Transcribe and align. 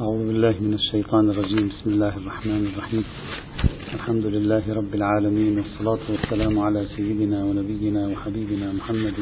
أعوذ 0.00 0.26
بالله 0.28 0.54
من 0.60 0.74
الشيطان 0.74 1.30
الرجيم. 1.30 1.68
بسم 1.68 1.90
الله 1.90 2.16
الرحمن 2.16 2.66
الرحيم. 2.66 3.04
الحمد 3.94 4.26
لله 4.26 4.64
رب 4.80 4.94
العالمين 4.94 5.58
والصلاة 5.58 6.04
والسلام 6.12 6.58
على 6.58 6.86
سيدنا 6.96 7.44
ونبينا 7.44 8.08
وحبيبنا 8.08 8.72
محمد 8.72 9.18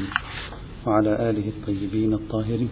وعلى 0.86 1.30
آله 1.30 1.46
الطيبين 1.54 2.14
الطاهرين. 2.14 2.70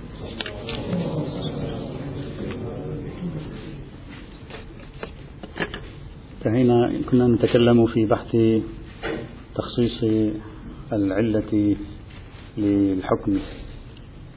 انتهينا 6.37 6.79
كنا 7.11 7.27
نتكلم 7.27 7.87
في 7.87 8.07
بحث 8.07 8.37
تخصيص 9.55 9.99
العلة 10.93 11.77
للحكم. 12.59 13.39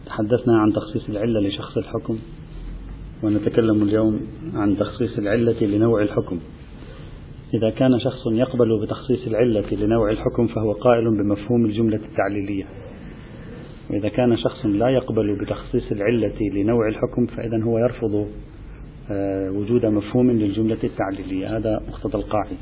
تحدثنا 0.06 0.58
عن 0.62 0.74
تخصيص 0.74 1.10
العلة 1.10 1.40
لشخص 1.40 1.78
الحكم. 1.78 2.18
ونتكلم 3.24 3.84
اليوم 3.84 4.20
عن 4.54 4.78
تخصيص 4.78 5.18
العلة 5.18 5.62
لنوع 5.62 6.02
الحكم. 6.02 6.40
إذا 7.54 7.70
كان 7.70 8.00
شخص 8.00 8.28
يقبل 8.32 8.82
بتخصيص 8.82 9.28
العلة 9.28 9.74
لنوع 9.74 10.12
الحكم 10.12 10.48
فهو 10.48 10.72
قائل 10.72 11.04
بمفهوم 11.04 11.66
الجملة 11.66 12.00
التعليلية. 12.12 12.66
وإذا 13.90 14.10
كان 14.10 14.38
شخص 14.38 14.66
لا 14.66 14.90
يقبل 14.90 15.38
بتخصيص 15.42 15.92
العلة 15.92 16.50
لنوع 16.54 16.88
الحكم 16.88 17.26
فإذا 17.26 17.64
هو 17.64 17.78
يرفض 17.78 18.28
آه، 19.12 19.52
وجود 19.52 19.86
مفهوم 19.86 20.32
للجملة 20.32 20.78
التعليلية. 20.84 21.58
هذا 21.58 21.82
مقتضى 21.88 22.18
القاعدة. 22.18 22.58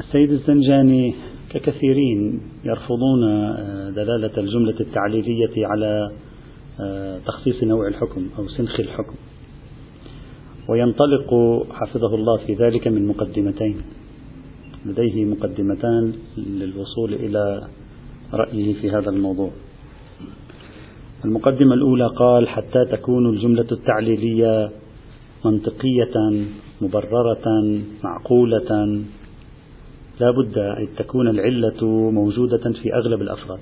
السيد 0.00 0.30
الزنجاني 0.30 1.14
ككثيرين 1.50 2.40
يرفضون 2.64 3.24
آه، 3.24 3.90
دلالة 3.90 4.38
الجملة 4.38 4.80
التعليلية 4.80 5.66
على 5.66 6.12
تخصيص 7.26 7.62
نوع 7.62 7.88
الحكم 7.88 8.28
أو 8.38 8.48
سنخ 8.48 8.80
الحكم. 8.80 9.14
وينطلق 10.68 11.30
حفظه 11.70 12.14
الله 12.14 12.36
في 12.46 12.54
ذلك 12.54 12.88
من 12.88 13.06
مقدمتين. 13.06 13.76
لديه 14.86 15.24
مقدمتان 15.24 16.12
للوصول 16.36 17.14
إلى 17.14 17.68
رأيه 18.32 18.74
في 18.74 18.90
هذا 18.90 19.10
الموضوع. 19.10 19.50
المقدمة 21.24 21.74
الأولى 21.74 22.06
قال 22.06 22.48
حتى 22.48 22.84
تكون 22.84 23.30
الجملة 23.30 23.66
التعليلية 23.72 24.70
منطقية 25.44 26.44
مبررة 26.80 27.78
معقولة. 28.04 29.02
لا 30.20 30.30
بد 30.30 30.58
أن 30.58 30.88
تكون 30.98 31.28
العلة 31.28 31.86
موجودة 32.10 32.72
في 32.82 32.94
أغلب 32.94 33.22
الأفراد. 33.22 33.60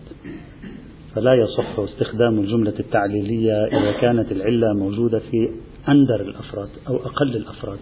فلا 1.15 1.35
يصح 1.35 1.79
استخدام 1.79 2.39
الجملة 2.39 2.75
التعليلية 2.81 3.65
إذا 3.65 4.01
كانت 4.01 4.33
العلة 4.33 4.73
موجودة 4.75 5.19
في 5.19 5.51
أندر 5.89 6.21
الأفراد 6.21 6.69
أو 6.89 6.97
أقل 6.97 7.37
الأفراد. 7.37 7.79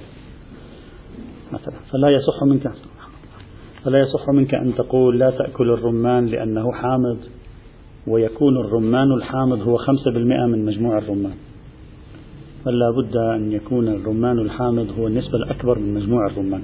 مثلا 1.53 1.75
فلا 1.93 2.09
يصح 2.09 2.43
منك 2.43 2.73
فلا 3.85 3.99
يصح 3.99 4.29
منك 4.35 4.55
أن 4.55 4.75
تقول 4.75 5.19
لا 5.19 5.31
تأكل 5.31 5.71
الرمان 5.71 6.27
لأنه 6.27 6.73
حامض 6.73 7.19
ويكون 8.07 8.57
الرمان 8.57 9.13
الحامض 9.13 9.61
هو 9.61 9.77
خمسة 9.77 10.11
بالمئة 10.11 10.47
من 10.47 10.65
مجموع 10.65 10.99
الرمان. 10.99 11.35
بل 12.67 12.79
لا 12.79 12.91
بد 12.91 13.17
أن 13.17 13.53
يكون 13.53 13.89
الرمان 13.89 14.39
الحامض 14.39 14.91
هو 14.99 15.07
النسبة 15.07 15.39
الأكبر 15.39 15.79
من 15.79 15.95
مجموع 15.95 16.27
الرمان. 16.27 16.63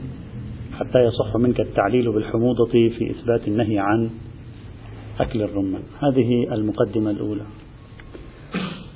حتى 0.72 0.98
يصح 0.98 1.36
منك 1.36 1.60
التعليل 1.60 2.12
بالحموضة 2.12 2.66
في 2.72 3.10
إثبات 3.10 3.48
النهي 3.48 3.78
عن 3.78 4.10
أكل 5.20 5.42
الرمان. 5.42 5.82
هذه 6.00 6.54
المقدمة 6.54 7.10
الأولى. 7.10 7.42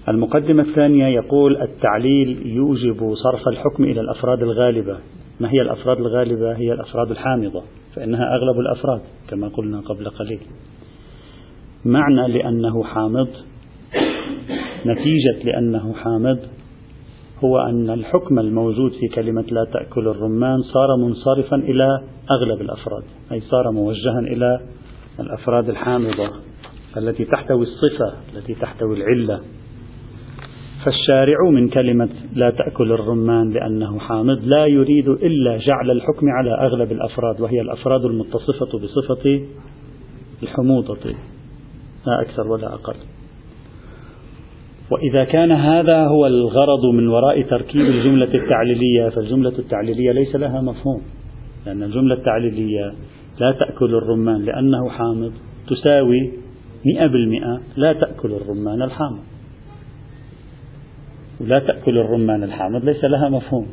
المقدمة 0.09 0.63
الثانية 0.63 1.07
يقول 1.07 1.57
التعليل 1.57 2.47
يوجب 2.47 3.15
صرف 3.15 3.49
الحكم 3.49 3.85
إلى 3.85 4.01
الأفراد 4.01 4.43
الغالبة. 4.43 4.99
ما 5.41 5.53
هي 5.53 5.63
الأفراد 5.63 5.99
الغالبة؟ 5.99 6.57
هي 6.57 6.73
الأفراد 6.73 7.11
الحامضة 7.11 7.63
فإنها 7.95 8.35
أغلب 8.35 8.61
الأفراد 8.61 9.01
كما 9.29 9.49
قلنا 9.49 9.81
قبل 9.81 10.09
قليل. 10.09 10.41
معنى 11.85 12.29
لأنه 12.29 12.85
حامض 12.85 13.29
نتيجة 14.87 15.45
لأنه 15.45 15.95
حامض 15.95 16.39
هو 17.45 17.59
أن 17.59 17.91
الحكم 17.91 18.39
الموجود 18.39 18.93
في 18.93 19.09
كلمة 19.09 19.45
لا 19.51 19.65
تأكل 19.73 20.09
الرمان 20.09 20.63
صار 20.63 20.97
منصرفا 20.97 21.57
إلى 21.57 22.01
أغلب 22.31 22.61
الأفراد 22.61 23.03
أي 23.33 23.41
صار 23.41 23.71
موجها 23.71 24.19
إلى 24.19 24.61
الأفراد 25.21 25.69
الحامضة 25.69 26.31
التي 26.97 27.25
تحتوي 27.25 27.63
الصفة 27.63 28.13
التي 28.37 28.55
تحتوي 28.55 28.97
العلة. 28.97 29.41
فالشارع 30.85 31.51
من 31.51 31.69
كلمة 31.69 32.09
لا 32.35 32.51
تأكل 32.51 32.93
الرمان 32.93 33.51
لأنه 33.51 33.99
حامض 33.99 34.45
لا 34.45 34.67
يريد 34.67 35.09
إلا 35.09 35.57
جعل 35.57 35.91
الحكم 35.91 36.27
على 36.29 36.51
أغلب 36.55 36.93
الأفراد 36.93 37.41
وهي 37.41 37.61
الأفراد 37.61 38.05
المتصفة 38.05 38.79
بصفة 38.79 39.41
الحموضة 40.43 41.15
لا 42.07 42.21
أكثر 42.23 42.49
ولا 42.49 42.75
أقل. 42.75 42.95
وإذا 44.91 45.25
كان 45.25 45.53
هذا 45.53 46.05
هو 46.07 46.27
الغرض 46.27 46.85
من 46.95 47.09
وراء 47.09 47.43
تركيب 47.43 47.87
الجملة 47.87 48.35
التعليلية 48.35 49.09
فالجملة 49.09 49.59
التعليلية 49.59 50.13
ليس 50.13 50.37
لها 50.37 50.61
مفهوم 50.61 51.03
لأن 51.67 51.83
الجملة 51.83 52.15
التعليلية 52.15 52.93
لا 53.41 53.53
تأكل 53.53 53.95
الرمان 53.95 54.45
لأنه 54.45 54.89
حامض. 54.89 55.33
تساوي 55.69 56.33
مئة 56.87 57.07
بالمئة. 57.07 57.61
لا 57.77 57.93
تأكل 57.93 58.33
الرمان 58.33 58.83
الحامض. 58.83 59.23
ولا 61.41 61.59
تأكل 61.59 61.99
الرمان 61.99 62.43
الحامض 62.43 62.85
ليس 62.85 63.05
لها 63.05 63.29
مفهوم. 63.29 63.67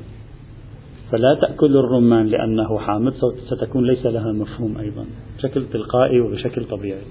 فلا 1.11 1.37
تأكل 1.41 1.77
الرمان 1.77 2.27
لأنه 2.27 2.77
حامض 2.77 3.13
ستكون 3.49 3.87
ليس 3.87 4.05
لها 4.05 4.31
مفهوم 4.31 4.77
أيضا 4.77 5.05
بشكل 5.37 5.65
تلقائي 5.73 6.19
وبشكل 6.19 6.65
طبيعي. 6.65 7.01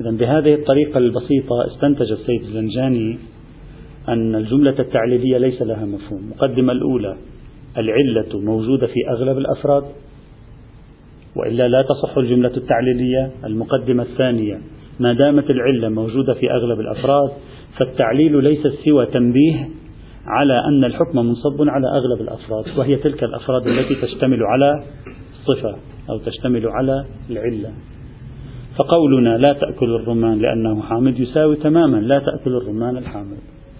إذا 0.00 0.10
بهذه 0.10 0.54
الطريقة 0.54 0.98
البسيطة 0.98 1.66
استنتج 1.66 2.12
السيد 2.12 2.42
الزنجاني 2.42 3.18
أن 4.08 4.34
الجملة 4.34 4.78
التعليلية 4.78 5.38
ليس 5.38 5.62
لها 5.62 5.84
مفهوم. 5.84 6.20
المقدمة 6.20 6.72
الأولى 6.72 7.16
العلة 7.78 8.40
موجودة 8.40 8.86
في 8.86 8.94
أغلب 9.10 9.38
الأفراد. 9.38 9.84
وإلا 11.40 11.68
لا 11.68 11.82
تصح 11.82 12.18
الجملة 12.18 12.56
التعليلية 12.56 13.30
المقدمة 13.44 14.02
الثانية. 14.02 14.60
ما 15.00 15.12
دامت 15.12 15.50
العلة 15.50 15.88
موجودة 15.88 16.34
في 16.34 16.50
أغلب 16.50 16.80
الأفراد 16.80 17.30
فالتعليل 17.78 18.42
ليس 18.44 18.66
سوى 18.84 19.06
تنبيه 19.06 19.68
على 20.26 20.64
أن 20.68 20.84
الحكم 20.84 21.18
منصب 21.18 21.68
على 21.68 21.86
أغلب 21.86 22.20
الأفراد 22.20 22.78
وهي 22.78 22.96
تلك 22.96 23.24
الأفراد 23.24 23.66
التي 23.66 23.94
تشتمل 23.94 24.42
على 24.42 24.84
الصفة 25.32 25.76
أو 26.10 26.18
تشتمل 26.18 26.68
على 26.68 27.04
العلة. 27.30 27.72
فقولنا 28.78 29.38
لا 29.38 29.52
تأكل 29.52 29.94
الرمان 29.94 30.38
لأنه 30.38 30.82
حامض 30.82 31.20
يساوي 31.20 31.56
تماما 31.56 31.96
لا 31.96 32.18
تأكل 32.18 32.56
الرمان 32.56 32.96
الحامض 32.96 33.36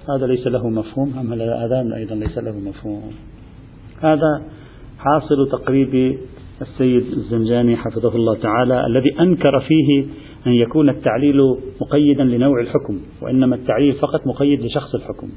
هذا 0.09 0.27
ليس 0.27 0.47
له 0.47 0.69
مفهوم 0.69 1.11
هم 1.11 1.33
هذا 1.33 1.97
أيضا 1.97 2.15
ليس 2.15 2.39
له 2.39 2.53
مفهوم؟ 2.53 3.13
هذا 4.03 4.43
حاصل 4.99 5.49
تقريب 5.51 6.19
السيد 6.61 7.03
الزنجاني 7.13 7.77
حفظه 7.77 8.17
الله 8.17 8.35
تعالى 8.35 8.87
الذي 8.87 9.21
أنكر 9.21 9.61
فيه 9.61 10.07
أن 10.47 10.53
يكون 10.53 10.89
التعليل 10.89 11.41
مقيدا 11.81 12.25
لنوع 12.25 12.61
الحكم 12.61 13.01
وإنما 13.23 13.57
التعليل 13.57 13.95
فقط 13.95 14.27
مقيد 14.27 14.61
لشخص 14.61 14.95
الحكم. 14.95 15.29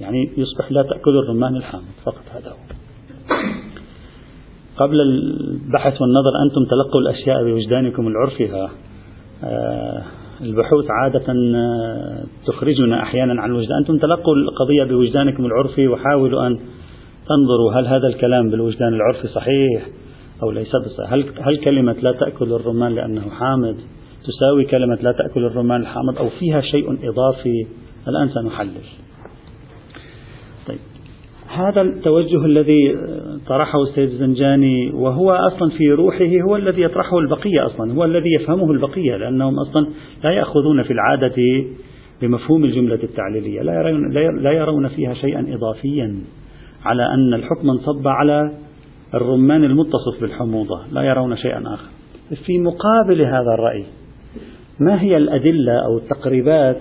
يعني 0.00 0.30
يصبح 0.36 0.72
لا 0.72 0.82
تأكل 0.82 1.18
الرمان 1.18 1.56
الحامض 1.56 1.84
فقط 2.04 2.22
هذا 2.34 2.50
هو. 2.50 2.78
قبل 4.76 5.00
البحث 5.00 6.00
والنظر 6.00 6.30
أنتم 6.46 6.64
تلقوا 6.70 7.00
الأشياء 7.00 7.44
بوجدانكم 7.44 8.08
العرفي 8.08 8.68
آه، 9.44 10.02
البحوث 10.40 10.84
عادة 10.90 11.32
آه، 11.56 12.24
تخرجنا 12.46 13.02
أحيانا 13.02 13.42
عن 13.42 13.50
الوجدان 13.50 13.78
أنتم 13.78 13.98
تلقوا 13.98 14.34
القضية 14.36 14.84
بوجدانكم 14.84 15.46
العرفي 15.46 15.88
وحاولوا 15.88 16.46
أن 16.46 16.58
تنظروا 17.28 17.72
هل 17.72 17.86
هذا 17.86 18.06
الكلام 18.06 18.50
بالوجدان 18.50 18.94
العرفي 18.94 19.28
صحيح؟ 19.28 19.88
أو 20.42 20.50
ليس 20.50 20.70
هل, 21.06 21.24
هل 21.40 21.56
كلمة 21.56 21.96
لا 22.02 22.12
تأكل 22.12 22.52
الرمان 22.52 22.94
لأنه 22.94 23.30
حامض 23.30 23.76
تساوي 24.24 24.64
كلمة 24.64 24.98
لا 25.02 25.12
تأكل 25.12 25.44
الرمان 25.44 25.80
الحامض 25.80 26.18
أو 26.18 26.28
فيها 26.28 26.60
شيء 26.60 27.08
إضافي؟ 27.08 27.66
الآن 28.08 28.28
سنحلل. 28.28 28.70
طيب. 30.68 30.78
هذا 31.48 31.80
التوجه 31.80 32.44
الذي 32.44 32.96
طرحه 33.46 33.82
السيد 33.82 34.08
الزنجاني 34.10 34.90
وهو 34.90 35.32
أصلا 35.32 35.70
في 35.70 35.92
روحه 35.92 36.40
هو 36.48 36.56
الذي 36.56 36.82
يطرحه 36.82 37.18
البقية 37.18 37.66
أصلا 37.66 37.92
هو 37.92 38.04
الذي 38.04 38.34
يفهمه 38.40 38.72
البقية 38.72 39.16
لأنهم 39.16 39.54
أصلا 39.58 39.86
لا 40.24 40.30
يأخذون 40.30 40.82
في 40.82 40.92
العادة 40.92 41.64
بمفهوم 42.22 42.64
الجملة 42.64 43.02
التعليلية 43.02 43.62
لا 43.62 43.72
يرون, 43.72 44.12
لا 44.42 44.52
يرون 44.52 44.88
فيها 44.88 45.14
شيئا 45.14 45.46
إضافيا 45.54 46.16
على 46.84 47.02
أن 47.14 47.34
الحكم 47.34 47.70
انصب 47.70 48.08
على 48.08 48.52
الرمان 49.14 49.64
المتصف 49.64 50.20
بالحموضة 50.20 50.80
لا 50.92 51.02
يرون 51.02 51.36
شيئا 51.36 51.62
آخر. 51.74 51.88
في 52.46 52.58
مقابل 52.58 53.22
هذا 53.22 53.54
الرأي 53.58 53.84
ما 54.80 55.02
هي 55.02 55.16
الأدلة 55.16 55.72
أو 55.86 55.98
التقريبات 55.98 56.76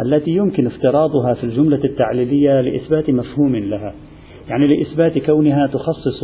التي 0.00 0.30
يمكن 0.30 0.66
افتراضها 0.66 1.34
في 1.34 1.44
الجملة 1.44 1.84
التعليلية 1.84 2.60
لإثبات 2.60 3.10
مفهوم 3.10 3.56
لها؟ 3.56 3.94
يعني 4.48 4.66
لإثبات 4.66 5.18
كونها 5.18 5.66
تخصص 5.66 6.22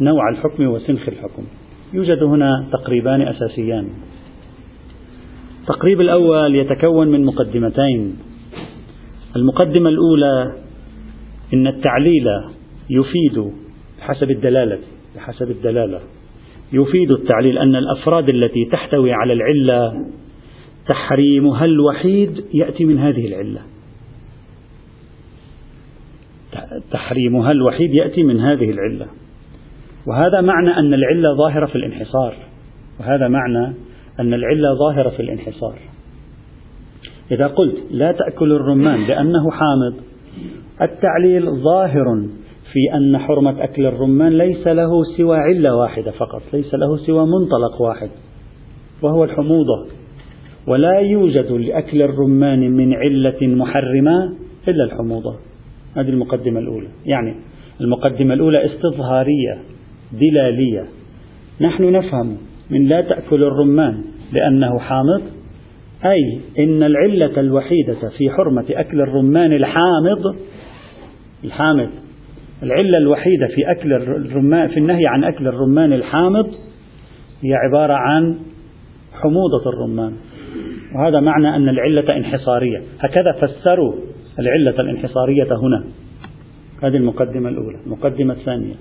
نوع 0.00 0.30
الحكم 0.30 0.66
وسنخ 0.66 1.08
الحكم. 1.08 1.42
يوجد 1.92 2.22
هنا 2.22 2.66
تقريبان 2.72 3.22
أساسيان. 3.22 3.88
التقريب 5.60 6.00
الأول 6.00 6.54
يتكون 6.54 7.08
من 7.08 7.24
مقدمتين. 7.24 8.16
المقدمة 9.36 9.88
الأولى 9.88 10.54
إن 11.54 11.66
التعليل 11.66 12.26
يفيد 12.90 13.52
بحسب 14.00 14.30
الدلالة 14.30 14.78
بحسب 15.16 15.50
الدلالة. 15.50 16.00
يفيد 16.72 17.12
التعليل 17.12 17.58
أن 17.58 17.76
الأفراد 17.76 18.34
التي 18.34 18.64
تحتوي 18.72 19.12
على 19.12 19.32
العلة 19.32 20.06
تحريمها 20.88 21.64
الوحيد 21.64 22.44
يأتي 22.54 22.84
من 22.84 22.98
هذه 22.98 23.26
العلة. 23.26 23.60
تحريمها 26.90 27.52
الوحيد 27.52 27.94
يأتي 27.94 28.22
من 28.22 28.40
هذه 28.40 28.70
العلة. 28.70 29.06
وهذا 30.06 30.40
معنى 30.40 30.70
أن 30.70 30.94
العلة 30.94 31.34
ظاهرة 31.34 31.66
في 31.66 31.76
الانحصار. 31.76 32.34
وهذا 33.00 33.28
معنى 33.28 33.74
أن 34.20 34.34
العلة 34.34 34.74
ظاهرة 34.74 35.10
في 35.10 35.20
الانحصار. 35.20 35.78
إذا 37.32 37.46
قلت 37.46 37.76
لا 37.90 38.12
تأكل 38.12 38.52
الرمان 38.52 39.06
لأنه 39.06 39.50
حامض 39.50 39.94
التعليل 40.82 41.50
ظاهر 41.50 42.26
في 42.72 42.94
أن 42.94 43.18
حرمة 43.18 43.64
أكل 43.64 43.86
الرمان 43.86 44.38
ليس 44.38 44.66
له 44.66 45.04
سوى 45.16 45.36
علة 45.36 45.76
واحدة 45.76 46.10
فقط 46.10 46.42
ليس 46.52 46.74
له 46.74 46.96
سوى 46.96 47.26
منطلق 47.26 47.80
واحد 47.80 48.10
وهو 49.02 49.24
الحموضة. 49.24 49.86
ولا 50.66 50.98
يوجد 50.98 51.52
لأكل 51.52 52.02
الرمان 52.02 52.70
من 52.70 52.94
علة 52.94 53.46
محرمة 53.46 54.32
إلا 54.68 54.84
الحموضة. 54.84 55.36
هذه 55.96 56.08
المقدمة 56.08 56.60
الأولى. 56.60 56.88
يعني 57.06 57.34
المقدمة 57.80 58.34
الأولى 58.34 58.66
استظهارية 58.66 59.58
دلالية. 60.12 60.84
نحن 61.60 61.92
نفهم 61.92 62.36
من 62.70 62.88
لا 62.88 63.00
تأكل 63.00 63.44
الرمان 63.44 64.04
لأنه 64.32 64.78
حامض 64.78 65.22
أي 66.04 66.40
إن 66.58 66.82
العلة 66.82 67.40
الوحيدة 67.40 68.08
في 68.18 68.30
حرمة 68.30 68.64
أكل 68.70 69.00
الرمان 69.00 69.52
الحامض 69.52 70.36
الحامض 71.44 71.90
العلة 72.62 72.98
الوحيدة 72.98 73.46
في 73.46 73.70
أكل 73.70 73.92
الرمان 73.92 74.68
في 74.68 74.76
النهي 74.76 75.06
عن 75.06 75.24
أكل 75.24 75.48
الرمان 75.48 75.92
الحامض 75.92 76.46
هي 77.42 77.54
عبارة 77.54 77.94
عن 77.94 78.36
حموضة 79.12 79.70
الرمان. 79.74 80.12
وهذا 80.94 81.20
معنى 81.20 81.56
أن 81.56 81.68
العلة 81.68 82.04
انحصارية. 82.16 82.82
هكذا 83.00 83.32
فسروا 83.32 83.94
العلة 84.38 84.80
الانحصارية 84.80 85.48
هنا. 85.62 85.84
هذه 86.82 86.96
المقدمة 86.96 87.48
الأولى 87.48 87.76
المقدمة 87.86 88.34
الثانية. 88.34 88.74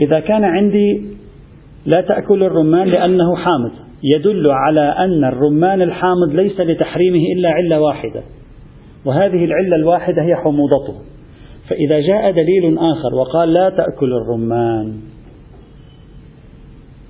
إذا 0.00 0.20
كان 0.20 0.44
عندي 0.44 1.02
لا 1.86 2.00
تأكل 2.00 2.42
الرمان 2.42 2.88
لأنه 2.88 3.36
حامض 3.36 3.72
يدل 4.02 4.50
على 4.50 4.80
أن 4.80 5.24
الرمان 5.24 5.82
الحامض 5.82 6.34
ليس 6.34 6.60
لتحريمه 6.60 7.20
إلا 7.36 7.50
علة 7.50 7.80
واحدة. 7.80 8.22
وهذه 9.04 9.44
العلة 9.44 9.76
الواحدة 9.76 10.22
هي 10.22 10.36
حموضته. 10.36 11.09
فإذا 11.70 12.00
جاء 12.00 12.30
دليل 12.30 12.78
آخر 12.78 13.14
وقال 13.14 13.52
لا 13.52 13.68
تأكل 13.68 14.12
الرمان. 14.12 14.92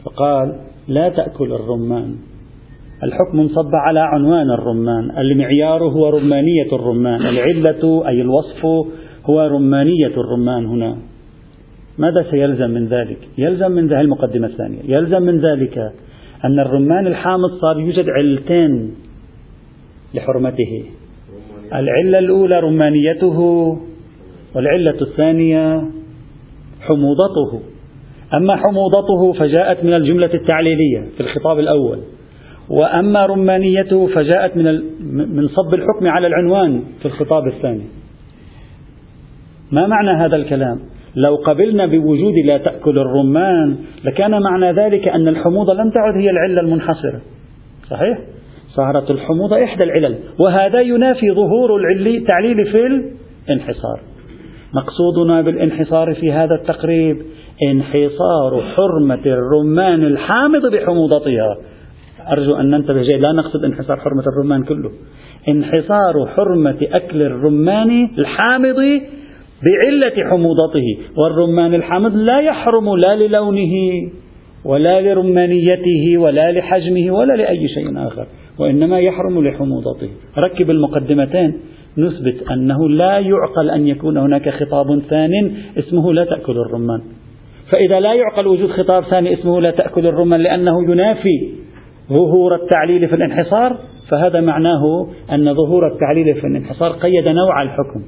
فقال 0.04 0.56
لا 0.88 1.08
تأكل 1.08 1.52
الرمان. 1.52 2.16
الحكم 3.02 3.40
انصب 3.40 3.70
على 3.74 4.00
عنوان 4.00 4.50
الرمان. 4.50 5.18
المعيار 5.18 5.84
هو 5.84 6.08
رمانية 6.08 6.72
الرمان. 6.72 7.26
العلة 7.26 8.08
أي 8.08 8.20
الوصف 8.20 8.64
هو 9.24 9.40
رمانية 9.40 10.06
الرمان 10.16 10.66
هنا. 10.66 10.96
ماذا 11.98 12.26
سيلزم 12.30 12.70
من 12.70 12.86
ذلك؟ 12.86 13.18
يلزم 13.38 13.70
من 13.72 13.86
ذلك 13.86 14.00
المقدمة 14.00 14.46
الثانية. 14.46 14.80
يلزم 14.84 15.22
من 15.22 15.40
ذلك 15.40 15.78
أن 16.44 16.60
الرمان 16.60 17.06
الحامض 17.06 17.50
صار 17.60 17.80
يوجد 17.80 18.08
علتين 18.08 18.94
لحرمته. 20.14 20.84
العلة 21.74 22.18
الأولى 22.18 22.60
رمانيته 22.60 23.38
والعلة 24.54 25.00
الثانية 25.00 25.82
حموضته. 26.80 27.60
أما 28.34 28.56
حموضته 28.56 29.32
فجاءت 29.32 29.84
من 29.84 29.94
الجملة 29.94 30.34
التعليلية 30.34 31.04
في 31.16 31.20
الخطاب 31.20 31.58
الأول. 31.58 31.98
وأما 32.68 33.26
رمانيته 33.26 34.06
فجاءت 34.06 34.56
من 34.56 34.64
من 35.08 35.48
صب 35.48 35.74
الحكم 35.74 36.06
على 36.06 36.26
العنوان 36.26 36.82
في 37.00 37.06
الخطاب 37.06 37.46
الثاني. 37.46 37.84
ما 39.72 39.86
معنى 39.86 40.10
هذا 40.10 40.36
الكلام؟ 40.36 40.80
لو 41.16 41.36
قبلنا 41.36 41.86
بوجود 41.86 42.34
لا 42.44 42.58
تأكل 42.58 42.98
الرمان 42.98 43.76
لكان 44.04 44.42
معنى 44.42 44.72
ذلك 44.72 45.08
أن 45.08 45.28
الحموضة 45.28 45.74
لم 45.74 45.90
تعد 45.90 46.14
هي 46.14 46.30
العلة 46.30 46.60
المنحصرة. 46.60 47.20
صحيح؟ 47.90 48.18
صارت 48.68 49.10
الحموضة 49.10 49.64
إحدى 49.64 49.84
العلل 49.84 50.18
وهذا 50.38 50.80
ينافي 50.80 51.30
ظهور 51.30 51.76
التعليل 52.06 52.66
في 52.72 53.02
الانحصار. 53.48 54.00
مقصودنا 54.74 55.42
بالانحصار 55.42 56.14
في 56.14 56.32
هذا 56.32 56.54
التقريب 56.54 57.16
انحصار 57.70 58.62
حرمة 58.76 59.26
الرمان 59.26 60.04
الحامض 60.04 60.66
بحموضتها. 60.72 61.56
أرجو 62.32 62.54
أن 62.54 62.70
ننتبه 62.70 63.02
جيد 63.02 63.20
لا 63.20 63.32
نقصد 63.32 63.64
انحصار 63.64 63.96
حرمة 63.96 64.22
الرمان 64.32 64.62
كله. 64.64 64.90
انحصار 65.48 66.26
حرمة 66.36 66.78
أكل 66.92 67.22
الرمان 67.22 68.08
الحامض 68.18 68.76
بعلة 69.62 70.30
حموضته. 70.30 70.98
والرمان 71.16 71.74
الحامض 71.74 72.16
لا 72.16 72.40
يحرم 72.40 72.96
لا 72.96 73.16
للونه 73.16 73.72
ولا 74.64 75.00
لرمانيته 75.00 76.18
ولا 76.18 76.52
لحجمه 76.52 77.14
ولا 77.14 77.32
لأي 77.36 77.68
شيء 77.68 78.06
آخر 78.06 78.26
وإنما 78.58 79.00
يحرم 79.00 79.46
لحموضته. 79.48 80.08
ركب 80.38 80.70
المقدمتين. 80.70 81.60
نثبت 82.00 82.50
أنه 82.50 82.88
لا 82.88 83.18
يعقل 83.18 83.70
أن 83.70 83.86
يكون 83.86 84.16
هناك 84.16 84.48
خطاب 84.48 85.00
ثان 85.00 85.52
اسمه 85.78 86.12
لا 86.12 86.24
تأكل 86.24 86.52
الرمان. 86.52 87.00
فإذا 87.70 88.00
لا 88.00 88.14
يعقل 88.14 88.46
وجود 88.46 88.70
خطاب 88.70 89.04
ثاني 89.04 89.34
اسمه 89.34 89.60
لا 89.60 89.70
تأكل 89.70 90.06
الرمان 90.06 90.40
لأنه 90.40 90.92
ينافي 90.92 91.50
ظهور 92.08 92.54
التعليل 92.54 93.08
في 93.08 93.14
الانحصار 93.14 93.78
فهذا 94.08 94.40
معناه 94.40 95.08
أن 95.32 95.54
ظهور 95.54 95.86
التعليل 95.86 96.34
في 96.34 96.46
الانحصار 96.46 96.92
قيد 96.92 97.28
نوع 97.28 97.62
الحكم 97.62 98.04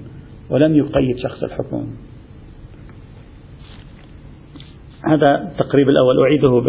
ولم 0.51 0.77
يقيد 0.77 1.17
شخص 1.19 1.43
الحكم. 1.43 1.87
هذا 5.09 5.49
التقريب 5.53 5.89
الأول 5.89 6.23
أعيده 6.23 6.63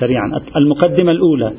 سريعا. 0.00 0.40
المقدمة 0.56 1.12
الأولى 1.12 1.52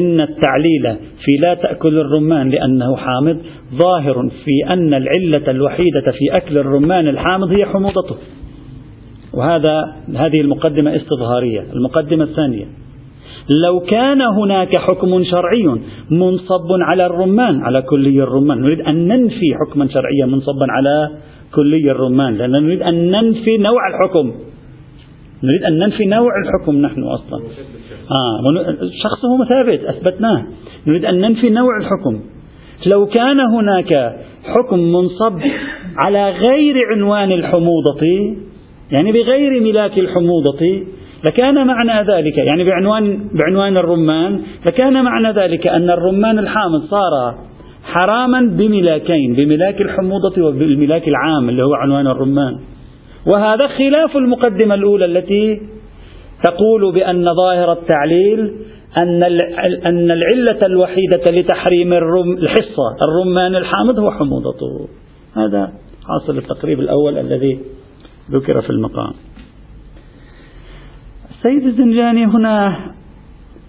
إن 0.00 0.20
التعليل 0.20 0.96
في 1.24 1.36
لا 1.46 1.54
تأكل 1.54 1.98
الرمان 1.98 2.50
لأنه 2.50 2.96
حامض 2.96 3.38
ظاهر 3.82 4.30
في 4.44 4.72
أن 4.72 4.94
العلة 4.94 5.50
الوحيدة 5.50 6.12
في 6.18 6.36
أكل 6.36 6.58
الرمان 6.58 7.08
الحامض 7.08 7.52
هي 7.52 7.64
حموضته. 7.64 8.16
وهذا 9.34 9.94
هذه 10.16 10.40
المقدمة 10.40 10.96
استظهارية. 10.96 11.64
المقدمة 11.72 12.24
الثانية 12.24 12.64
لو 13.64 13.80
كان 13.80 14.22
هناك 14.22 14.76
حكم 14.78 15.24
شرعي 15.24 15.80
منصب 16.10 16.72
على 16.80 17.06
الرمان 17.06 17.62
على 17.62 17.82
كلي 17.82 18.22
الرمان. 18.22 18.60
نريد 18.60 18.80
أن 18.80 19.08
ننفي 19.08 19.54
حكما 19.60 19.88
شرعيا 19.88 20.26
منصبا 20.26 20.66
على 20.70 21.10
كلي 21.54 21.90
الرمان 21.90 22.34
لأن 22.34 22.50
نريد 22.50 22.82
أن 22.82 23.10
ننفي 23.10 23.56
نوع 23.58 23.88
الحكم. 23.88 24.32
نريد 25.44 25.64
أن 25.64 25.78
ننفي 25.78 26.04
نوع 26.04 26.30
الحكم 26.44 26.76
نحن 26.76 27.02
أصلا. 27.02 27.42
آه 28.10 28.82
الشخص 28.82 29.24
هو 29.24 29.44
ثابت 29.44 29.84
أثبتناه. 29.84 30.46
نريد 30.86 31.04
أن 31.04 31.20
ننفي 31.20 31.50
نوع 31.50 31.76
الحكم. 31.80 32.20
لو 32.92 33.06
كان 33.06 33.40
هناك 33.40 34.16
حكم 34.44 34.78
منصب 34.78 35.40
على 36.04 36.30
غير 36.30 36.74
عنوان 36.92 37.32
الحموضة 37.32 38.06
يعني 38.90 39.12
بغير 39.12 39.62
ملاك 39.62 39.98
الحموضة 39.98 40.82
لكان 41.28 41.66
معنى 41.66 42.10
ذلك 42.12 42.38
يعني 42.38 42.64
بعنوان 42.64 43.28
بعنوان 43.34 43.76
الرمان 43.76 44.40
لكان 44.70 45.04
معنى 45.04 45.30
ذلك 45.32 45.66
أن 45.66 45.90
الرمان 45.90 46.38
الحامض 46.38 46.82
صار 46.90 47.34
حراما 47.84 48.40
بملاكين 48.40 49.34
بملاك 49.34 49.80
الحموضة 49.80 50.42
وبالملاك 50.42 51.08
العام 51.08 51.48
اللي 51.48 51.62
هو 51.62 51.74
عنوان 51.74 52.06
الرمان. 52.06 52.58
وهذا 53.34 53.66
خلاف 53.66 54.16
المقدمة 54.16 54.74
الأولى 54.74 55.04
التي 55.04 55.60
تقول 56.44 56.94
بأن 56.94 57.34
ظاهر 57.34 57.72
التعليل 57.72 58.54
أن 58.96 59.22
أن 59.86 60.10
العلة 60.10 60.66
الوحيدة 60.66 61.30
لتحريم 61.30 61.92
الرم 61.92 62.32
الحصة 62.32 62.96
الرمان 63.08 63.56
الحامض 63.56 63.98
هو 63.98 64.10
حموضته 64.10 64.88
هذا 65.36 65.72
حاصل 66.08 66.38
التقريب 66.38 66.80
الأول 66.80 67.18
الذي 67.18 67.60
ذكر 68.30 68.62
في 68.62 68.70
المقام. 68.70 69.12
السيد 71.30 71.66
الزنجاني 71.66 72.26
هنا 72.26 72.76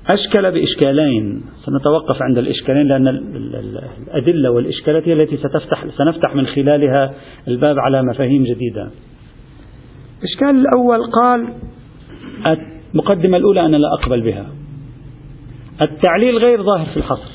أشكل 0.07 0.51
بإشكالين. 0.51 1.41
سنتوقف 1.65 2.21
عند 2.21 2.37
الإشكالين 2.37 2.87
لأن 2.87 3.07
الأدلة 3.07 4.51
والإشكالات 4.51 5.07
هي 5.07 5.13
التي 5.13 5.37
ستفتح 5.37 5.85
سنفتح 5.97 6.35
من 6.35 6.45
خلالها 6.47 7.13
الباب 7.47 7.79
على 7.79 8.03
مفاهيم 8.03 8.43
جديدة. 8.43 8.89
الإشكال 10.19 10.49
الأول؟ 10.49 11.11
قال 11.11 11.53
المقدمة 12.93 13.37
الأولى 13.37 13.65
أنا 13.65 13.77
لا 13.77 13.87
أقبل 14.01 14.21
بها. 14.21 14.45
التعليل 15.81 16.37
غير 16.37 16.63
ظاهر 16.63 16.85
في 16.85 16.97
الحصر. 16.97 17.31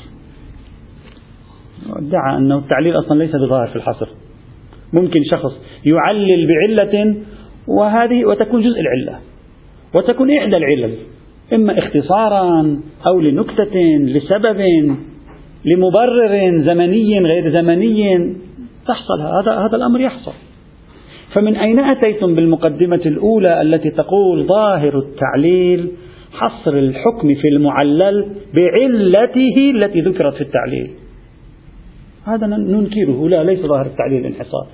ادعى 1.89 2.37
أنه 2.37 2.57
التعليل 2.57 2.99
أصلا 2.99 3.17
ليس 3.19 3.35
بظاهر 3.35 3.67
في 3.67 3.75
الحصر. 3.75 4.07
ممكن 4.93 5.19
شخص 5.33 5.61
يعلل 5.85 6.47
بعلة 6.47 7.15
وهذه 7.67 8.25
وتكون 8.25 8.61
جزء 8.61 8.79
العلة. 8.79 9.19
وتكون 9.95 10.37
إحدى 10.37 10.57
العلل 10.57 10.95
إما 11.53 11.79
اختصارا 11.79 12.79
أو 13.07 13.19
لنكتة 13.19 13.75
لسبب 13.99 14.61
لمبرر 15.65 16.63
زمني 16.65 17.19
غير 17.19 17.51
زمني 17.51 18.35
تحصل. 18.87 19.21
هذا 19.21 19.51
هذا 19.51 19.75
الأمر 19.75 20.01
يحصل. 20.01 20.33
فمن 21.35 21.55
أين 21.55 21.79
أتيتم 21.79 22.35
بالمقدمة 22.35 23.01
الأولى 23.05 23.61
التي 23.61 23.89
تقول 23.89 24.43
ظاهر 24.43 24.97
التعليل 24.97 25.91
حصر 26.31 26.73
الحكم 26.73 27.35
في 27.35 27.47
المعلل 27.47 28.25
بعلته 28.53 29.71
التي 29.75 30.01
ذكرت 30.01 30.33
في 30.33 30.41
التعليل؟ 30.41 30.89
هذا 32.25 32.47
ننكره 32.47 33.29
لا 33.29 33.43
ليس 33.43 33.59
ظاهر 33.59 33.85
التعليل 33.85 34.25
انحصار 34.25 34.67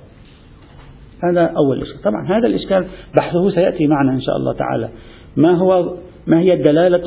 هذا 1.24 1.40
أول 1.56 1.82
إشكال. 1.82 2.02
طبعا 2.04 2.26
هذا 2.26 2.46
الإشكال 2.46 2.84
بحثه 3.18 3.50
سيأتي 3.50 3.86
معنا 3.86 4.12
إن 4.12 4.20
شاء 4.20 4.36
الله 4.36 4.52
تعالى. 4.52 4.88
ما 5.36 5.54
هو 5.56 5.96
ما 6.26 6.40
هي 6.40 6.56
دلالة 6.56 7.02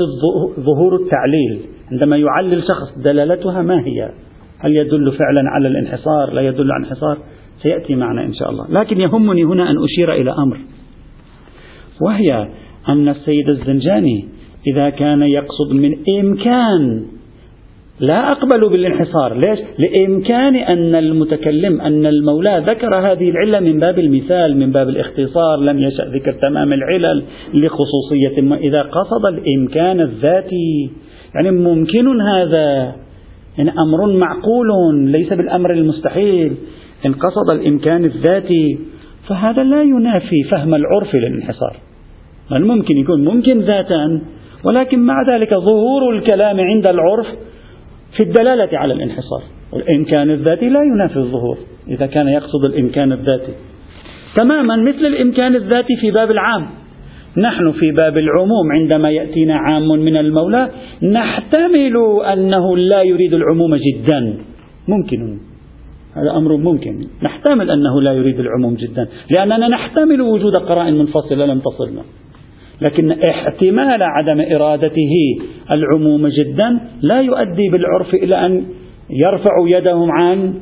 ظهور 0.60 0.96
التعليل؟ 0.96 1.60
عندما 1.92 2.18
يعلل 2.18 2.64
شخص 2.64 3.04
دلالتها 3.04 3.62
ما 3.62 3.86
هي؟ 3.86 4.12
هل 4.60 4.78
يدل 4.78 5.12
فعلا 5.12 5.50
على 5.50 5.68
الانحصار؟ 5.68 6.34
لا 6.34 6.42
يدل 6.42 6.72
على 6.72 6.84
الانحصار. 6.84 7.18
سيأتي 7.66 7.96
معنا 7.96 8.26
إن 8.26 8.34
شاء 8.34 8.50
الله. 8.50 8.66
لكن 8.70 9.00
يهمني 9.00 9.44
هنا 9.44 9.72
أن 9.72 9.76
أشير 9.84 10.14
إلى 10.14 10.32
أمر. 10.32 10.58
وهي 12.02 12.48
أن 12.90 13.10
السيد 13.10 13.50
الزنجاني 13.50 14.26
إذا 14.68 14.90
كان 14.90 15.22
يقصد 15.22 15.74
من 15.74 15.92
إمكان 16.20 17.06
لا 18.00 18.32
أقبل 18.32 18.70
بالانحصار. 18.70 19.38
ليش؟ 19.38 19.60
لإمكان 19.80 20.56
أن 20.56 20.96
المتكلم 20.96 21.82
أن 21.82 22.06
المولى 22.06 22.64
ذكر 22.68 22.96
هذه 22.96 23.30
العلة 23.30 23.60
من 23.60 23.80
باب 23.80 24.00
المثال 24.00 24.58
من 24.58 24.72
باب 24.72 24.90
الاختصار 24.90 25.60
لم 25.60 25.80
يشأ 25.80 26.04
ذكر 26.04 26.32
تمام 26.32 26.74
العلل 26.74 27.24
لخصوصية. 27.54 28.42
ما 28.42 28.58
إذا 28.58 28.82
قصد 28.82 29.26
الإمكان 29.26 30.02
الذاتي 30.02 30.92
يعني 31.36 31.52
ممكن 31.52 32.22
هذا 32.22 32.96
يعني 33.58 33.72
أمر 33.72 34.18
معقول 34.18 34.68
ليس 35.12 35.34
بالأمر 35.34 35.74
المستحيل. 35.74 36.56
إن 37.06 37.14
قصد 37.14 37.50
الإمكان 37.50 38.06
الذاتي 38.06 38.80
فهذا 39.28 39.64
لا 39.64 39.82
ينافي 39.82 40.44
فهم 40.52 40.76
العرف 40.76 41.16
للانحصار. 41.16 41.76
بل 42.52 42.66
ممكن 42.66 42.98
يكون 42.98 43.26
ممكن 43.26 43.60
ذاتا 43.60 44.22
ولكن 44.64 45.00
مع 45.00 45.16
ذلك 45.32 45.50
ظهور 45.50 46.16
الكلام 46.16 46.60
عند 46.60 46.88
العرف 46.88 47.28
في 48.18 48.24
الدلالة 48.24 48.78
على 48.78 48.94
الانحصار. 48.94 49.44
والإمكان 49.74 50.32
الذاتي 50.32 50.70
لا 50.70 50.82
ينافي 50.82 51.18
الظهور 51.18 51.58
إذا 51.88 52.06
كان 52.06 52.28
يقصد 52.28 52.66
الإمكان 52.66 53.12
الذاتي. 53.12 53.54
تماما 54.36 54.76
مثل 54.76 55.06
الإمكان 55.06 55.56
الذاتي 55.56 55.96
في 56.02 56.12
باب 56.12 56.32
العام. 56.32 56.66
نحن 57.38 57.72
في 57.72 57.92
باب 57.92 58.18
العموم 58.18 58.72
عندما 58.72 59.10
يأتينا 59.12 59.56
عام 59.56 59.88
من 59.88 60.18
المولى 60.18 60.70
نحتمل 61.04 61.98
أنه 62.34 62.78
لا 62.78 63.02
يريد 63.04 63.34
العموم 63.34 63.76
جدا. 63.76 64.38
ممكن. 64.88 65.38
هذا 66.16 66.38
أمر 66.38 66.58
ممكن. 66.58 67.08
نحتمل 67.24 67.72
أنه 67.72 68.02
لا 68.02 68.14
يريد 68.14 68.40
العموم 68.40 68.76
جدا 68.76 69.08
لأننا 69.38 69.68
نحتمل 69.68 70.22
وجود 70.22 70.58
قرائن 70.58 70.98
منفصلة 70.98 71.46
لم 71.46 71.60
تصلنا. 71.60 72.02
لكن 72.82 73.12
احتمال 73.12 74.04
عدم 74.04 74.42
إرادته 74.56 75.14
العموم 75.72 76.28
جدا 76.28 76.80
لا 77.02 77.22
يؤدي 77.22 77.70
بالعرف 77.70 78.14
إلى 78.14 78.46
أن 78.46 78.66
يرفع 79.10 79.78
يدهم 79.78 80.12
عن 80.12 80.54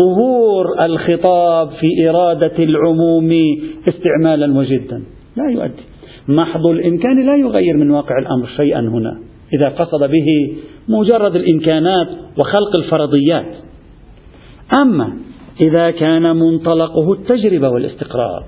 ظهور 0.00 0.84
الخطاب 0.84 1.70
في 1.70 2.10
إرادة 2.10 2.58
العموم 2.58 3.32
استعمالا 3.88 4.58
وجدا. 4.58 5.02
لا 5.36 5.50
يؤدي. 5.50 5.82
محض 6.28 6.66
الإمكان 6.66 7.26
لا 7.26 7.36
يغير 7.36 7.76
من 7.76 7.90
واقع 7.90 8.18
الأمر 8.18 8.46
شيئا 8.56 8.80
هنا. 8.80 9.18
إذا 9.54 9.68
قصد 9.68 10.10
به 10.10 10.56
مجرد 10.88 11.36
الإمكانات 11.36 12.08
وخلق 12.40 12.78
الفرضيات. 12.78 13.54
أما 14.74 15.16
إذا 15.60 15.90
كان 15.90 16.36
منطلقه 16.36 17.12
التجربة 17.12 17.68
والاستقراء 17.68 18.44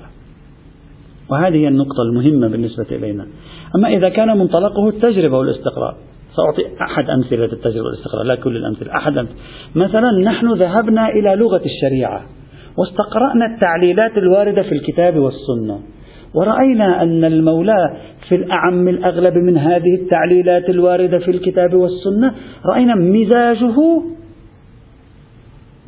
وهذه 1.31 1.69
النقطة 1.69 2.03
المهمة 2.11 2.49
بالنسبة 2.49 2.87
إلينا 2.91 3.27
أما 3.75 3.89
إذا 3.89 4.09
كان 4.09 4.39
منطلقه 4.39 4.89
التجربة 4.89 5.39
والاستقراء 5.39 5.97
سأعطي 6.37 6.83
أحد 6.83 7.11
أمثلة 7.11 7.45
التجربة 7.45 7.87
والاستقراء 7.87 8.25
لا 8.25 8.35
كل 8.35 8.57
الأمثلة 8.57 8.97
أحد 8.97 9.19
أمثلة. 9.19 9.37
مثلا 9.75 10.11
نحن 10.25 10.53
ذهبنا 10.53 11.09
إلى 11.09 11.37
لغة 11.37 11.63
الشريعة 11.65 12.23
واستقرأنا 12.79 13.55
التعليلات 13.55 14.19
الواردة 14.19 14.63
في 14.63 14.73
الكتاب 14.73 15.17
والسنة 15.17 15.81
ورأينا 16.35 17.03
أن 17.03 17.25
المولى 17.25 17.97
في 18.29 18.35
الأعم 18.35 18.89
الأغلب 18.89 19.35
من 19.35 19.59
هذه 19.59 19.95
التعليلات 19.95 20.71
الواردة 20.71 21.19
في 21.19 21.31
الكتاب 21.31 21.75
والسنة 21.75 22.35
رأينا 22.67 22.95
مزاجه 22.95 24.03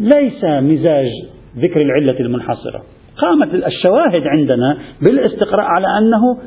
ليس 0.01 0.45
مزاج 0.45 1.11
ذكر 1.59 1.83
العلة 1.83 2.21
المنحصرة. 2.21 2.83
قامت 3.19 3.55
الشواهد 3.55 4.27
عندنا 4.27 4.79
بالاستقراء 5.03 5.67
على 5.67 5.87
أنه 5.99 6.39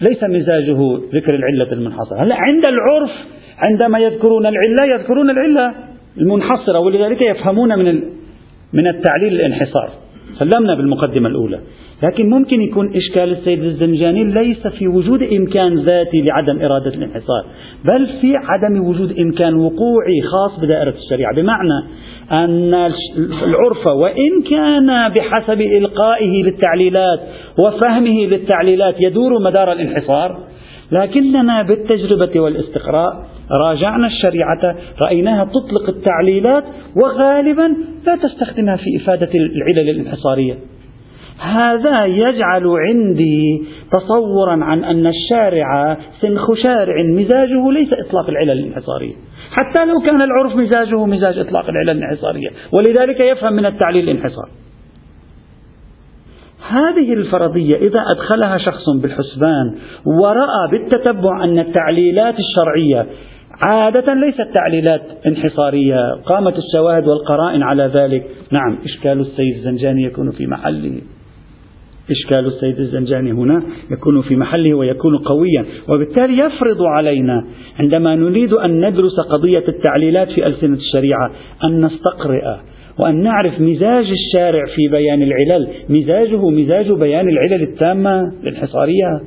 ليس 0.00 0.24
مزاجه 0.24 0.98
ذكر 1.14 1.34
العلة 1.34 1.72
المنحصرة. 1.72 2.22
هلا 2.22 2.34
عند 2.34 2.62
العرف 2.68 3.10
عندما 3.58 3.98
يذكرون 3.98 4.46
العلة 4.46 4.94
يذكرون 4.94 5.30
العلة 5.30 5.74
المنحصرة 6.20 6.78
ولذلك 6.78 7.22
يفهمون 7.22 7.78
من 7.78 8.02
من 8.72 8.86
التعليل 8.86 9.32
الانحصار. 9.32 9.90
سلمنا 10.38 10.74
بالمقدمة 10.74 11.28
الأولى. 11.28 11.60
لكن 12.02 12.30
ممكن 12.30 12.60
يكون 12.60 12.96
إشكال 12.96 13.32
السيد 13.32 13.64
الزنجاني 13.64 14.24
ليس 14.24 14.66
في 14.66 14.88
وجود 14.88 15.22
إمكان 15.22 15.74
ذاتي 15.74 16.24
لعدم 16.30 16.64
إرادة 16.64 16.94
الانحصار 16.94 17.44
بل 17.84 18.06
في 18.20 18.36
عدم 18.36 18.88
وجود 18.88 19.18
إمكان 19.18 19.54
وقوعي 19.54 20.20
خاص 20.22 20.60
بدائرة 20.60 20.94
الشريعة. 21.04 21.34
بمعنى 21.36 21.84
أن 22.32 22.74
العرف 23.42 23.86
وإن 23.86 24.42
كان 24.50 25.08
بحسب 25.08 25.60
إلقائه 25.60 26.42
للتعليلات 26.42 27.20
وفهمه 27.58 28.26
للتعليلات 28.26 28.94
يدور 29.00 29.42
مدار 29.42 29.72
الانحصار 29.72 30.38
لكننا 30.92 31.62
بالتجربة 31.62 32.40
والاستقراء 32.40 33.26
راجعنا 33.58 34.06
الشريعة 34.06 34.76
رأيناها 35.00 35.44
تطلق 35.44 35.88
التعليلات 35.88 36.64
وغالبا 37.04 37.76
لا 38.06 38.16
تستخدمها 38.16 38.76
في 38.76 38.96
إفادة 38.96 39.30
العلل 39.34 39.90
الانحصارية. 39.90 40.54
هذا 41.38 42.04
يجعل 42.04 42.66
عندي 42.66 43.62
تصورا 43.92 44.64
عن 44.64 44.84
أن 44.84 45.06
الشارع 45.06 45.98
سنخ 46.20 46.54
شارع 46.62 47.02
مزاجه 47.02 47.72
ليس 47.72 47.88
إطلاق 47.92 48.28
العلل 48.28 48.50
الانحصارية. 48.50 49.14
حتى 49.58 49.84
لو 49.84 50.00
كان 50.06 50.22
العرف 50.22 50.56
مزاجه 50.56 51.06
مزاج 51.06 51.38
إطلاق 51.38 51.68
العلل 51.68 51.90
الانحصارية. 51.90 52.48
ولذلك 52.72 53.20
يفهم 53.20 53.52
من 53.52 53.66
التعليل 53.66 54.08
الانحصار. 54.08 54.48
هذه 56.68 57.12
الفرضية 57.12 57.76
إذا 57.76 58.00
أدخلها 58.16 58.58
شخص 58.58 58.84
بالحسبان 59.02 59.74
ورأى 60.20 60.70
بالتتبع 60.70 61.44
أن 61.44 61.58
التعليلات 61.58 62.34
الشرعية 62.38 63.06
عادة 63.68 64.14
ليست 64.14 64.48
تعليلات 64.54 65.02
انحصارية 65.26 66.14
قامت 66.26 66.54
الشواهد 66.58 67.06
والقرائن 67.08 67.62
على 67.62 67.90
ذلك. 67.94 68.26
نعم 68.58 68.78
إشكال 68.84 69.20
السيد 69.20 69.56
الزنجاني 69.56 70.02
يكون 70.04 70.30
في 70.30 70.46
محله. 70.46 71.00
إشكال 72.10 72.46
السيد 72.46 72.78
الزنجاني 72.78 73.32
هنا 73.32 73.62
يكون 73.90 74.22
في 74.22 74.36
محله 74.36 74.74
ويكون 74.74 75.18
قويا 75.18 75.64
وبالتالي 75.88 76.38
يفرض 76.38 76.82
علينا 76.82 77.44
عندما 77.78 78.14
نريد 78.14 78.52
أن 78.52 78.88
ندرس 78.88 79.20
قضية 79.30 79.64
التعليلات 79.68 80.28
في 80.28 80.46
ألسنة 80.46 80.76
الشريعة 80.76 81.30
أن 81.64 81.84
نستقرئ 81.84 82.56
وأن 83.04 83.22
نعرف 83.22 83.60
مزاج 83.60 84.06
الشارع 84.10 84.64
في 84.76 84.88
بيان 84.90 85.22
العلل. 85.22 85.68
مزاجه 85.88 86.50
مزاج 86.50 86.92
بيان 86.92 87.28
العلل 87.28 87.62
التامة 87.62 88.20
الانحصارية 88.42 89.20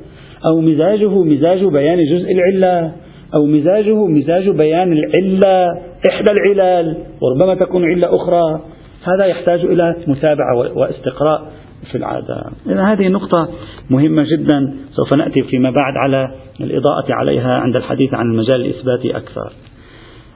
أو 0.46 0.60
مزاجه 0.60 1.22
مزاج 1.22 1.64
بيان 1.64 1.98
جزء 2.04 2.32
العلة 2.32 2.92
أو 3.34 3.46
مزاجه 3.46 4.06
مزاج 4.06 4.48
بيان 4.48 4.92
العلة 4.92 5.66
إحدى 6.10 6.32
العلل 6.32 6.96
وربما 7.22 7.54
تكون 7.54 7.84
علة 7.84 8.16
أخرى. 8.16 8.60
هذا 9.04 9.26
يحتاج 9.26 9.64
إلى 9.64 9.94
متابعة 10.06 10.56
واستقراء. 10.56 11.52
في 11.90 11.98
العادة. 11.98 12.44
إذا 12.66 12.82
هذه 12.82 13.08
نقطة 13.08 13.48
مهمة 13.90 14.24
جدا 14.36 14.74
سوف 14.90 15.14
نأتي 15.14 15.42
فيما 15.42 15.70
بعد 15.70 15.96
على 15.96 16.34
الإضاءة 16.60 17.12
عليها 17.12 17.54
عند 17.58 17.76
الحديث 17.76 18.14
عن 18.14 18.26
المجال 18.26 18.60
الإثباتي 18.60 19.16
أكثر. 19.16 19.52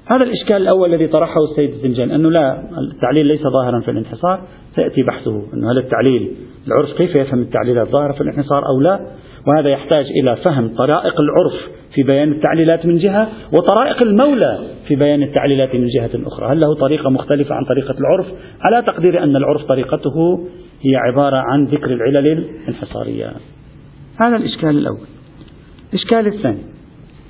هذا 0.07 0.25
الإشكال 0.25 0.57
الأول 0.57 0.95
الذي 0.95 1.07
طرحه 1.07 1.45
السيد 1.51 1.71
الزنجان 1.71 2.11
أنه 2.11 2.31
لا 2.31 2.63
التعليل 2.79 3.27
ليس 3.27 3.43
ظاهرا 3.43 3.81
في 3.81 3.91
الانحصار 3.91 4.41
سيأتي 4.75 5.03
بحثه 5.03 5.43
أنه 5.55 5.73
هل 5.73 5.79
التعليل 5.79 6.31
العرف 6.67 6.93
كيف 6.99 7.15
يفهم 7.15 7.41
التعليلات 7.41 7.89
ظاهرة 7.89 8.13
في 8.13 8.21
الانحصار 8.21 8.67
أو 8.67 8.81
لا؟ 8.81 9.01
وهذا 9.47 9.69
يحتاج 9.71 10.07
إلى 10.23 10.37
فهم 10.37 10.69
طرائق 10.69 11.21
العرف 11.21 11.53
في 11.95 12.03
بيان 12.03 12.33
التعليلات 12.33 12.87
من 12.87 12.99
جهة 12.99 13.29
وطرائق 13.53 13.97
المولى 14.07 14.59
في 14.89 14.97
بيان 14.97 15.23
التعليلات 15.23 15.75
من 15.75 15.87
جهة 15.87 16.11
أخرى. 16.27 16.53
هل 16.53 16.61
له 16.61 16.75
طريقة 16.75 17.11
مختلفة 17.11 17.55
عن 17.55 17.65
طريقة 17.65 17.95
العرف؟ 18.01 18.27
على 18.61 18.83
تقدير 18.83 19.23
أن 19.23 19.37
العرف 19.37 19.63
طريقته 19.65 20.47
هي 20.83 20.97
عبارة 20.97 21.37
عن 21.37 21.65
ذكر 21.65 21.93
العلل 21.93 22.27
الانحصارية 22.29 23.33
هذا 24.21 24.37
الإشكال 24.37 24.71
الأول. 24.71 25.07
الإشكال 25.93 26.27
الثاني 26.27 26.63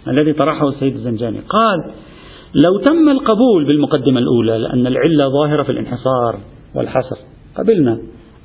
الذي 0.08 0.32
طرحه 0.32 0.68
السيد 0.68 0.94
الزنجاني. 0.94 1.40
قال 1.48 1.92
لو 2.64 2.78
تم 2.84 3.08
القبول 3.08 3.64
بالمقدمة 3.66 4.18
الأولى 4.18 4.58
لأن 4.58 4.86
العلة 4.86 5.28
ظاهرة 5.28 5.62
في 5.62 5.72
الانحصار 5.72 6.38
والحصر 6.74 7.16
قبلنا 7.56 7.98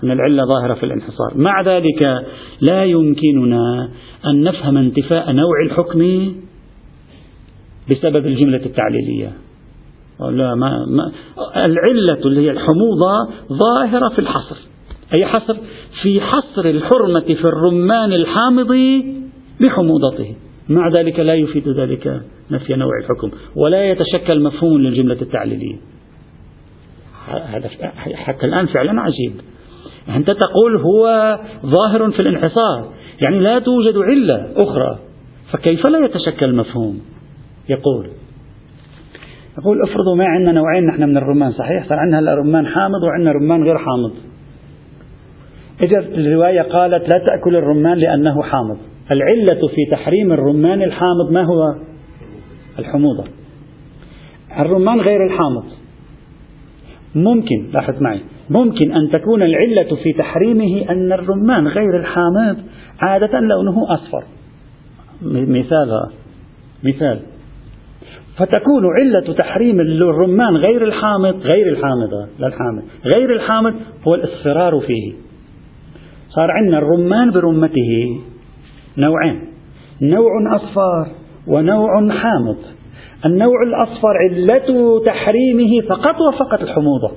أن 0.04 0.12
العلة 0.12 0.44
ظاهرة 0.46 0.74
في 0.74 0.84
الانحصار. 0.84 1.32
مع 1.36 1.62
ذلك 1.62 2.26
لا 2.62 2.84
يمكننا 2.84 3.90
أن 4.26 4.44
نفهم 4.44 4.78
انتفاء 4.78 5.32
نوع 5.32 5.62
الحكم 5.66 6.32
بسبب 7.92 8.26
الجملة 8.26 8.66
التعليلية. 8.66 9.34
لا 10.20 10.56
ما 10.56 10.86
ما 10.86 11.12
العلة 11.56 12.26
اللي 12.26 12.42
هي 12.42 12.52
الحموضة 12.52 13.30
ظاهرة 13.50 14.10
في 14.10 14.20
الحصر. 14.20 14.58
أي 15.18 15.26
حصر؟ 15.26 15.58
في 16.02 16.22
حصر 16.22 16.66
الحرمة 16.66 17.20
في 17.20 17.46
الرمان 17.46 18.14
الحامض 18.14 18.72
بحموضته 19.66 20.36
مع 20.70 20.92
ذلك 21.00 21.20
لا 21.20 21.34
يفيد 21.34 21.70
ذلك 21.70 22.22
نفي 22.52 22.76
نوع 22.76 22.92
الحكم 23.04 23.32
ولا 23.56 23.92
يتشكل 23.92 24.44
مفهوم 24.44 24.78
للجملة 24.78 25.22
التعليلية. 25.22 25.76
هذا 27.28 27.70
حتى 28.16 28.46
الآن 28.46 28.66
فعلا 28.66 29.02
عجيب. 29.02 29.34
أنت 30.16 30.32
تقول 30.32 30.82
هو 30.82 31.38
ظاهر 31.66 32.12
في 32.12 32.20
الانحصار 32.20 32.94
يعني 33.22 33.40
لا 33.40 33.60
توجد 33.60 33.98
علة 33.98 34.52
أخرى 34.56 35.00
فكيف 35.52 35.88
لا 35.88 36.06
يتشكل 36.06 36.56
مفهوم؟ 36.56 37.02
يقول. 37.70 38.10
يقول 39.58 39.82
افرضوا 39.82 40.16
ما 40.16 40.26
عندنا 40.26 40.52
نوعين 40.52 40.86
نحن 40.86 41.04
من 41.04 41.18
الرمان 41.18 41.52
صحيح؟ 41.52 41.90
صار 41.90 42.00
عندنا 42.00 42.20
هلا 42.20 42.36
رمان 42.36 42.68
حامض 42.68 43.04
وعندنا 43.04 43.32
رمان 43.32 43.64
غير 43.64 43.78
حامض. 43.78 44.12
إجت 45.86 46.08
الرواية 46.14 46.62
قالت 46.62 47.14
لا 47.14 47.26
تأكل 47.26 47.56
الرمان 47.56 47.98
لأنه 47.98 48.44
حامض. 48.44 48.78
العلة 49.12 49.68
في 49.76 49.92
تحريم 49.92 50.34
الرمان 50.34 50.82
الحامض 50.82 51.32
ما 51.32 51.44
هو؟ 51.44 51.76
الحموضة. 52.80 53.24
الرمان 54.60 55.00
غير 55.00 55.26
الحامض. 55.26 55.64
ممكن 57.16 57.70
لاحظ 57.74 58.02
معي 58.02 58.20
ممكن 58.50 58.92
أن 58.92 59.10
تكون 59.10 59.44
العلة 59.44 59.96
في 60.04 60.14
تحريمه 60.14 60.86
أن 60.90 61.14
الرمان 61.14 61.68
غير 61.68 62.00
الحامض 62.00 62.58
عادة 63.00 63.40
لونه 63.40 63.94
أصفر. 63.94 64.24
مثال 65.22 66.10
مثال. 66.84 67.20
فتكون 68.38 68.84
علة 69.00 69.34
تحريم 69.34 69.80
الرمان 69.80 70.56
غير 70.56 70.84
الحامض 70.84 71.42
غير 71.42 71.68
الحامض 71.70 72.30
لا 72.40 72.48
الحامض 72.48 72.84
غير 73.16 73.36
الحامض 73.36 73.74
هو 74.08 74.16
الإصفرار 74.16 74.80
فيه. 74.80 75.27
صار 76.38 76.52
عندنا 76.52 76.78
الرمان 76.78 77.32
برمته. 77.32 78.22
نوعين. 78.98 79.42
نوع 80.02 80.56
أصفر 80.56 81.08
ونوع 81.48 82.10
حامض. 82.10 82.58
النوع 83.26 83.64
الأصفر 83.64 84.18
علة 84.18 85.00
تحريمه 85.06 85.82
فقط 85.90 86.16
وفقط 86.22 86.62
الحموضة. 86.62 87.12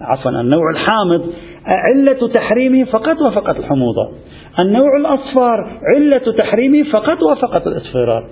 عفوا 0.00 0.30
النوع 0.30 0.70
الحامض 0.70 1.32
علة 1.66 2.28
تحريمه 2.34 2.84
فقط 2.84 3.16
وفقط 3.20 3.56
الحموضة. 3.56 4.10
النوع 4.58 4.96
الأصفر 5.00 5.80
علة 5.94 6.32
تحريمه 6.38 6.90
فقط 6.92 7.22
وفقط 7.22 7.66
الإصفرار. 7.66 8.28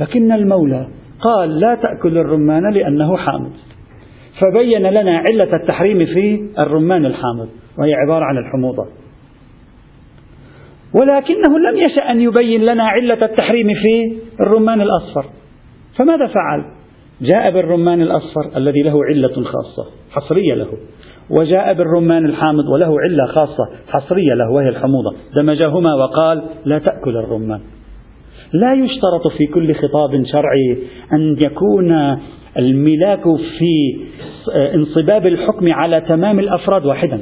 لكن 0.00 0.32
المولى 0.32 0.86
قال 1.20 1.60
لا 1.60 1.74
تأكل 1.74 2.18
الرمان 2.18 2.72
لأنه 2.72 3.16
حامض. 3.16 3.52
فبين 4.40 4.82
لنا 4.82 5.24
علة 5.30 5.56
التحريم 5.56 6.06
في 6.06 6.48
الرمان 6.58 7.06
الحامض 7.06 7.48
وهي 7.78 7.94
عبارة 7.94 8.24
عن 8.24 8.38
الحموضة. 8.38 8.86
ولكنه 10.94 11.58
لم 11.58 11.78
يشأ 11.78 12.10
أن 12.10 12.20
يبين 12.20 12.62
لنا 12.62 12.84
علة 12.84 13.24
التحريم 13.24 13.66
في 13.66 14.16
الرمان 14.40 14.80
الأصفر. 14.80 15.24
فماذا 15.98 16.26
فعل؟ 16.26 16.64
جاء 17.20 17.50
بالرمان 17.50 18.02
الأصفر 18.02 18.56
الذي 18.56 18.82
له 18.82 19.04
علة 19.04 19.34
خاصة 19.34 19.90
حصرية 20.10 20.54
له. 20.54 20.68
وجاء 21.30 21.74
بالرمان 21.74 22.24
الحامض 22.24 22.64
وله 22.68 23.00
علة 23.00 23.26
خاصة 23.26 23.64
حصرية 23.88 24.34
له 24.34 24.50
وهي 24.50 24.68
الحموضة. 24.68 25.16
دمجهما 25.34 25.94
وقال 25.94 26.42
لا 26.64 26.78
تأكل 26.78 27.16
الرمان. 27.16 27.60
لا 28.52 28.74
يشترط 28.74 29.28
في 29.38 29.46
كل 29.46 29.74
خطاب 29.74 30.24
شرعي 30.32 30.78
أن 31.12 31.36
يكون 31.44 32.18
الملاك 32.58 33.22
في 33.58 33.96
انصباب 34.74 35.26
الحكم 35.26 35.72
على 35.72 36.00
تمام 36.00 36.38
الأفراد 36.38 36.86
واحدا. 36.86 37.20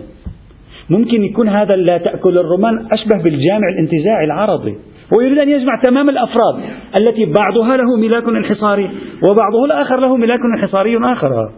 ممكن 0.90 1.24
يكون 1.24 1.48
هذا 1.48 1.76
لا 1.76 1.98
تأكل 1.98 2.38
الرمان 2.38 2.86
أشبه 2.92 3.22
بالجامع 3.22 3.68
الانتزاعي 3.68 4.24
العربي 4.24 4.76
هو 5.14 5.20
يريد 5.20 5.38
أن 5.38 5.48
يجمع 5.48 5.80
تمام 5.82 6.08
الأفراد 6.08 6.54
التي 7.00 7.32
بعضها 7.38 7.76
له 7.76 7.96
ملاك 7.96 8.24
انحصاري 8.28 8.90
وبعضه 9.22 9.64
الآخر 9.64 10.00
له 10.00 10.16
ملاك 10.16 10.40
انحصاري 10.54 10.98
آخر. 11.12 11.50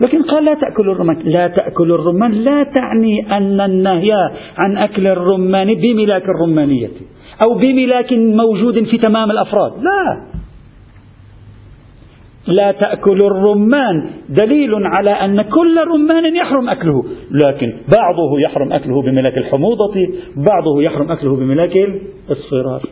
لكن 0.00 0.22
قال 0.22 0.44
لا 0.44 0.54
تأكل 0.54 0.90
الرمان. 0.90 1.16
لا 1.24 1.48
تأكل 1.48 1.92
الرمان 1.92 2.32
لا 2.32 2.62
تعني 2.62 3.36
أن 3.36 3.60
النهي 3.60 4.12
عن 4.58 4.76
أكل 4.76 5.06
الرمان 5.06 5.74
بملاك 5.74 6.22
الرمانية 6.22 6.88
أو 7.46 7.54
بملاك 7.54 8.12
موجود 8.12 8.84
في 8.84 8.98
تمام 8.98 9.30
الأفراد. 9.30 9.72
لا. 9.82 10.29
لا 12.50 12.72
تأكل 12.72 13.18
الرمان. 13.18 14.10
دليل 14.28 14.74
على 14.74 15.10
أن 15.10 15.42
كل 15.42 15.80
رمان 15.86 16.36
يحرم 16.36 16.68
أكله. 16.68 17.04
لكن 17.44 17.72
بعضه 17.96 18.40
يحرم 18.40 18.72
أكله 18.72 19.02
بملاك 19.02 19.38
الحموضة 19.38 19.94
بعضه 20.36 20.82
يحرم 20.82 21.12
أكله 21.12 21.36
بملاك 21.36 21.72
الإصفرار 21.76 22.82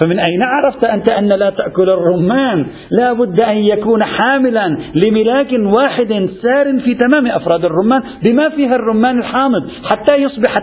فمن 0.00 0.18
أين 0.18 0.42
عرفت 0.42 0.84
أنت 0.84 1.10
أن 1.10 1.28
لا 1.28 1.50
تأكل 1.50 1.90
الرمان؟ 1.90 2.66
لا 2.90 3.12
بد 3.12 3.40
أن 3.40 3.56
يكون 3.56 4.04
حاملا 4.04 4.76
لملاك 4.94 5.48
واحد 5.76 6.28
سار 6.42 6.80
في 6.80 6.94
تمام 6.94 7.26
أفراد 7.26 7.64
الرمان 7.64 8.02
بما 8.24 8.48
فيها 8.48 8.74
الرمان 8.74 9.18
الحامض. 9.18 9.68
حتى 9.84 10.16
يصبح 10.16 10.56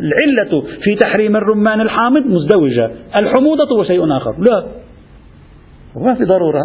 العلة 0.00 0.62
في 0.84 0.94
تحريم 0.94 1.36
الرمان 1.36 1.80
الحامض 1.80 2.26
مزدوجة. 2.26 2.90
الحموضة 3.16 3.78
وشيء 3.80 4.16
آخر. 4.16 4.34
لا. 4.50 4.66
ما 5.96 6.14
في 6.14 6.24
ضرورة. 6.24 6.62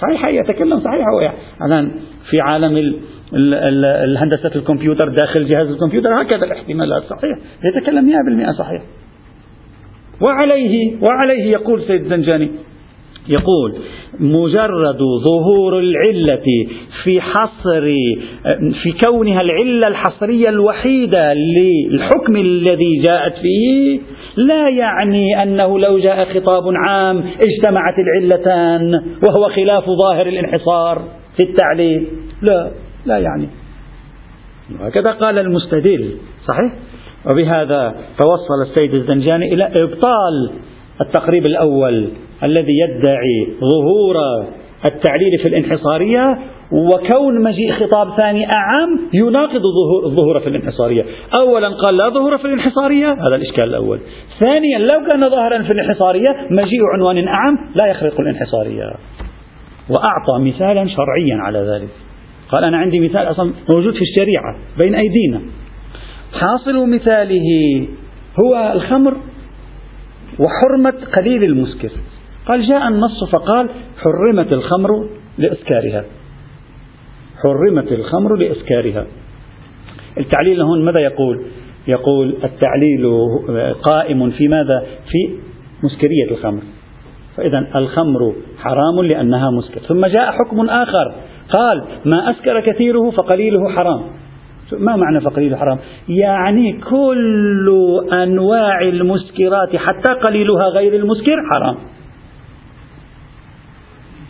صحيح 0.00 0.28
يتكلم 0.28 0.80
صحيح. 0.80 1.04
هو 1.14 1.32
الآن 1.66 1.90
في 2.30 2.40
عالم 2.40 2.94
الهندسة 4.04 4.50
الكمبيوتر 4.56 5.08
داخل 5.08 5.46
جهاز 5.48 5.68
الكمبيوتر 5.70 6.22
هكذا 6.22 6.44
الاحتمالات 6.44 7.02
صحيح. 7.02 7.38
يتكلم 7.64 8.10
100% 8.52 8.58
صحيح. 8.58 8.82
وعليه 10.20 10.92
وعليه 11.08 11.44
يقول 11.52 11.82
سيد 11.82 12.02
زنجاني 12.02 12.50
يقول 13.28 13.74
مجرد 14.20 14.98
ظهور 15.28 15.78
العلة 15.78 16.42
في 17.04 17.20
حصر 17.20 17.82
في 18.82 18.92
كونها 19.06 19.40
العلة 19.40 19.88
الحصرية 19.88 20.48
الوحيدة 20.48 21.34
للحكم 21.34 22.36
الذي 22.36 23.02
جاءت 23.08 23.34
فيه 23.42 24.00
لا 24.36 24.68
يعني 24.68 25.42
أنه 25.42 25.78
لو 25.78 25.98
جاء 25.98 26.24
خطاب 26.24 26.62
عام 26.86 27.18
اجتمعت 27.18 27.94
العلتان 27.98 28.94
وهو 28.94 29.48
خلاف 29.48 29.84
ظاهر 30.02 30.26
الانحصار 30.26 31.02
في 31.36 31.50
التعليل. 31.50 32.06
لا 32.42 32.70
لا 33.06 33.18
يعني. 33.18 33.48
هكذا 34.80 35.10
قال 35.10 35.38
المستدل 35.38 36.14
صحيح؟ 36.48 36.72
وبهذا 37.30 37.94
توصل 38.18 38.70
السيد 38.70 38.94
الزنجاني 38.94 39.54
إلى 39.54 39.64
إبطال 39.64 40.50
التقريب 41.00 41.46
الأول 41.46 42.08
الذي 42.42 42.72
يدعي 42.72 43.48
ظهور 43.60 44.16
التعليل 44.86 45.38
في 45.38 45.48
الانحصارية 45.48 46.38
وكون 46.72 47.42
مجيء 47.42 47.72
خطاب 47.72 48.16
ثاني 48.16 48.46
أعم 48.50 49.00
يناقض 49.12 49.62
الظهور 50.04 50.40
في 50.40 50.48
الانحصارية. 50.48 51.04
أولا 51.40 51.68
قال 51.68 51.96
لا 51.96 52.08
ظهور 52.08 52.38
في 52.38 52.44
الانحصارية 52.44 53.12
هذا 53.12 53.36
الإشكال 53.36 53.64
الأول. 53.64 54.00
ثانيا 54.40 54.78
لو 54.78 55.06
كان 55.08 55.30
ظاهرا 55.30 55.62
في 55.62 55.72
الانحصارية 55.72 56.46
مجيء 56.50 56.80
عنوان 56.94 57.28
أعم 57.28 57.58
لا 57.82 57.90
يخرق 57.90 58.20
الانحصارية. 58.20 58.82
وأعطى 59.90 60.38
مثالا 60.38 60.88
شرعيا 60.88 61.36
على 61.36 61.58
ذلك. 61.58 61.88
قال 62.48 62.64
أنا 62.64 62.76
عندي 62.76 63.00
مثال 63.00 63.30
أصلا 63.30 63.52
موجود 63.74 63.94
في 63.94 64.02
الشريعة 64.02 64.56
بين 64.78 64.94
أيدينا. 64.94 65.40
حاصل 66.32 66.90
مثاله 66.90 67.42
هو 68.44 68.72
الخمر 68.74 69.16
وحرمة 70.40 70.94
قليل 71.16 71.44
المسكر. 71.44 71.90
قال 72.46 72.68
جاء 72.68 72.88
النص 72.88 73.24
فقال 73.32 73.68
حرمت 74.02 74.52
الخمر 74.52 75.08
لإسكارها. 75.38 76.04
حرمت 77.44 77.92
الخمر 77.92 78.36
لإسكارها 78.36 79.06
التعليل 80.18 80.60
هون 80.60 80.84
ماذا 80.84 81.00
يقول؟ 81.00 81.42
يقول 81.88 82.34
التعليل 82.44 83.06
قائم 83.82 84.30
في 84.30 84.48
ماذا؟ 84.48 84.86
في 85.10 85.34
مسكرية 85.82 86.30
الخمر. 86.30 86.62
فإذا 87.36 87.66
الخمر 87.74 88.34
حرام 88.58 89.06
لأنها 89.12 89.50
مسكر. 89.50 89.80
ثم 89.80 90.06
جاء 90.06 90.32
حكم 90.32 90.68
آخر. 90.68 91.14
قال 91.52 91.84
ما 92.04 92.30
أسكر 92.30 92.60
كثيره 92.60 93.10
فقليله 93.10 93.68
حرام. 93.68 94.00
ما 94.72 94.96
معنى 94.96 95.20
فقليله 95.20 95.56
حرام؟ 95.56 95.78
يعني 96.08 96.80
كل 96.90 97.82
أنواع 98.12 98.80
المسكرات 98.80 99.76
حتى 99.76 100.12
قليلها 100.12 100.68
غير 100.68 100.94
المسكر 100.94 101.36
حرام. 101.50 101.76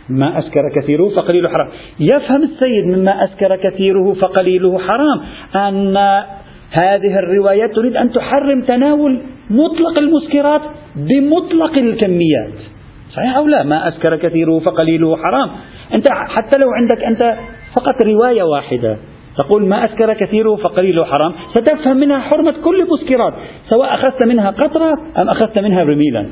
ما 0.09 0.39
أسكر 0.39 0.61
كثيره 0.75 1.09
فقليله 1.09 1.49
حرام. 1.49 1.67
يفهم 1.99 2.43
السيد 2.43 2.85
مما 2.85 3.23
أسكر 3.23 3.55
كثيره 3.55 4.13
فقليله 4.13 4.79
حرام. 4.79 5.21
أن 5.55 5.97
هذه 6.71 7.19
الروايات 7.19 7.75
تريد 7.75 7.95
أن 7.95 8.11
تحرم 8.11 8.61
تناول 8.61 9.21
مطلق 9.49 9.97
المسكرات 9.97 10.61
بمطلق 10.95 11.77
الكميات. 11.77 12.53
صحيح 13.15 13.37
أو 13.37 13.47
لا؟ 13.47 13.63
ما 13.63 13.87
أسكر 13.87 14.15
كثيره 14.15 14.59
فقليله 14.59 15.17
حرام. 15.17 15.49
أنت 15.93 16.07
حتى 16.09 16.59
لو 16.59 16.69
عندك 16.71 17.03
أنت 17.03 17.37
فقط 17.75 18.01
رواية 18.01 18.43
واحدة 18.43 18.97
تقول 19.37 19.67
ما 19.67 19.85
أسكر 19.85 20.13
كثيره 20.13 20.55
فقليله 20.55 21.05
حرام 21.05 21.33
ستفهم 21.55 21.97
منها 21.97 22.19
حرمة 22.19 22.53
كل 22.63 22.81
المسكرات 22.81 23.33
سواء 23.69 23.93
أخذت 23.93 24.25
منها 24.25 24.51
قطرة 24.51 24.93
أم 25.17 25.29
أخذت 25.29 25.59
منها 25.59 25.83
رميلا 25.83 26.25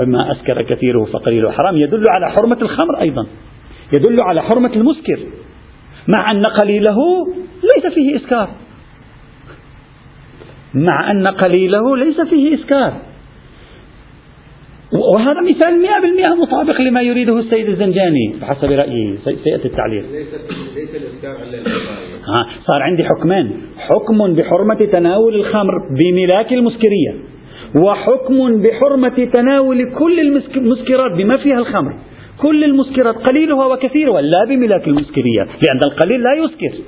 وما 0.00 0.18
أسكر 0.32 0.62
كثيره 0.62 1.04
فقليله. 1.04 1.50
حرام. 1.50 1.76
يدل 1.76 2.04
على 2.08 2.30
حرمة 2.30 2.58
الخمر 2.62 3.00
أيضا. 3.00 3.26
يدل 3.92 4.22
على 4.22 4.42
حرمة 4.42 4.72
المسكر. 4.76 5.18
مع 6.08 6.30
أن 6.30 6.46
قليله 6.46 6.96
ليس 7.62 7.94
فيه 7.94 8.16
إسكار. 8.16 8.48
مع 10.74 11.10
أن 11.10 11.26
قليله 11.26 11.96
ليس 11.96 12.20
فيه 12.20 12.54
إسكار. 12.54 12.92
وهذا 15.14 15.40
مثال 15.40 15.82
مئة 15.82 16.00
بالمئة 16.02 16.34
مطابق 16.34 16.80
لما 16.80 17.02
يريده 17.02 17.38
السيد 17.38 17.68
الزنجاني 17.68 18.36
بحسب 18.40 18.64
رأيي. 18.64 19.18
سيأتي 19.24 19.68
التعليل. 19.68 20.04
ليس 20.12 20.28
الإسكار 20.94 21.36
ها 22.28 22.46
صار 22.66 22.82
عندي 22.82 23.04
حكمان 23.04 23.50
حكم 23.78 24.34
بحرمة 24.34 24.84
تناول 24.92 25.34
الخمر 25.34 25.72
بملاك 25.98 26.52
المسكرية. 26.52 27.33
وحكم 27.76 28.62
بحرمة 28.62 29.28
تناول 29.32 29.92
كل 29.92 30.20
المسكرات 30.56 31.12
بما 31.12 31.36
فيها 31.36 31.58
الخمر. 31.58 31.94
كل 32.38 32.64
المسكرات 32.64 33.14
قليلها 33.14 33.66
وكثيرها 33.66 34.20
لا 34.20 34.44
بملاك 34.48 34.88
المسكرية 34.88 35.42
لأن 35.42 35.80
القليل 35.86 36.20
لا 36.22 36.34
يسكر. 36.44 36.78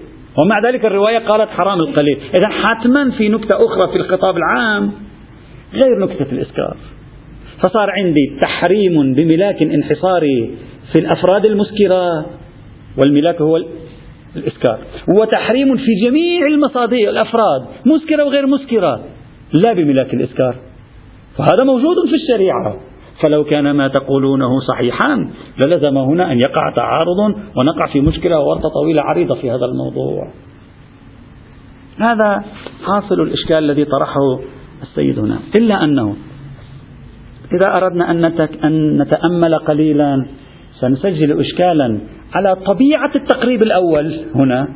ومع 0.42 0.60
ذلك 0.68 0.86
الرواية 0.86 1.18
قالت 1.18 1.50
حرام 1.50 1.80
القليل. 1.80 2.18
إذا 2.34 2.48
حتما 2.48 3.10
في 3.10 3.28
نكتة 3.28 3.64
أخرى 3.64 3.88
في 3.88 3.96
الخطاب 3.96 4.36
العام 4.36 4.92
غير 5.74 5.98
نكتة 5.98 6.32
الإسكار 6.32 6.76
فصار 7.62 7.90
عندي 7.90 8.38
تحريم 8.42 9.14
بملاك 9.14 9.62
انحصاري 9.62 10.50
في 10.92 10.98
الأفراد 10.98 11.46
المسكرة 11.46 12.26
والملاك 12.98 13.40
هو 13.40 13.56
الإسكار 14.36 14.78
وتحريم 15.18 15.76
في 15.76 15.94
جميع 16.04 16.46
المصادر 16.46 16.96
الأفراد 16.96 17.62
مسكرة 17.86 18.24
وغير 18.24 18.46
مسكرة 18.46 19.04
لا 19.66 19.72
بملاك 19.72 20.14
الإسكار 20.14 20.54
فهذا 21.38 21.64
موجود 21.64 21.96
في 22.08 22.14
الشريعة. 22.14 22.76
فلو 23.22 23.44
كان 23.44 23.70
ما 23.70 23.88
تقولونه 23.88 24.60
صحيحا 24.68 25.30
للزم 25.66 25.98
هنا 25.98 26.32
أن 26.32 26.40
يقع 26.40 26.70
تعارض 26.76 27.34
ونقع 27.56 27.86
في 27.92 28.00
مشكلة 28.00 28.40
وورطة 28.40 28.68
طويلة 28.68 29.02
عريضة 29.02 29.34
في 29.34 29.50
هذا 29.50 29.64
الموضوع. 29.64 30.28
هذا 31.98 32.44
حاصل 32.86 33.20
الإشكال 33.20 33.56
الذي 33.56 33.84
طرحه 33.84 34.38
السيد 34.82 35.18
هنا. 35.18 35.38
إلا 35.56 35.84
أنه 35.84 36.16
إذا 37.52 37.76
أردنا 37.76 38.10
أن 38.64 38.98
نتأمل 39.02 39.54
قليلا 39.54 40.26
سنسجل 40.80 41.40
إشكالا 41.40 41.98
على 42.34 42.56
طبيعة 42.56 43.10
التقريب 43.14 43.62
الأول 43.62 44.20
هنا 44.34 44.68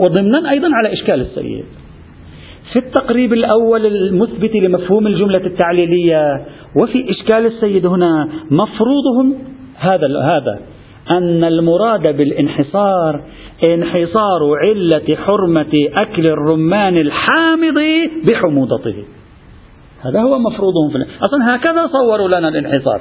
وضمنا 0.00 0.50
أيضا 0.50 0.68
على 0.74 0.92
إشكال 0.92 1.20
السيد. 1.20 1.64
في 2.72 2.78
التقريب 2.78 3.32
الأول 3.32 3.86
المثبت 3.86 4.54
لمفهوم 4.54 5.06
الجملة 5.06 5.46
التعليلية 5.46 6.46
وفي 6.76 7.10
إشكال 7.10 7.46
السيد 7.46 7.86
هنا 7.86 8.28
مفروضهم 8.50 9.34
هذا 9.76 10.06
هذا 10.22 10.58
أن 11.10 11.44
المراد 11.44 12.16
بالانحصار 12.16 13.22
انحصار 13.64 14.40
علة 14.62 15.16
حرمة 15.16 15.88
أكل 15.94 16.26
الرمان 16.26 16.96
الحامض 16.96 17.78
بحموضته. 18.26 19.04
هذا 20.00 20.20
هو 20.20 20.38
مفروضهم 20.38 20.90
في 20.92 21.24
أصلا 21.24 21.56
هكذا 21.56 21.86
صوروا 21.86 22.28
لنا 22.28 22.48
الانحصار. 22.48 23.00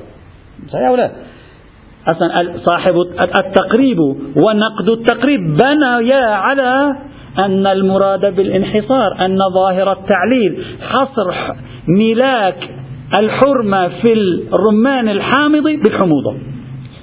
صحيح 0.72 0.90
ولا 0.90 1.12
أصلا 2.12 2.58
صاحب 2.66 2.94
التقريب 3.20 4.00
ونقد 4.36 4.90
التقريب 4.90 5.40
بنيا 5.40 6.26
على 6.26 6.96
أن 7.40 7.68
المراد 7.68 8.36
بالانحصار 8.36 9.26
أن 9.26 9.38
ظاهر 9.54 9.92
التعليل. 9.92 10.66
حصر 10.82 11.54
ملاك 11.88 12.70
الحرمة 13.20 13.88
في 13.88 14.14
الرمان 14.14 15.10
الحامض 15.10 15.64
بالحموضة. 15.64 16.36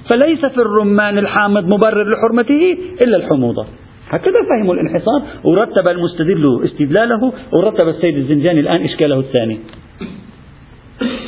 فليس 0.09 0.45
في 0.45 0.57
الرمان 0.57 1.17
الحامض 1.17 1.65
مبرر 1.75 2.09
لحرمته 2.09 2.77
إلا 3.01 3.17
الحموضة. 3.17 3.65
هكذا 4.09 4.39
فهموا 4.49 4.73
الانحصار 4.73 5.21
ورتب 5.43 5.87
المستدل 5.91 6.61
استدلاله 6.65 7.33
ورتب 7.51 7.87
السيد 7.87 8.17
الزنجاني 8.17 8.59
الآن 8.59 8.83
إشكاله 8.83 9.19
الثاني. 9.19 9.59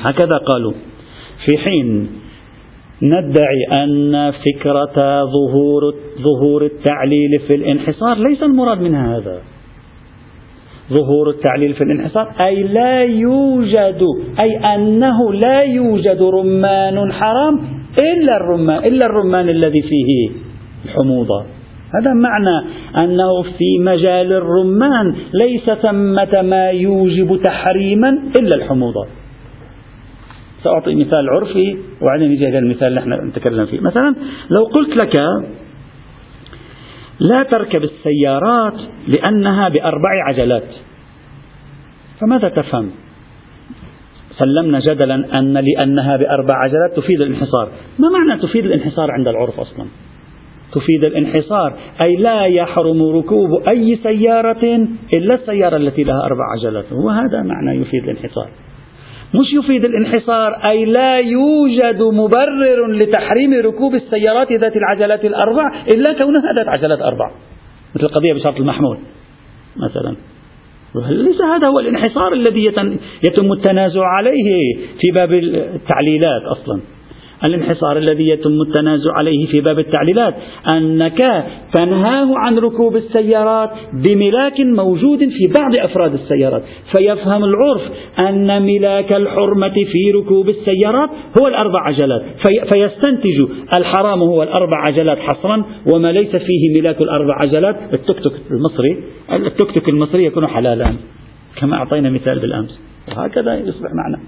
هكذا 0.02 0.38
قالوا. 0.38 0.74
في 1.46 1.58
حين 1.58 2.10
ندعي 3.02 3.84
أن 3.84 4.32
فكرة 4.32 5.24
ظهور 5.26 5.94
ظهور 6.22 6.66
التعليل 6.66 7.40
في 7.48 7.56
الانحصار 7.56 8.18
ليس 8.18 8.44
المراد 8.44 8.82
منها 8.82 9.18
هذا. 9.18 9.42
ظهور 10.94 11.30
التعليل 11.30 11.74
في 11.74 11.84
الانحصار 11.84 12.32
أي 12.46 12.64
لا 12.64 13.04
يوجد 13.04 14.02
أي 14.42 14.76
أنه 14.76 15.34
لا 15.34 15.62
يوجد 15.62 16.22
رمان 16.22 17.14
حرام 17.14 17.60
إلا 18.04 18.38
الرمان 18.38 18.84
إلا 18.84 19.06
الرمان 19.06 19.50
الذي 19.50 19.82
فيه 19.82 20.30
الحموضة. 20.86 21.46
هذا 21.96 22.14
معنى 22.14 22.68
أنه 22.98 23.42
في 23.42 23.80
مجال 23.80 24.34
الرمان 24.34 25.16
ليس 25.34 25.70
ثمة 25.82 26.42
ما 26.42 26.70
يوجب 26.70 27.40
تحريما 27.44 28.10
إلا 28.40 28.56
الحموضة. 28.56 29.06
سأعطي 30.64 30.96
مثال 30.96 31.30
عرفي 31.30 31.78
وبعدين 32.02 32.32
يجي 32.32 32.48
هذا 32.48 32.60
المثال 32.60 32.88
اللي 32.88 33.00
إحنا 33.00 33.16
نتكلم 33.16 33.66
فيه. 33.66 33.80
مثلا 33.80 34.16
لو 34.50 34.64
قلت 34.64 35.04
لك 35.04 35.16
لا 37.20 37.44
تركب 37.44 37.84
السيارات 37.84 38.80
لأنها 39.08 39.70
بأربع 39.70 40.10
عجلات 40.28 40.68
فماذا 42.22 42.50
تفهم؟ 42.50 42.92
سلمنا 44.40 44.80
جدلا 44.80 45.40
أن 45.40 45.54
لأنها 45.54 46.18
بأربع 46.18 46.56
عجلات 46.56 46.96
تفيد 46.96 47.22
الانحصار. 47.22 47.70
ما 48.00 48.10
معنى 48.10 48.42
تفيد 48.42 48.66
الانحصار 48.66 49.12
عند 49.12 49.28
العرف 49.28 49.60
أصلا؟ 49.60 49.86
تفيد 50.72 51.06
الانحصار 51.06 51.74
أي 52.06 52.16
لا 52.16 52.46
يحرم 52.46 53.04
ركوب 53.04 53.50
أي 53.70 54.00
سيارة 54.04 54.88
إلا 55.18 55.34
السيارة 55.34 55.78
التي 55.78 56.04
لها 56.04 56.22
أربع 56.26 56.44
عجلات. 56.58 56.86
وهذا 56.92 57.42
معنى 57.42 57.82
يفيد 57.82 58.04
الانحصار. 58.04 58.50
مش 59.40 59.54
يفيد 59.54 59.86
الانحصار 59.86 60.52
أي 60.70 60.86
لا 60.86 61.20
يوجد 61.20 62.02
مبرر 62.02 62.88
لتحريم 62.92 63.54
ركوب 63.54 63.96
السيارات 63.96 64.52
ذات 64.52 64.76
العجلات 64.76 65.26
الأربع 65.26 65.68
إلا 65.94 66.14
كونها 66.22 66.54
ذات 66.54 66.68
عجلات 66.68 67.00
أربع 67.02 67.32
مثل 67.96 68.06
القضية 68.06 68.34
بشرط 68.34 68.56
المحمول 68.56 68.98
مثلا. 69.78 70.16
ليس 71.10 71.42
هذا 71.42 71.70
هو 71.70 71.80
الانحصار 71.80 72.34
الذي 72.34 72.66
يتم 73.28 73.52
التنازع 73.54 74.06
عليه 74.06 74.76
في 74.76 75.12
باب 75.14 75.34
التعليلات 75.34 76.42
أصلا. 76.52 76.82
الانحصار 77.44 77.98
الذي 77.98 78.30
يتم 78.30 78.62
التنازع 78.68 79.14
عليه 79.14 79.48
في 79.48 79.62
باب 79.62 79.80
التعليلات. 79.80 80.36
أنك 80.76 81.46
تنهاه 81.74 82.38
عن 82.38 82.58
ركوب 82.58 82.96
السيارات 82.96 83.70
بملاك 83.94 84.60
موجود 84.60 85.20
في 85.20 85.54
بعض 85.60 85.76
أفراد 85.76 86.14
السيارات. 86.14 86.64
فيفهم 86.98 87.44
العرف 87.44 87.82
أن 88.20 88.62
ملاك 88.62 89.14
الحرمة 89.14 89.74
في 89.74 90.12
ركوب 90.16 90.50
السيارات 90.50 91.10
هو 91.42 91.48
الأربع 91.48 91.80
عجلات. 91.82 92.22
في 92.22 92.74
فيستنتج 92.74 93.46
الحرام 93.78 94.20
هو 94.20 94.44
الأربع 94.44 94.78
عجلات 94.78 95.18
حصرا 95.20 95.64
وما 95.94 96.12
ليس 96.12 96.36
فيه 96.36 96.82
ملاك 96.82 97.02
الأربع 97.02 97.42
عجلات. 97.42 97.76
التوك 97.94 98.20
توك 98.20 98.34
المصري 98.52 99.04
التوك 99.34 99.72
توك 99.72 99.90
المصري 99.90 100.26
يكون 100.26 100.48
حلالا. 100.48 100.94
كما 101.62 101.78
أعطينا 101.78 102.10
مثال 102.10 102.40
بالأمس. 102.40 102.82
وهكذا 103.08 103.60
يصبح 103.60 103.90
معنا. 103.94 104.20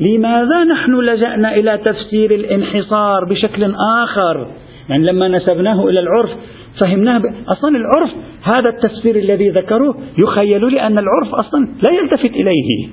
لماذا 0.00 0.64
نحن 0.64 0.94
لجأنا 0.94 1.54
إلى 1.54 1.78
تفسير 1.84 2.34
الانحصار 2.34 3.24
بشكل 3.24 3.74
آخر؟ 4.02 4.46
يعني 4.88 5.06
لما 5.06 5.28
نسبناه 5.28 5.88
إلى 5.88 6.00
العرف 6.00 6.30
فهمناه 6.80 7.18
ب... 7.18 7.22
أصلا 7.48 7.76
العرف 7.76 8.10
هذا 8.42 8.68
التفسير 8.68 9.16
الذي 9.16 9.50
ذكروه 9.50 9.96
يخيل 10.18 10.70
لي 10.70 10.80
أن 10.86 10.98
العرف 10.98 11.34
أصلا 11.34 11.68
لا 11.88 11.92
يلتفت 11.92 12.30
إليه. 12.36 12.88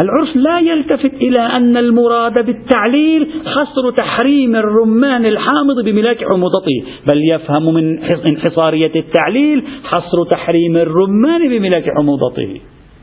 العرف 0.00 0.36
لا 0.36 0.60
يلتفت 0.60 1.14
إلى 1.14 1.40
أن 1.40 1.76
المراد 1.76 2.46
بالتعليل 2.46 3.28
حصر 3.46 3.90
تحريم 3.90 4.56
الرمان 4.56 5.26
الحامض 5.26 5.84
بملاك 5.84 6.24
حموضته 6.24 6.82
بل 7.12 7.30
يفهم 7.30 7.74
من 7.74 7.98
انحصارية 8.30 8.92
التعليل 8.96 9.64
حصر 9.84 10.24
تحريم 10.30 10.76
الرمان 10.76 11.48
بملاك 11.48 11.84
حموضته 11.98 12.60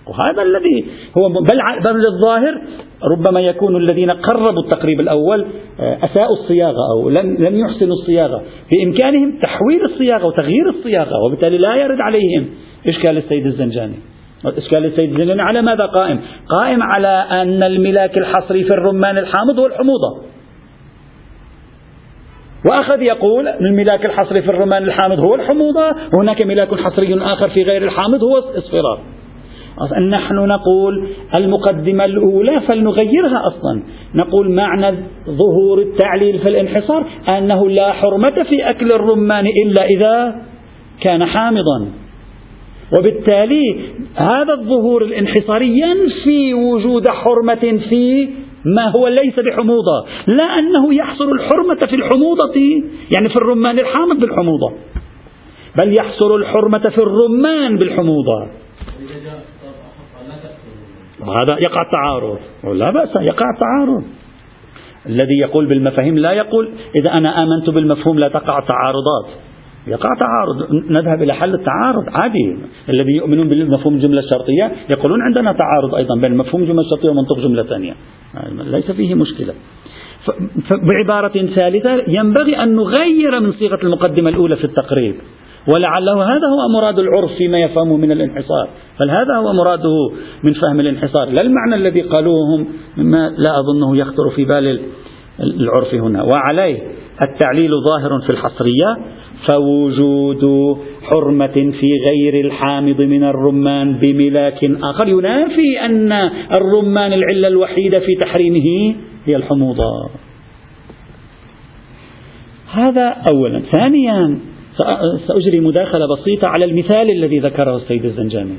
وهذا 0.07 0.41
الذي 0.41 0.85
هو 1.17 1.29
بل 1.29 1.83
بل 1.83 1.97
للظاهر 1.97 2.61
ربما 3.03 3.41
يكون 3.41 3.75
الذين 3.75 4.11
قربوا 4.11 4.63
التقريب 4.63 4.99
الأول 4.99 5.45
آه، 5.79 5.97
أساءوا 6.05 6.35
الصياغة 6.43 6.91
أو 6.95 7.09
لم 7.09 7.37
لم 7.39 7.59
يحسنوا 7.59 7.93
الصياغة، 7.93 8.43
بإمكانهم 8.71 9.39
تحويل 9.39 9.85
الصياغة 9.85 10.25
وتغيير 10.25 10.69
الصياغة 10.69 11.23
وبالتالي 11.25 11.57
لا 11.57 11.75
يرد 11.75 11.97
عليهم 11.99 12.45
إشكال 12.87 13.17
السيد 13.17 13.45
الزنجاني. 13.45 13.95
إشكال 14.45 14.85
السيد 14.85 15.11
الزنجاني 15.11 15.41
على 15.41 15.61
ماذا 15.61 15.85
قائم؟ 15.85 16.19
قائم 16.49 16.83
على 16.83 17.25
أن 17.31 17.63
الملاك 17.63 18.17
الحصري 18.17 18.63
في 18.63 18.73
الرمان 18.73 19.17
الحامض 19.17 19.59
هو 19.59 19.65
الحموضة 19.65 20.33
وأخذ 22.69 23.01
يقول 23.01 23.47
الملاك 23.47 24.05
الحصري 24.05 24.41
في 24.41 24.49
الرمان 24.49 24.83
الحامض 24.83 25.19
هو 25.19 25.35
الحموضة 25.35 25.95
وهناك 26.13 26.45
ملاك 26.45 26.75
حصري 26.75 27.21
آخر 27.21 27.49
في 27.49 27.63
غير 27.63 27.83
الحامض 27.83 28.23
هو 28.23 28.37
الإصفرار 28.37 28.99
نحن 30.09 30.35
نقول 30.35 31.07
المقدمة 31.35 32.05
الأولى 32.05 32.61
فلنغيرها 32.61 33.47
أصلا. 33.47 33.83
نقول 34.15 34.51
معنى 34.51 34.97
ظهور 35.29 35.79
التعليل 35.79 36.39
في 36.39 36.49
الانحصار 36.49 37.05
أنه 37.27 37.69
لا 37.69 37.91
حرمة 37.91 38.43
في 38.43 38.69
أكل 38.69 38.87
الرمان 38.95 39.45
إلا 39.47 39.85
إذا 39.85 40.35
كان 41.01 41.25
حامضا. 41.25 41.87
وبالتالي 42.99 43.79
هذا 44.15 44.53
الظهور 44.53 45.01
الانحصاري 45.01 45.79
ينفي 45.79 46.53
وجود 46.53 47.07
حرمة 47.09 47.79
في 47.89 48.29
ما 48.65 48.91
هو 48.91 49.07
ليس 49.07 49.39
بحموضة. 49.39 50.05
لا 50.27 50.43
أنه 50.59 50.93
يحصر 50.93 51.25
الحرمة 51.25 51.79
في 51.89 51.95
الحموضة 51.95 52.53
يعني 53.15 53.29
في 53.29 53.35
الرمان 53.35 53.79
الحامض 53.79 54.19
بالحموضة 54.19 54.73
بل 55.77 55.95
يحصر 55.99 56.35
الحرمة 56.35 56.89
في 56.89 56.97
الرمان 56.97 57.77
بالحموضة. 57.77 58.47
وهذا 61.27 61.59
يقع 61.59 61.83
تعارض. 61.91 62.39
لا 62.63 62.91
بأس 62.91 63.09
يقع 63.15 63.45
تعارض. 63.59 64.03
الذي 65.05 65.37
يقول 65.41 65.65
بالمفاهيم 65.65 66.17
لا 66.17 66.31
يقول 66.31 66.69
إذا 66.95 67.13
أنا 67.19 67.43
آمنت 67.43 67.69
بالمفهوم 67.69 68.19
لا 68.19 68.27
تقع 68.27 68.59
تعارضات. 68.59 69.39
يقع 69.87 70.09
تعارض. 70.19 70.73
نذهب 70.89 71.23
إلى 71.23 71.33
حل 71.33 71.53
التعارض 71.53 72.03
عادي. 72.11 72.57
الذي 72.89 73.11
يؤمنون 73.11 73.49
بالمفهوم 73.49 73.93
الجملة 73.93 74.19
الشرطية 74.19 74.71
يقولون 74.89 75.21
عندنا 75.21 75.51
تعارض 75.53 75.95
أيضا 75.95 76.15
بين 76.27 76.37
مفهوم 76.37 76.61
الجملة 76.61 76.81
الشرطية 76.81 77.09
ومنطق 77.09 77.39
جملة 77.39 77.63
ثانية. 77.63 77.93
ليس 78.53 78.91
فيه 78.91 79.15
مشكلة. 79.15 79.53
بعبارة 80.71 81.45
ثالثة 81.55 82.03
ينبغي 82.07 82.63
أن 82.63 82.75
نغير 82.75 83.39
من 83.39 83.51
صيغة 83.51 83.79
المقدمة 83.83 84.29
الأولى 84.29 84.55
في 84.55 84.63
التقريب. 84.63 85.15
ولعله 85.67 86.23
هذا 86.23 86.47
هو 86.47 86.79
مراد 86.79 86.99
العرف 86.99 87.31
فيما 87.37 87.59
يفهمه 87.59 87.97
من 87.97 88.11
الانحصار. 88.11 88.69
بل 88.99 89.09
هذا 89.09 89.35
هو 89.35 89.53
مراده 89.53 90.11
من 90.43 90.53
فهم 90.61 90.79
الانحصار. 90.79 91.29
لا 91.29 91.41
المعنى 91.41 91.75
الذي 91.75 92.01
قالوه 92.01 92.55
هم 92.55 92.67
مما 92.97 93.29
لا 93.29 93.59
أظنه 93.59 93.97
يخطر 93.97 94.29
في 94.35 94.45
بال 94.45 94.79
العرف 95.39 95.93
هنا. 95.93 96.23
وعليه 96.23 96.77
التعليل 97.21 97.71
ظاهر 97.89 98.21
في 98.21 98.29
الحصرية. 98.29 98.97
فوجود 99.47 100.77
حرمة 101.03 101.71
في 101.79 101.91
غير 102.05 102.45
الحامض 102.45 103.01
من 103.01 103.23
الرمان 103.23 103.93
بملاك 103.93 104.63
آخر. 104.63 105.07
ينافي 105.07 105.85
أن 105.85 106.11
الرمان 106.57 107.13
العلة 107.13 107.47
الوحيدة 107.47 107.99
في 107.99 108.15
تحريمه 108.19 108.95
هي 109.25 109.35
الحموضة. 109.35 110.09
هذا 112.71 113.15
أولا. 113.31 113.61
ثانيا 113.71 114.39
سأجري 115.27 115.59
مداخلة 115.59 116.05
بسيطة 116.15 116.47
على 116.47 116.65
المثال 116.65 117.09
الذي 117.09 117.39
ذكره 117.39 117.75
السيد 117.75 118.05
الزنجاني. 118.05 118.55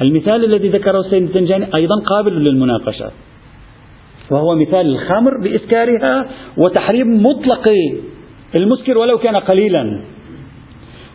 المثال 0.00 0.44
الذي 0.44 0.68
ذكره 0.68 1.00
السيد 1.00 1.22
الزنجاني 1.22 1.74
أيضا 1.74 1.94
قابل 2.06 2.32
للمناقشة 2.32 3.10
وهو 4.30 4.54
مثال 4.54 4.86
الخمر 4.86 5.30
بإسكارها 5.42 6.28
وتحريم 6.56 7.22
مطلق 7.26 7.68
المسكر 8.54 8.98
ولو 8.98 9.18
كان 9.18 9.36
قليلا. 9.36 10.00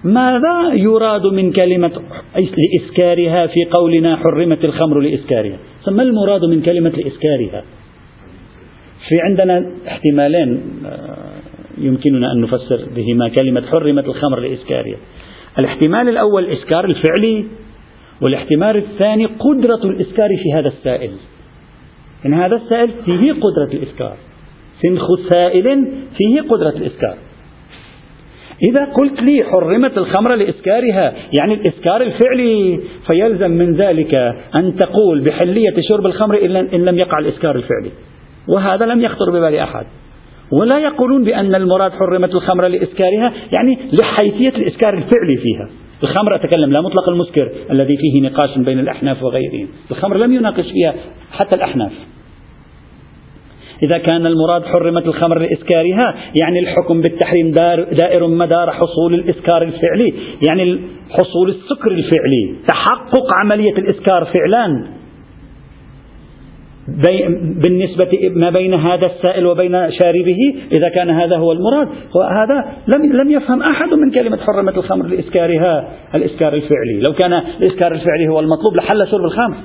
ماذا 0.03 0.73
يراد 0.73 1.25
من 1.25 1.51
كلمة 1.51 1.91
لإسكارها 2.35 3.47
في 3.47 3.65
قولنا 3.65 4.15
حرمت 4.15 4.65
الخمر 4.65 4.99
لإسكارها 4.99 5.57
ما 5.87 6.03
المراد 6.03 6.45
من 6.45 6.61
كلمة 6.61 6.89
لإسكارها 6.89 7.63
في 9.07 9.15
عندنا 9.21 9.71
احتمالين 9.87 10.61
يمكننا 11.77 12.31
أن 12.31 12.41
نفسر 12.41 12.79
بهما. 12.95 13.29
كلمة 13.29 13.61
حرمت 13.61 14.05
الخمر 14.05 14.39
لإسكارها 14.39 14.97
الاحتمال 15.59 16.09
الأول 16.09 16.43
الإسكار 16.43 16.85
الفعلي 16.85 17.45
والاحتمال 18.21 18.77
الثاني 18.77 19.25
قدرة 19.25 19.83
الإسكار 19.83 20.29
في 20.29 20.59
هذا 20.59 20.67
السائل. 20.67 21.11
إن 22.25 22.33
هذا 22.33 22.55
السائل 22.55 22.89
فيه 23.05 23.31
قدرة 23.31 23.73
الإسكار. 23.73 24.17
سنخ 24.81 25.29
سائل 25.29 25.87
فيه 26.17 26.41
قدرة 26.41 26.69
الإسكار. 26.69 27.17
إذا 28.69 28.85
قلت 28.85 29.21
لي 29.21 29.43
حرمت 29.43 29.97
الخمر 29.97 30.35
لإسكارها 30.35 31.13
يعني 31.39 31.53
الإسكار 31.53 32.01
الفعلي 32.01 32.79
فيلزم 33.07 33.51
من 33.51 33.75
ذلك 33.75 34.13
أن 34.55 34.75
تقول 34.75 35.21
بحلية 35.21 35.73
شرب 35.89 36.05
الخمر 36.05 36.45
إن 36.45 36.85
لم 36.85 36.97
يقع 36.97 37.19
الإسكار 37.19 37.55
الفعلي. 37.55 37.91
وهذا 38.47 38.85
لم 38.85 39.01
يخطر 39.01 39.29
ببال 39.31 39.55
أحد. 39.55 39.85
ولا 40.51 40.79
يقولون 40.79 41.23
بأن 41.23 41.55
المراد 41.55 41.91
حرمت 41.91 42.35
الخمر 42.35 42.67
لإسكارها 42.67 43.33
يعني 43.51 43.77
لحيثية 44.01 44.49
الإسكار 44.49 44.93
الفعلي 44.93 45.37
فيها. 45.37 45.69
الخمر 46.03 46.35
أتكلم 46.35 46.71
لا 46.71 46.81
مطلق 46.81 47.09
المسكر 47.09 47.51
الذي 47.71 47.97
فيه 47.97 48.21
نقاش 48.21 48.57
بين 48.57 48.79
الأحناف 48.79 49.23
وغيرهم. 49.23 49.67
الخمر 49.91 50.17
لم 50.17 50.33
يناقش 50.33 50.65
فيها 50.71 50.93
حتى 51.31 51.57
الأحناف. 51.57 51.91
إذا 53.83 53.97
كان 53.97 54.25
المراد 54.25 54.65
حرمت 54.65 55.05
الخمر 55.05 55.39
لإسكارها 55.39 56.15
يعني 56.41 56.59
الحكم 56.59 57.01
بالتحريم 57.01 57.51
دائر 57.91 58.27
مدار 58.27 58.71
حصول 58.71 59.13
الإسكار 59.13 59.61
الفعلي 59.61 60.13
يعني 60.49 60.79
حصول 61.09 61.49
السكر 61.49 61.91
الفعلي 61.91 62.55
تحقق 62.67 63.27
عملية 63.41 63.77
الإسكار 63.77 64.25
فعلا. 64.25 64.96
بالنسبة 67.63 68.09
ما 68.35 68.49
بين 68.49 68.73
هذا 68.73 69.05
السائل 69.05 69.45
وبين 69.45 69.71
شاربه 69.71 70.37
إذا 70.71 70.89
كان 70.89 71.09
هذا 71.09 71.37
هو 71.37 71.51
المراد. 71.51 71.87
وهذا 72.15 72.65
لم 72.87 73.21
لم 73.21 73.31
يفهم 73.31 73.61
أحد 73.61 73.93
من 73.93 74.11
كلمة 74.11 74.37
حرمة 74.37 74.71
الخمر 74.77 75.05
لإسكارها 75.05 75.89
الإسكار 76.15 76.53
الفعلي. 76.53 77.03
لو 77.07 77.13
كان 77.13 77.33
الإسكار 77.33 77.91
الفعلي 77.91 78.27
هو 78.27 78.39
المطلوب 78.39 78.75
لحل 78.75 79.07
شرب 79.11 79.25
الخمر. 79.25 79.55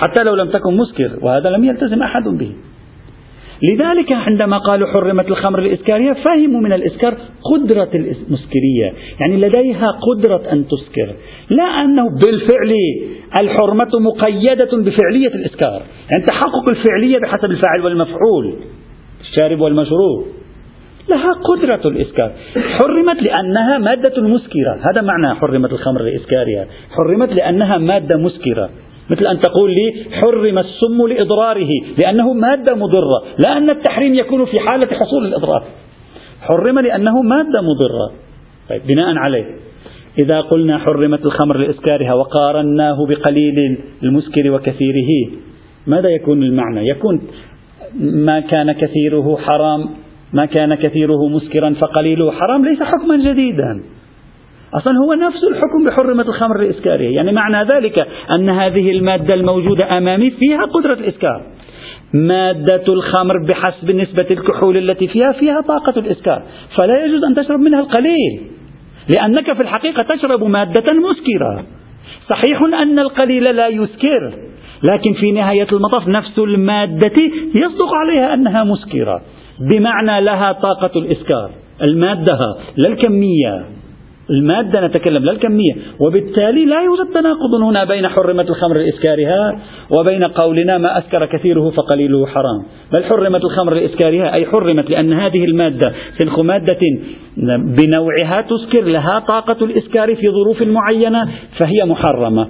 حتى 0.00 0.24
لو 0.24 0.34
لم 0.34 0.50
تكن 0.50 0.76
مسكر 0.76 1.10
وهذا 1.22 1.50
لم 1.50 1.64
يلتزم 1.64 2.02
أحد 2.02 2.22
به. 2.22 2.52
لذلك 3.62 4.12
عندما 4.12 4.58
قالوا 4.58 4.88
حرمت 4.88 5.28
الخمر 5.28 5.58
الإسكارية 5.58 6.12
فهموا 6.12 6.60
من 6.60 6.72
الإسكار 6.72 7.16
قدرة 7.52 7.90
المسكرية. 7.94 8.92
يعني 9.20 9.36
لديها 9.36 9.86
قدرة 9.90 10.52
أن 10.52 10.64
تسكر. 10.66 11.14
لا 11.50 11.64
أنه 11.64 12.08
بالفعل 12.10 12.74
الحرمة 13.40 13.90
مقيدة 14.00 14.70
بفعلية 14.72 15.34
الإسكار. 15.34 15.82
يعني 16.12 16.26
تحقق 16.26 16.70
الفعلية 16.70 17.18
بحسب 17.18 17.44
الفاعل 17.44 17.80
والمفعول 17.84 18.56
الشارب 19.20 19.60
والمشروب. 19.60 20.26
لها 21.08 21.32
قدرة 21.32 21.88
الإسكار. 21.88 22.32
حرمت 22.78 23.22
لأنها 23.22 23.78
مادة 23.78 24.22
مسكرة. 24.22 24.90
هذا 24.90 25.02
معنى 25.02 25.34
حرمت 25.34 25.72
الخمر 25.72 26.00
الإسكارية. 26.00 26.66
حرمت 26.90 27.32
لأنها 27.32 27.78
مادة 27.78 28.16
مسكرة. 28.16 28.70
مثل 29.10 29.26
أن 29.26 29.40
تقول 29.40 29.70
لي 29.70 30.04
حرم 30.12 30.58
السم 30.58 31.06
لإضراره 31.08 31.68
لأنه 31.98 32.32
مادة 32.32 32.74
مضرة 32.74 33.22
لا 33.46 33.56
أن 33.56 33.70
التحريم 33.70 34.14
يكون 34.14 34.44
في 34.44 34.60
حالة 34.60 34.96
حصول 34.96 35.26
الإضرار. 35.26 35.64
حرم 36.40 36.78
لأنه 36.78 37.22
مادة 37.22 37.60
مضرة. 37.60 38.12
طيب 38.68 38.82
بناء 38.86 39.16
عليه. 39.16 39.44
إذا 40.18 40.40
قلنا 40.40 40.78
حرمت 40.78 41.26
الخمر 41.26 41.56
لإسكارها 41.56 42.14
وقارناه 42.14 43.06
بقليل 43.06 43.78
المسكر 44.02 44.50
وكثيره 44.50 45.30
ماذا 45.86 46.08
يكون 46.08 46.42
المعنى؟ 46.42 46.88
يكون 46.88 47.22
ما 48.00 48.40
كان 48.40 48.72
كثيره 48.72 49.36
حرام 49.36 49.88
ما 50.32 50.46
كان 50.46 50.74
كثيره 50.74 51.28
مسكرا 51.28 51.74
فقليله 51.80 52.30
حرام 52.30 52.64
ليس 52.64 52.82
حكما 52.82 53.16
جديدا. 53.32 53.82
أصلا 54.76 54.92
هو 55.04 55.14
نفس 55.14 55.44
الحكم 55.44 55.84
بحرمة 55.90 56.22
الخمر 56.22 56.60
لإسكارها 56.60 57.10
يعني 57.10 57.32
معنى 57.32 57.68
ذلك 57.74 58.08
أن 58.30 58.50
هذه 58.50 58.90
المادة 58.90 59.34
الموجودة 59.34 59.98
أمامي 59.98 60.30
فيها 60.30 60.64
قدرة 60.64 60.92
الإسكار. 60.92 61.42
مادة 62.14 62.84
الخمر 62.88 63.46
بحسب 63.48 63.90
نسبة 63.90 64.26
الكحول 64.30 64.76
التي 64.76 65.08
فيها 65.08 65.32
فيها 65.32 65.60
طاقة 65.60 65.98
الإسكار. 66.00 66.42
فلا 66.76 67.04
يجوز 67.04 67.24
أن 67.24 67.34
تشرب 67.34 67.60
منها 67.60 67.80
القليل 67.80 68.40
لأنك 69.14 69.52
في 69.52 69.62
الحقيقة 69.62 70.16
تشرب 70.16 70.44
مادة 70.44 70.92
مسكرة. 70.92 71.64
صحيح 72.28 72.62
أن 72.82 72.98
القليل 72.98 73.44
لا 73.56 73.68
يسكر 73.68 74.34
لكن 74.82 75.12
في 75.20 75.32
نهاية 75.32 75.66
المطاف 75.72 76.08
نفس 76.08 76.38
المادة 76.38 77.22
يصدق 77.54 77.94
عليها 77.94 78.34
أنها 78.34 78.64
مسكرة. 78.64 79.22
بمعنى 79.60 80.20
لها 80.20 80.52
طاقة 80.52 80.90
الإسكار. 80.98 81.50
المادة 81.90 82.38
لا 82.76 82.88
الكمية. 82.88 83.75
المادة 84.30 84.86
نتكلم 84.86 85.24
لا 85.24 85.32
الكمية. 85.32 85.74
وبالتالي 86.06 86.64
لا 86.64 86.82
يوجد 86.82 87.12
تناقض 87.14 87.54
هنا 87.54 87.84
بين 87.84 88.08
حرمة 88.08 88.42
الخمر 88.42 88.76
لإسكارها 88.76 89.60
وبين 89.98 90.24
قولنا 90.24 90.78
ما 90.78 90.98
أسكر 90.98 91.26
كثيره 91.26 91.70
فقليله 91.70 92.26
حرام. 92.26 92.62
بل 92.92 93.04
حرمت 93.04 93.44
الخمر 93.44 93.74
لإسكارها 93.74 94.32
أي 94.34 94.46
حرمت 94.46 94.90
لأن 94.90 95.12
هذه 95.12 95.44
المادة 95.44 95.92
سنخ 96.18 96.40
مادة 96.44 96.80
بنوعها 97.76 98.40
تسكر 98.40 98.84
لها 98.84 99.18
طاقة 99.18 99.64
الإسكار 99.64 100.14
في 100.14 100.28
ظروف 100.30 100.62
معينة 100.62 101.28
فهي 101.58 101.84
محرمة. 101.84 102.48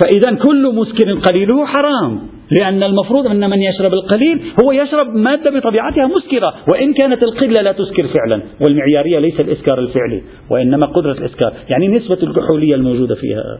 فإذا 0.00 0.34
كل 0.34 0.74
مسكر 0.74 1.14
قليله 1.14 1.66
حرام. 1.66 2.20
لأن 2.54 2.82
المفروض 2.82 3.26
أن 3.26 3.50
من 3.50 3.62
يشرب 3.62 3.92
القليل 3.92 4.42
هو 4.64 4.72
يشرب 4.72 5.06
مادة 5.06 5.50
بطبيعتها 5.50 6.06
مسكرة 6.06 6.54
وإن 6.72 6.92
كانت 6.92 7.22
القلة 7.22 7.62
لا 7.62 7.72
تسكر 7.72 8.08
فعلا 8.18 8.42
والمعيارية 8.60 9.18
ليس 9.18 9.40
الإسكار 9.40 9.78
الفعلي 9.78 10.22
وإنما 10.50 10.86
قدرة 10.86 11.12
الإسكار 11.12 11.52
يعني 11.68 11.88
نسبة 11.88 12.18
الكحولية 12.22 12.74
الموجودة 12.74 13.14
فيها. 13.14 13.58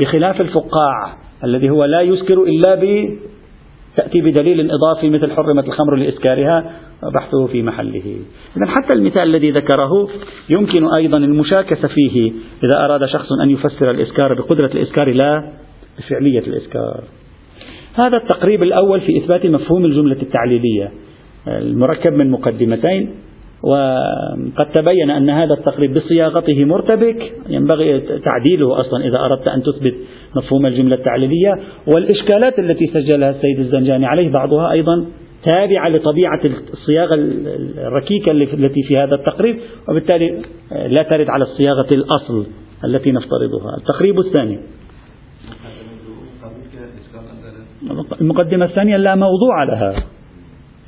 بخلاف 0.00 0.40
الفقاع 0.40 1.16
الذي 1.44 1.70
هو 1.70 1.84
لا 1.84 2.00
يسكر 2.00 2.42
إلا 2.42 2.74
ب 2.74 3.08
تأتي 3.96 4.20
بدليل 4.20 4.70
إضافي 4.70 5.10
مثل 5.10 5.32
حرمة 5.32 5.62
الخمر 5.66 5.96
لإسكارها 5.96 6.72
بحثه 7.14 7.46
في 7.46 7.62
محله. 7.62 8.16
إذا 8.56 8.66
حتى 8.66 8.94
المثال 8.94 9.22
الذي 9.22 9.50
ذكره 9.50 10.08
يمكن 10.48 10.94
أيضا 10.94 11.18
المشاكسة 11.18 11.88
فيه 11.88 12.32
إذا 12.64 12.84
أراد 12.84 13.06
شخص 13.06 13.28
أن 13.42 13.50
يفسر 13.50 13.90
الإسكار 13.90 14.34
بقدرة 14.34 14.70
الإسكار 14.74 15.12
لا 15.12 15.52
بفعلية 15.98 16.40
الإسكار. 16.46 17.04
هذا 17.96 18.16
التقريب 18.16 18.62
الأول 18.62 19.00
في 19.00 19.18
إثبات 19.18 19.46
مفهوم 19.46 19.84
الجملة 19.84 20.22
التعليلية 20.22 20.90
المركب 21.48 22.12
من 22.12 22.30
مقدمتين 22.30 23.10
وقد 23.62 24.66
تبين 24.74 25.10
أن 25.10 25.30
هذا 25.30 25.54
التقريب 25.54 25.94
بصياغته 25.94 26.64
مرتبك 26.64 27.32
ينبغي 27.48 28.00
تعديله 28.00 28.80
أصلا 28.80 29.04
إذا 29.04 29.18
أردت 29.18 29.48
أن 29.48 29.62
تثبت 29.62 29.94
مفهوم 30.36 30.66
الجملة 30.66 30.94
التعليلية. 30.94 31.54
والإشكالات 31.94 32.58
التي 32.58 32.86
سجلها 32.86 33.30
السيد 33.30 33.58
الزنجاني 33.58 34.06
عليه 34.06 34.28
بعضها 34.28 34.72
أيضا 34.72 35.06
تابعة 35.44 35.88
لطبيعة 35.88 36.40
الصياغة 36.72 37.14
الركيكة 37.78 38.30
التي 38.32 38.82
في 38.88 38.96
هذا 38.96 39.14
التقريب 39.14 39.56
وبالتالي 39.88 40.42
لا 40.88 41.02
ترد 41.02 41.28
على 41.28 41.44
الصياغة 41.44 41.88
الأصل 41.94 42.46
التي 42.84 43.12
نفترضها. 43.12 43.76
التقريب 43.76 44.18
الثاني. 44.18 44.58
المقدمة 48.20 48.64
الثانية 48.64 48.96
لا 48.96 49.14
موضوع 49.14 49.64
لها. 49.64 49.94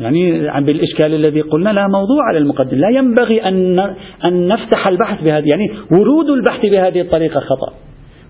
يعني 0.00 0.50
بالإشكال 0.60 1.14
الذي 1.14 1.40
قلنا 1.40 1.70
لا 1.70 1.86
موضوع 1.86 2.24
على 2.28 2.38
المقدمة 2.38 2.78
لا 2.78 2.88
ينبغي 2.88 3.48
أن 3.48 3.78
أن 4.24 4.48
نفتح 4.48 4.88
البحث 4.88 5.24
بهذه 5.24 5.46
يعني 5.52 5.80
ورود 5.98 6.30
البحث 6.30 6.60
بهذه 6.62 7.00
الطريقة 7.00 7.40
خطأ. 7.40 7.72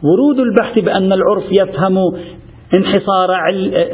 ورود 0.02 0.38
البحث 0.38 0.78
بأن 0.78 1.12
العرف 1.12 1.44
يفهم 1.60 1.98
انحصار 2.76 3.30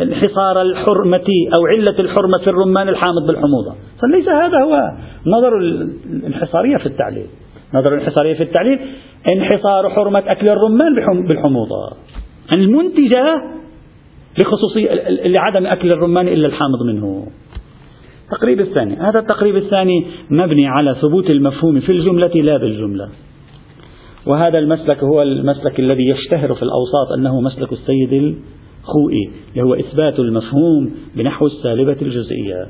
انحصار 0.03 0.63
الحرمة 0.63 1.27
أو 1.59 1.67
علة 1.67 1.99
الحرمة 1.99 2.39
في 2.39 2.51
الرمان 2.51 2.89
الحامض 2.89 3.27
بالحموضة. 3.27 3.75
فليس 4.03 4.29
هذا 4.29 4.59
هو 4.65 4.91
نظر 5.27 5.59
الانحصارية 5.59 6.77
في 6.77 6.87
التعليل. 6.87 7.27
نظر 7.75 7.95
الانحصارية 7.95 8.35
في 8.35 8.43
التعليل 8.43 8.79
انحصار 9.33 9.91
حرمة 9.91 10.23
أكل 10.27 10.49
الرمان 10.49 10.95
بالحموضة. 11.29 11.97
المنتجة 12.57 13.43
لخصوصية 14.39 14.89
لعدم 15.27 15.67
أكل 15.67 15.93
الرمان 15.93 16.29
إلا 16.29 16.47
الحامض 16.47 16.83
منه. 16.87 17.27
التقريب 18.25 18.61
الثاني. 18.61 18.97
هذا 18.97 19.21
التقريب 19.21 19.57
الثاني 19.57 20.07
مبني 20.31 20.67
على 20.67 20.97
ثبوت 21.03 21.31
المفهوم 21.31 21.81
في 21.81 21.93
الجملة 21.93 22.29
لا 22.35 22.57
بالجملة. 22.57 23.09
وهذا 24.27 24.59
المسلك 24.59 25.05
هو 25.05 25.23
المسلك 25.23 25.81
الذي 25.81 26.09
يشتهر 26.09 26.55
في 26.55 26.63
الأوساط 26.63 27.13
أنه 27.19 27.41
مسلك 27.41 27.73
السيد 27.73 28.13
الخوئي 28.13 29.31
اللي 29.53 29.63
هو 29.63 29.75
إثبات 29.75 30.19
المفهوم 30.19 30.91
بنحو 31.17 31.47
السالبة 31.47 31.97
الجزئية. 32.03 32.67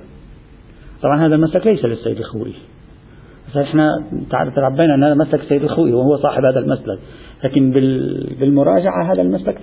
طبعا 1.03 1.27
هذا 1.27 1.35
المسلك 1.35 1.66
ليس 1.66 1.85
للسيد 1.85 2.18
الخوئي. 2.18 2.55
إحنا 3.57 3.90
تعبينا 4.57 4.94
أن 4.94 5.05
هذا 5.05 5.14
مسلك 5.14 5.40
السيد 5.40 5.62
الخوئي 5.62 5.92
وهو 5.92 6.16
صاحب 6.16 6.44
هذا 6.44 6.61
المسلك. 6.61 6.98
لكن 7.44 7.70
بالمراجعة 8.40 9.12
هذا 9.12 9.22
المسلك 9.22 9.59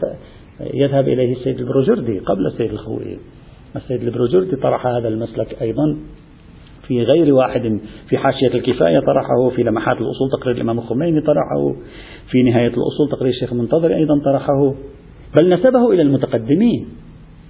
يذهب 0.73 1.07
إليه 1.07 1.35
السيد 1.35 1.59
البروجردي 1.59 2.19
قبل 2.19 2.45
السيد 2.47 2.71
الخوئي 2.71 3.19
السيد 3.75 4.03
البروجردي 4.03 4.55
طرح 4.55 4.87
هذا 4.87 5.07
المسلك 5.07 5.61
أيضا 5.61 5.97
في 6.87 7.03
غير 7.03 7.33
واحد 7.33 7.79
في 8.09 8.17
حاشية 8.17 8.47
الكفاية 8.47 8.99
طرحه 8.99 9.49
في 9.55 9.63
لمحات 9.63 9.97
الأصول 9.97 10.29
تقرير 10.31 10.55
الإمام 10.55 10.79
الخميني 10.79 11.21
طرحه 11.21 11.75
في 12.31 12.43
نهاية 12.43 12.67
الأصول 12.67 13.09
تقرير 13.11 13.33
الشيخ 13.33 13.51
المنتظر 13.51 13.95
أيضا 13.95 14.19
طرحه. 14.25 14.73
بل 15.39 15.53
نسبه 15.53 15.91
إلى 15.91 16.01
المتقدمين. 16.01 16.87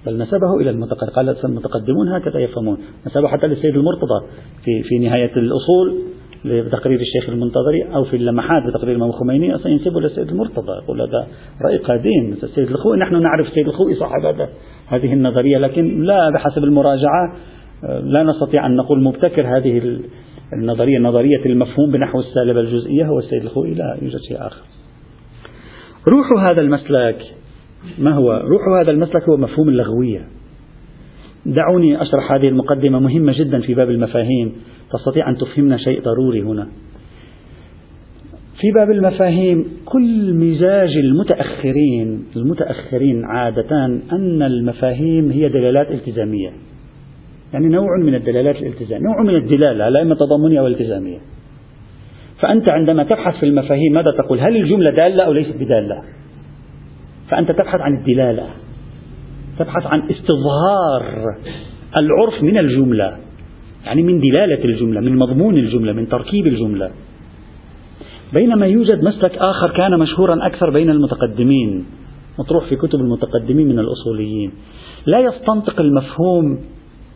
بل 0.06 0.18
نسبه 0.18 0.60
إلى 0.60 0.70
المتقدمين 0.70 1.10
قال 1.10 1.36
المتقدمون 1.44 2.08
هكذا 2.08 2.40
يفهمون. 2.40 2.78
نسبه 3.06 3.28
حتى 3.28 3.46
للسيد 3.46 3.76
المرتضى 3.76 4.26
في, 4.64 4.82
في 4.82 4.98
نهاية 4.98 5.36
الأصول 5.36 5.94
بتقرير 6.44 7.00
الشيخ 7.00 7.30
المنتظري 7.30 7.94
أو 7.94 8.04
في 8.04 8.16
اللمحات 8.16 8.62
بتقرير 8.66 8.90
الإمام 8.90 9.10
الخميني 9.10 9.54
أصلا 9.54 9.72
ينسبه 9.72 10.00
للسيد 10.00 10.28
المرتضى 10.28 10.72
يقول 10.84 11.00
هذا 11.00 11.26
رأي 11.62 11.76
قديم 11.76 12.36
السيد 12.42 12.70
الخوئي 12.70 13.00
نحن 13.00 13.22
نعرف 13.22 13.46
السيد 13.46 13.68
الخوئي 13.68 13.94
صاحب 13.94 14.48
هذه 14.86 15.12
النظرية 15.12 15.58
لكن 15.58 16.02
لا 16.02 16.30
بحسب 16.30 16.64
المراجعة 16.64 17.36
لا 18.02 18.22
نستطيع 18.22 18.66
أن 18.66 18.76
نقول 18.76 19.02
مبتكر 19.02 19.56
هذه 19.56 19.98
النظرية 20.52 20.98
نظرية 20.98 21.46
المفهوم 21.46 21.90
بنحو 21.92 22.20
السالبة 22.20 22.60
الجزئية 22.60 23.06
هو 23.06 23.18
السيد 23.18 23.42
الخوئي 23.42 23.74
لا 23.74 23.98
يوجد 24.02 24.20
شيء 24.28 24.46
آخر. 24.46 24.62
روح 26.08 26.44
هذا 26.44 26.60
المسلك 26.60 27.16
ما 27.98 28.14
هو؟ 28.14 28.32
روح 28.32 28.80
هذا 28.80 28.90
المسلك 28.90 29.28
هو 29.28 29.36
مفهوم 29.36 29.68
اللغوية 29.68 30.28
دعوني 31.46 32.02
أشرح 32.02 32.32
هذه 32.32 32.48
المقدمة 32.48 32.98
مهمة 32.98 33.32
جدا 33.32 33.60
في 33.60 33.74
باب 33.74 33.90
المفاهيم. 33.90 34.52
تستطيع 34.92 35.30
أن 35.30 35.36
تفهمنا 35.36 35.76
شيء 35.76 36.02
ضروري 36.02 36.42
هنا. 36.42 36.68
في 38.60 38.70
باب 38.74 38.90
المفاهيم 38.90 39.64
كل 39.84 40.34
مزاج 40.34 40.96
المتأخرين 40.96 42.24
المتأخرين 42.36 43.24
عادة 43.24 43.84
أن 44.12 44.42
المفاهيم 44.42 45.30
هي 45.30 45.48
دلالات 45.48 45.90
التزامية. 45.90 46.50
يعني 47.52 47.68
نوع 47.68 47.98
من 48.02 48.14
الدلالات 48.14 48.56
الالتزامية. 48.56 49.04
نوع 49.04 49.22
من 49.22 49.36
الدلالة 49.36 49.88
لا 49.88 50.02
إما 50.02 50.14
تضامنية 50.14 50.60
أو 50.60 50.66
التزامية. 50.66 51.18
فأنت 52.40 52.68
عندما 52.68 53.04
تبحث 53.04 53.40
في 53.40 53.46
المفاهيم 53.46 53.92
ماذا 53.92 54.12
تقول؟ 54.18 54.40
هل 54.40 54.56
الجملة 54.56 54.90
دالة 54.90 55.24
أو 55.24 55.32
ليست 55.32 55.56
بدالة؟ 55.56 56.02
فأنت 57.32 57.50
تبحث 57.50 57.80
عن 57.80 57.96
الدلالة 57.96 58.46
تبحث 59.58 59.86
عن 59.86 60.02
استظهار 60.10 61.24
العرف 61.96 62.42
من 62.42 62.58
الجملة 62.58 63.16
يعني 63.86 64.02
من 64.02 64.20
دلالة 64.20 64.64
الجملة 64.64 65.00
من 65.00 65.16
مضمون 65.16 65.56
الجملة 65.56 65.92
من 65.92 66.08
تركيب 66.08 66.46
الجملة. 66.46 66.90
بينما 68.32 68.66
يوجد 68.66 69.04
مسلك 69.04 69.36
آخر 69.36 69.70
كان 69.70 69.98
مشهورا 69.98 70.46
أكثر 70.46 70.70
بين 70.70 70.90
المتقدمين 70.90 71.84
مطروح 72.38 72.68
في 72.68 72.76
كتب 72.76 73.00
المتقدمين 73.00 73.68
من 73.68 73.78
الأصوليين. 73.78 74.52
لا 75.06 75.18
يستنطق 75.18 75.80
المفهوم 75.80 76.58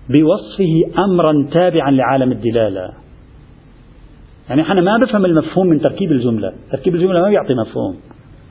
بوصفه 0.09 1.05
أمرا 1.05 1.49
تابعا 1.53 1.91
لعالم 1.91 2.33
الدلالة. 2.33 2.93
يعني 4.49 4.73
أنا 4.73 4.81
ما 4.81 4.99
بفهم 4.99 5.25
المفهوم 5.25 5.67
من 5.67 5.81
تركيب 5.81 6.13
الجملة 6.13 6.53
تركيب 6.73 6.95
الجملة 6.95 7.21
ما 7.21 7.29
بيعطي 7.29 7.55
مفهوم. 7.55 7.97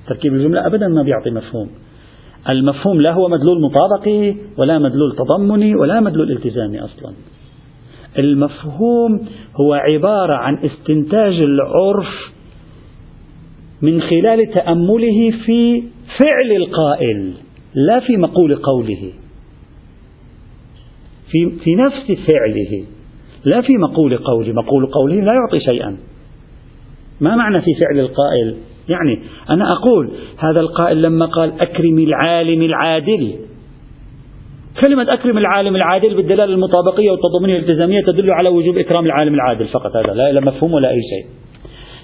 تركيب 0.07 0.33
الجملة 0.33 0.67
أبدا 0.67 0.87
ما 0.87 1.03
بيعطي 1.03 1.29
مفهوم. 1.29 1.69
المفهوم 2.49 3.01
لا 3.01 3.11
هو 3.11 3.27
مدلول 3.27 3.61
مطابقي 3.61 4.35
ولا 4.57 4.79
مدلول 4.79 5.15
تضمني 5.15 5.75
ولا 5.75 5.99
مدلول 5.99 6.31
التزامي 6.31 6.79
أصلا. 6.79 7.13
المفهوم 8.19 9.27
هو 9.55 9.73
عبارة 9.73 10.33
عن 10.33 10.57
استنتاج 10.57 11.33
العرف 11.33 12.33
من 13.81 14.01
خلال 14.01 14.53
تأمله 14.53 15.31
في 15.45 15.83
فعل 16.19 16.51
القائل 16.55 17.33
لا 17.75 17.99
في 17.99 18.17
مقول 18.17 18.55
قوله. 18.55 19.11
في, 21.31 21.51
في 21.63 21.75
نفس 21.75 22.05
فعله 22.05 22.85
لا 23.45 23.61
في 23.61 23.77
مقول 23.77 24.17
قوله. 24.17 24.53
مقول 24.53 24.85
قوله 24.85 25.15
لا 25.15 25.33
يعطي 25.33 25.59
شيئا. 25.59 25.97
ما 27.21 27.35
معنى 27.35 27.61
في 27.61 27.71
فعل 27.79 27.99
القائل؟ 27.99 28.55
يعني 28.89 29.19
أنا 29.49 29.71
أقول 29.71 30.11
هذا 30.37 30.59
القائل 30.59 31.01
لما 31.01 31.25
قال 31.25 31.53
أكرم 31.61 31.99
العالم 31.99 32.61
العادل. 32.61 33.35
كلمة 34.83 35.13
أكرم 35.13 35.37
العالم 35.37 35.75
العادل 35.75 36.15
بالدلالة 36.15 36.53
المطابقية 36.53 37.11
والتضمنية 37.11 37.55
الالتزامية 37.55 38.01
تدل 38.01 38.31
على 38.31 38.49
وجوب 38.49 38.77
إكرام 38.77 39.05
العالم 39.05 39.33
العادل. 39.33 39.67
فقط 39.67 39.91
هذا 39.95 40.31
لا 40.31 40.41
مفهوم 40.41 40.73
ولا 40.73 40.89
أي 40.89 41.01
شيء. 41.01 41.31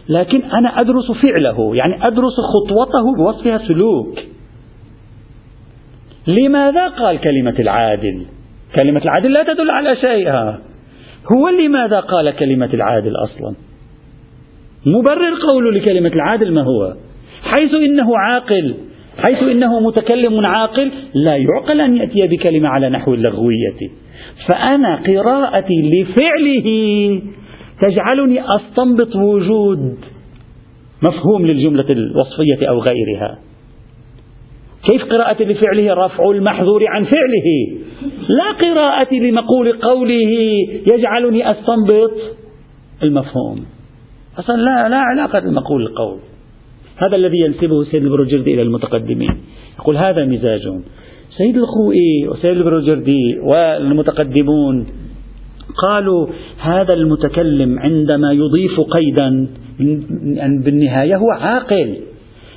لكن 0.10 0.42
أنا 0.42 0.82
أدرس 0.82 1.12
فعله 1.12 1.76
يعني 1.76 2.08
أدرس 2.08 2.34
خطوته 2.54 3.16
بوصفها 3.18 3.58
سلوك. 3.68 4.20
لماذا 6.28 6.88
قال 6.88 7.20
كلمة 7.20 7.56
العادل؟ 7.60 8.26
كلمة 8.80 9.02
العادل 9.02 9.32
لا 9.32 9.44
تدل 9.44 9.70
على 9.70 9.96
شيء 9.96 10.30
هو 11.34 11.50
لماذا 11.50 12.00
قال 12.00 12.36
كلمة 12.36 12.70
العادل 12.74 13.14
أصلا؟ 13.16 13.56
مبرر 14.86 15.34
قوله 15.48 15.72
لكلمة 15.72 16.10
العادل 16.10 16.54
ما 16.54 16.62
هو؟ 16.62 16.94
حيث 17.44 17.74
إنه 17.74 18.18
عاقل 18.18 18.76
حيث 19.18 19.44
إنه 19.44 19.80
متكلم 19.80 20.46
عاقل 20.46 20.92
لا 21.14 21.36
يعقل 21.36 21.82
أن 21.82 21.98
يأتي 21.98 22.28
بكلمة 22.28 22.70
على 22.70 22.90
نحو 22.90 23.14
اللغوية. 23.14 23.90
فأنا 24.48 24.96
قراءتي 24.96 25.82
لفعله 25.82 26.68
تجعلني 27.82 28.42
أستنبط 28.56 29.16
وجود 29.16 29.96
مفهوم 31.08 31.46
للجملة 31.46 31.86
الوصفية 31.94 32.70
أو 32.70 32.80
غيرها. 32.80 33.40
كيف 34.90 35.04
قراءتي 35.04 35.46
لفعله؟ 35.46 35.94
رفع 35.94 36.32
المحظور 36.32 36.88
عن 36.88 37.04
فعله. 37.04 37.78
لا 38.30 38.52
قراءتي 38.52 39.20
لمقول 39.20 39.72
قوله 39.72 40.32
يجعلني 40.94 41.52
أستنبط 41.52 42.12
المفهوم. 43.04 43.66
أصلا 44.40 44.56
لا, 44.56 44.90
لا 44.90 44.98
علاقة 44.98 45.40
لمقول 45.40 45.82
القول. 45.82 46.20
هذا 46.98 47.16
الذي 47.16 47.38
ينسبه 47.38 47.84
سيد 47.84 48.04
البروجردي 48.04 48.54
إلى 48.54 48.62
المتقدمين. 48.62 49.38
يقول 49.80 49.98
هذا 49.98 50.26
مزاج. 50.26 50.62
سيد 51.38 51.58
الخوئي 51.58 52.28
وسيد 52.28 52.58
البروجردي 52.58 53.40
والمتقدمون 53.40 54.88
قالوا 55.84 56.28
هذا 56.60 56.94
المتكلم 56.94 57.80
عندما 57.80 58.32
يضيف 58.32 58.80
قيدا 58.80 59.48
بالنهاية 60.66 61.16
هو 61.16 61.32
عاقل. 61.32 61.98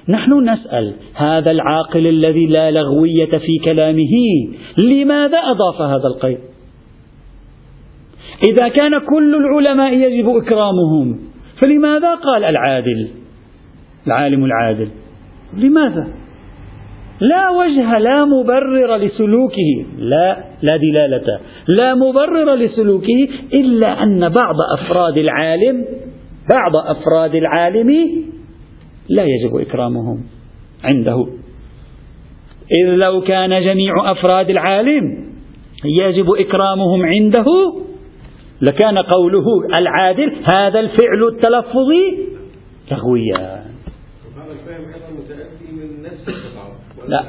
نحن 0.09 0.51
نسأل 0.51 0.95
هذا 1.15 1.51
العاقل 1.51 2.07
الذي 2.07 2.47
لا 2.47 2.71
لغوية 2.71 3.39
في 3.39 3.59
كلامه 3.65 4.13
لماذا 4.83 5.39
أضاف 5.39 5.81
هذا 5.81 6.07
القيد؟ 6.07 6.39
إذا 8.49 8.69
كان 8.69 8.99
كل 8.99 9.35
العلماء 9.35 9.95
يجب 9.95 10.29
إكرامهم 10.29 11.34
فلماذا 11.65 12.15
قال 12.15 12.45
العادل؟ 12.45 13.09
العالم 14.07 14.45
العادل. 14.45 14.89
لماذا؟ 15.57 16.09
لا 17.21 17.51
وجه 17.51 17.99
لا 17.99 18.25
مبرر 18.25 18.97
لسلوكه. 18.97 19.85
لا 19.99 20.45
لا 20.63 20.77
دلالة. 20.77 21.41
لا 21.69 21.95
مبرر 21.95 22.55
لسلوكه 22.55 23.29
إلا 23.53 24.03
أن 24.03 24.29
بعض 24.29 24.55
أفراد 24.79 25.19
العالم 25.19 25.85
بعض 26.53 26.97
أفراد 26.97 27.35
العالم 27.35 27.91
لا 29.09 29.25
يجب 29.25 29.57
إكرامهم 29.57 30.21
عنده. 30.85 31.27
إذ 32.79 32.87
لو 32.87 33.21
كان 33.21 33.65
جميع 33.65 34.11
أفراد 34.13 34.51
العالم 34.51 35.25
يجب 35.85 36.27
إكرامهم 36.39 37.03
عنده 37.03 37.45
لكان 38.69 38.99
قوله 38.99 39.45
العادل 39.77 40.33
هذا 40.53 40.81
الفعل 40.81 41.29
التلفظي 41.33 42.19
لغويا 42.93 43.65
لا 47.09 47.25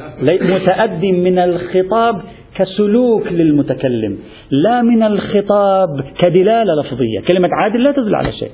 متأدي 0.55 1.11
من 1.11 1.39
الخطاب 1.39 2.21
كسلوك 2.55 3.27
للمتكلم 3.27 4.17
لا 4.51 4.81
من 4.81 5.03
الخطاب 5.03 5.89
كدلالة 6.23 6.81
لفظية. 6.81 7.19
كلمة 7.27 7.49
عادل 7.51 7.83
لا 7.83 7.91
تدل 7.91 8.15
على 8.15 8.31
شيء. 8.31 8.51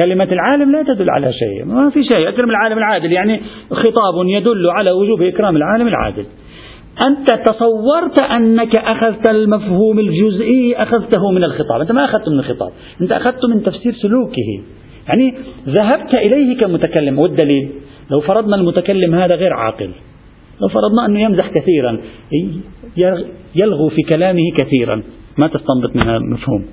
كلمة 0.00 0.24
العالم 0.32 0.72
لا 0.72 0.82
تدل 0.82 1.10
على 1.10 1.32
شيء. 1.32 1.64
ما 1.64 1.90
في 1.90 2.04
شيء. 2.04 2.28
أكرم 2.28 2.50
العالم 2.50 2.78
العادل 2.78 3.12
يعني 3.12 3.40
خطاب 3.70 4.26
يدل 4.26 4.70
على 4.70 4.90
وجوب 4.90 5.22
إكرام 5.22 5.56
العالم 5.56 5.88
العادل. 5.88 6.24
أنت 7.06 7.48
تصورت 7.48 8.22
أنك 8.22 8.76
أخذت 8.76 9.30
المفهوم 9.30 9.98
الجزئي 9.98 10.76
أخذته 10.76 11.30
من 11.30 11.44
الخطاب. 11.44 11.80
أنت 11.80 11.92
ما 11.92 12.04
أخذته 12.04 12.30
من 12.32 12.38
الخطاب. 12.38 12.70
أنت 13.00 13.12
أخذته 13.12 13.48
من 13.48 13.62
تفسير 13.62 13.94
سلوكه. 14.02 14.62
يعني 15.08 15.34
ذهبت 15.68 16.14
إليه 16.14 16.56
كمتكلم. 16.60 17.18
والدليل 17.18 17.70
لو 18.10 18.20
فرضنا 18.20 18.56
المتكلم 18.56 19.14
هذا 19.14 19.34
غير 19.34 19.52
عاقل. 19.52 19.90
لو 20.60 20.68
فرضنا 20.68 21.06
أنه 21.06 21.20
يمزح 21.20 21.48
كثيرا 21.48 22.00
يلغو 23.62 23.88
في 23.88 24.02
كلامه 24.02 24.42
كثيرا. 24.60 25.02
ما 25.38 25.46
تستنبط 25.46 25.96
منها 26.04 26.18
مفهوم. 26.18 26.66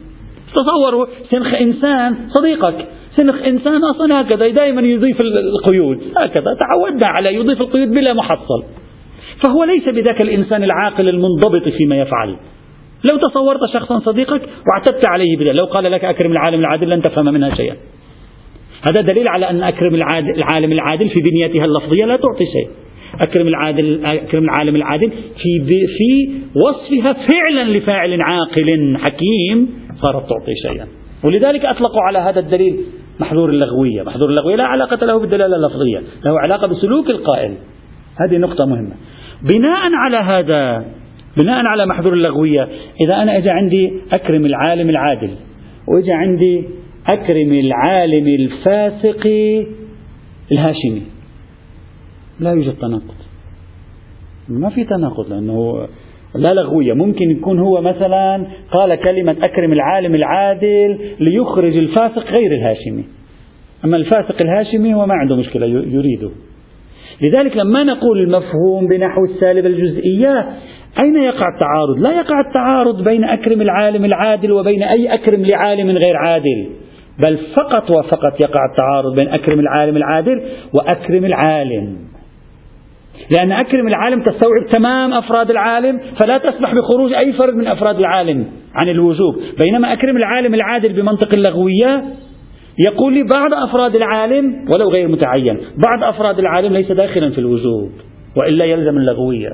تصوروا 0.55 1.05
سنخ 1.31 1.53
إنسان 1.53 2.15
صديقك. 2.27 2.87
سنخ 3.17 3.35
إنسان 3.35 3.81
أصلا 3.83 4.21
هكذا 4.21 4.47
دائما 4.47 4.81
يضيف 4.81 5.17
القيود. 5.21 5.99
هكذا. 6.17 6.57
تعودنا 6.59 7.07
على 7.07 7.35
يضيف 7.35 7.61
القيود 7.61 7.91
بلا 7.91 8.13
محصل. 8.13 8.63
فهو 9.43 9.63
ليس 9.63 9.89
بذاك 9.89 10.21
الإنسان 10.21 10.63
العاقل 10.63 11.09
المنضبط 11.09 11.69
فيما 11.77 11.99
يفعل. 11.99 12.35
لو 13.11 13.17
تصورت 13.17 13.59
شخصا 13.73 13.99
صديقك 13.99 14.41
واعتدت 14.71 15.07
عليه 15.07 15.37
بذلك 15.37 15.61
لو 15.61 15.65
قال 15.65 15.91
لك 15.91 16.05
أكرم 16.05 16.31
العالم 16.31 16.59
العادل 16.59 16.89
لن 16.89 17.01
تفهم 17.01 17.25
منها 17.25 17.55
شيئا. 17.55 17.75
هذا 18.89 19.01
دليل 19.01 19.27
على 19.27 19.49
أن 19.49 19.63
أكرم 19.63 19.95
العالم 19.95 20.71
العادل 20.71 21.09
في 21.09 21.23
بنيتها 21.31 21.65
اللفظية 21.65 22.05
لا 22.05 22.15
تعطي 22.15 22.45
شيء. 22.45 22.69
أكرم 23.27 23.47
العادل 23.47 24.05
أكرم 24.05 24.43
العالم 24.43 24.75
العادل 24.75 25.09
في 25.09 25.65
في 25.97 26.31
وصفها 26.55 27.13
فعلا 27.13 27.77
لفاعل 27.77 28.21
عاقل 28.21 28.97
حكيم 28.97 29.69
صارت 30.03 30.29
تعطي 30.29 30.55
شيئا. 30.67 30.87
ولذلك 31.25 31.65
أطلقوا 31.65 32.01
على 32.01 32.19
هذا 32.19 32.39
الدليل 32.39 32.77
محظور 33.19 33.49
اللغوية. 33.49 34.03
محظور 34.03 34.29
اللغوية 34.29 34.55
لا 34.55 34.63
علاقة 34.63 35.05
له 35.05 35.19
بالدلالة 35.19 35.55
اللفظية 35.55 36.01
له 36.25 36.39
علاقة 36.39 36.67
بسلوك 36.67 37.09
القائل. 37.09 37.53
هذه 38.19 38.37
نقطة 38.37 38.65
مهمة. 38.65 38.95
بناء 39.41 39.93
على 39.93 40.17
هذا 40.17 40.85
بناء 41.37 41.65
على 41.65 41.85
محظور 41.85 42.13
اللغوية 42.13 42.67
إذا 43.01 43.21
أنا 43.21 43.37
إجا 43.37 43.51
عندي 43.51 43.93
أكرم 44.13 44.45
العالم 44.45 44.89
العادل 44.89 45.29
وإجا 45.87 46.13
عندي 46.13 46.63
أكرم 47.07 47.53
العالم 47.53 48.27
الفاسق 48.27 49.27
الهاشمي. 50.51 51.01
لا 52.39 52.51
يوجد 52.51 52.73
تناقض. 52.73 53.15
ما 54.49 54.69
في 54.69 54.83
تناقض 54.83 55.29
لأنه 55.29 55.87
لا 56.35 56.53
لغوية. 56.53 56.93
ممكن 56.93 57.31
يكون 57.31 57.59
هو 57.59 57.81
مثلا 57.81 58.47
قال 58.71 58.95
كلمة 58.95 59.35
أكرم 59.41 59.73
العالم 59.73 60.15
العادل 60.15 60.99
ليخرج 61.19 61.77
الفاسق 61.77 62.25
غير 62.37 62.51
الهاشمي. 62.51 63.03
أما 63.85 63.97
الفاسق 63.97 64.41
الهاشمي 64.41 64.93
هو 64.93 65.05
ما 65.05 65.13
عنده 65.13 65.35
مشكلة 65.35 65.65
يريده. 65.65 66.29
لذلك 67.21 67.57
لما 67.57 67.83
نقول 67.83 68.19
المفهوم 68.19 68.87
بنحو 68.87 69.25
السالب 69.25 69.65
الجزئيات 69.65 70.45
أين 70.99 71.15
يقع 71.15 71.47
التعارض؟ 71.55 71.99
لا 71.99 72.11
يقع 72.11 72.39
التعارض 72.39 73.03
بين 73.03 73.23
أكرم 73.23 73.61
العالم 73.61 74.05
العادل 74.05 74.51
وبين 74.51 74.83
أي 74.83 75.07
أكرم 75.07 75.45
لعالم 75.45 75.89
غير 75.89 76.15
عادل 76.17 76.69
بل 77.25 77.37
فقط 77.37 77.89
وفقط 77.97 78.41
يقع 78.43 78.59
التعارض 78.71 79.19
بين 79.19 79.29
أكرم 79.29 79.59
العالم 79.59 79.97
العادل 79.97 80.41
وأكرم 80.73 81.25
العالم 81.25 81.97
لأن 83.37 83.51
أكرم 83.51 83.87
العالم 83.87 84.21
تستوعب 84.23 84.67
تمام 84.71 85.13
أفراد 85.13 85.49
العالم 85.49 85.99
فلا 86.19 86.37
تسمح 86.37 86.73
بخروج 86.73 87.13
أي 87.13 87.33
فرد 87.33 87.53
من 87.53 87.67
أفراد 87.67 87.99
العالم 87.99 88.45
عن 88.75 88.89
الوجوب 88.89 89.35
بينما 89.65 89.93
أكرم 89.93 90.17
العالم 90.17 90.53
العادل 90.53 90.93
بمنطق 90.93 91.33
اللغوية 91.33 92.03
يقول 92.87 93.13
لي 93.13 93.23
بعض 93.23 93.53
أفراد 93.53 93.95
العالم 93.95 94.65
ولو 94.75 94.89
غير 94.89 95.07
متعين 95.07 95.57
بعض 95.87 96.13
أفراد 96.13 96.39
العالم 96.39 96.73
ليس 96.73 96.91
داخلا 96.91 97.29
في 97.29 97.37
الوجوب 97.37 97.89
وإلا 98.41 98.65
يلزم 98.65 98.97
اللغوية. 98.97 99.49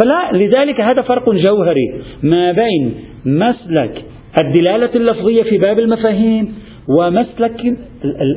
فلا 0.00 0.30
لذلك 0.32 0.80
هذا 0.80 1.02
فرق 1.02 1.30
جوهري 1.30 1.94
ما 2.22 2.52
بين 2.52 2.94
مسلك 3.24 4.02
الدلالة 4.44 4.90
اللفظية 4.94 5.42
في 5.42 5.58
باب 5.58 5.78
المفاهيم 5.78 6.54
ومسلك 6.98 7.60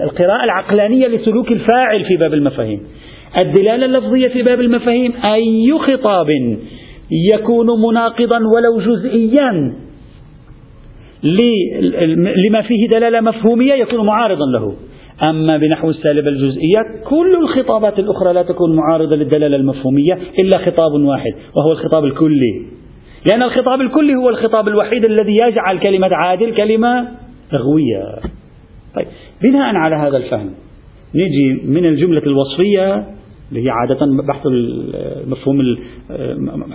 القراءة 0.03 0.43
العقلانية 0.43 1.07
لسلوك 1.07 1.51
الفاعل 1.51 2.05
في 2.05 2.17
باب 2.17 2.33
المفاهيم. 2.33 2.79
الدلالة 3.41 3.85
اللفظية 3.85 4.27
في 4.27 4.43
باب 4.43 4.61
المفاهيم 4.61 5.13
أي 5.25 5.73
خطاب 5.79 6.27
يكون 7.33 7.67
مناقضا 7.89 8.37
ولو 8.55 8.79
جزئيا 8.79 9.73
لما 11.23 12.61
فيه 12.61 12.87
دلالة 12.87 13.21
مفهومية 13.21 13.73
يكون 13.73 14.05
معارضا 14.05 14.45
له. 14.53 14.73
أما 15.29 15.57
بنحو 15.57 15.89
السالب 15.89 16.27
الجزئية 16.27 16.79
كل 17.09 17.35
الخطابات 17.41 17.99
الأخرى 17.99 18.33
لا 18.33 18.43
تكون 18.43 18.75
معارضة 18.75 19.17
للدلالة 19.17 19.55
المفهومية 19.55 20.13
إلا 20.39 20.57
خطاب 20.57 20.91
واحد 20.93 21.33
وهو 21.55 21.71
الخطاب 21.71 22.05
الكلي. 22.05 22.61
لأن 23.31 23.43
الخطاب 23.43 23.81
الكلي 23.81 24.15
هو 24.15 24.29
الخطاب 24.29 24.67
الوحيد 24.67 25.05
الذي 25.05 25.37
يجعل 25.37 25.79
كلمة 25.79 26.09
عادل 26.11 26.55
كلمة 26.55 27.07
لغوية 27.53 28.15
طيب 28.95 29.05
بناء 29.41 29.75
على 29.75 29.95
هذا 29.95 30.17
الفهم 30.17 30.49
نجي 31.15 31.61
من 31.67 31.85
الجملة 31.85 32.21
الوصفية 32.25 33.05
اللي 33.49 33.65
هي 33.65 33.69
عادة 33.69 34.05
بحث 34.27 34.45
المفهوم 34.45 35.57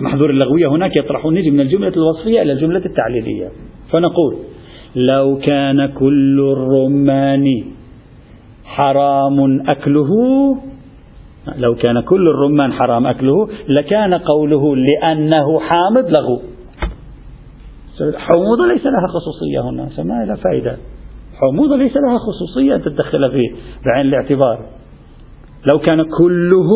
محذور 0.03 0.31
اللغوية 0.31 0.67
هناك 0.67 0.97
يطرحون 0.97 1.35
نجي 1.35 1.51
من 1.51 1.61
الجملة 1.61 1.93
الوصفية 1.97 2.43
إلى 2.43 2.53
الجملة 2.53 2.83
التعليلية. 2.87 3.49
فنقول 3.93 4.37
لو 4.95 5.39
كان 5.39 5.87
كل 5.87 6.41
الرمان 6.41 7.45
حرام 8.65 9.61
أكله 9.71 10.11
لو 11.57 11.75
كان 11.75 12.01
كل 12.01 12.29
الرمان 12.29 12.73
حرام 12.73 13.07
أكله 13.07 13.49
لكان 13.69 14.15
قوله 14.15 14.77
لأنه 14.77 15.61
حامض 15.61 16.05
لغو 16.19 16.41
حموضة 18.17 18.67
ليس 18.67 18.87
لها 18.87 19.07
خصوصية 19.07 19.61
هنا 19.61 19.89
فما 19.97 20.25
لها 20.25 20.37
فائدة. 20.37 20.77
حموضة 21.35 21.77
ليس 21.77 21.97
لها 21.97 22.19
خصوصية 22.19 22.75
أن 22.75 22.83
تدخل 22.83 23.31
في 23.31 23.43
بعين 23.87 24.07
الاعتبار. 24.07 24.59
لو 25.73 25.79
كان 25.79 26.05
كله 26.19 26.71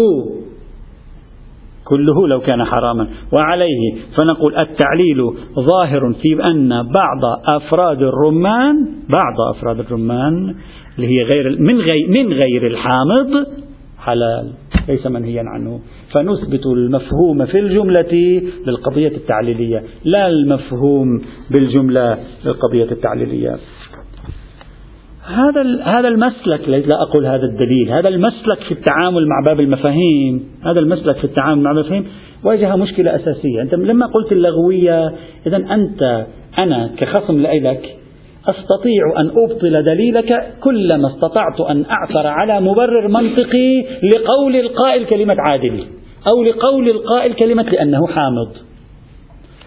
كله 1.92 2.28
لو 2.28 2.40
كان 2.40 2.64
حراما. 2.64 3.08
وعليه 3.32 3.82
فنقول 4.16 4.56
التعليل 4.56 5.30
ظاهر 5.72 6.12
في 6.22 6.44
أن 6.44 6.68
بعض 6.68 7.22
أفراد 7.46 8.02
الرمان 8.02 8.74
بعض 9.08 9.40
أفراد 9.56 9.80
الرمان 9.80 10.54
اللي 10.96 11.06
هي 11.08 11.22
غير 11.34 11.60
من 11.60 11.76
غير 11.78 12.08
من 12.08 12.32
غير 12.32 12.66
الحامض 12.66 13.46
حلال 13.98 14.52
ليس 14.88 15.06
منهيا 15.06 15.42
عنه. 15.46 15.80
فنثبت 16.12 16.66
المفهوم 16.66 17.46
في 17.46 17.58
الجملة 17.58 18.42
للقضية 18.66 19.08
التعليلية 19.08 19.82
لا 20.04 20.28
المفهوم 20.28 21.22
بالجملة 21.50 22.18
للقضية 22.44 22.90
التعليلية. 22.92 23.56
هذا 25.26 25.82
هذا 25.84 26.08
المسلك 26.08 26.68
لا 26.68 27.02
أقول 27.02 27.26
هذا 27.26 27.44
الدليل 27.44 27.92
هذا 27.92 28.08
المسلك 28.08 28.58
في 28.68 28.72
التعامل 28.72 29.26
مع 29.26 29.40
باب 29.44 29.60
المفاهيم 29.60 30.44
هذا 30.64 30.80
المسلك 30.80 31.16
في 31.16 31.24
التعامل 31.24 31.62
مع 31.62 31.70
المفاهيم 31.70 32.06
واجه 32.44 32.76
مشكلة 32.76 33.16
أساسية. 33.16 33.62
أنت 33.62 33.74
لما 33.74 34.06
قلت 34.06 34.32
اللغوية 34.32 35.12
إذا 35.46 35.56
أنت 35.56 36.26
أنا 36.62 36.90
كخصم 36.96 37.40
لك 37.40 37.96
أستطيع 38.50 39.20
أن 39.20 39.30
أبطل 39.36 39.84
دليلك 39.84 40.54
كلما 40.60 41.08
استطعت 41.08 41.60
أن 41.60 41.84
أعثر 41.90 42.26
على 42.26 42.60
مبرر 42.60 43.08
منطقي 43.08 43.84
لقول 44.14 44.56
القائل 44.56 45.06
كلمة 45.06 45.36
عادل 45.38 45.84
أو 46.32 46.42
لقول 46.42 46.88
القائل 46.88 47.32
كلمة 47.32 47.62
لأنه 47.62 48.06
حامض. 48.06 48.48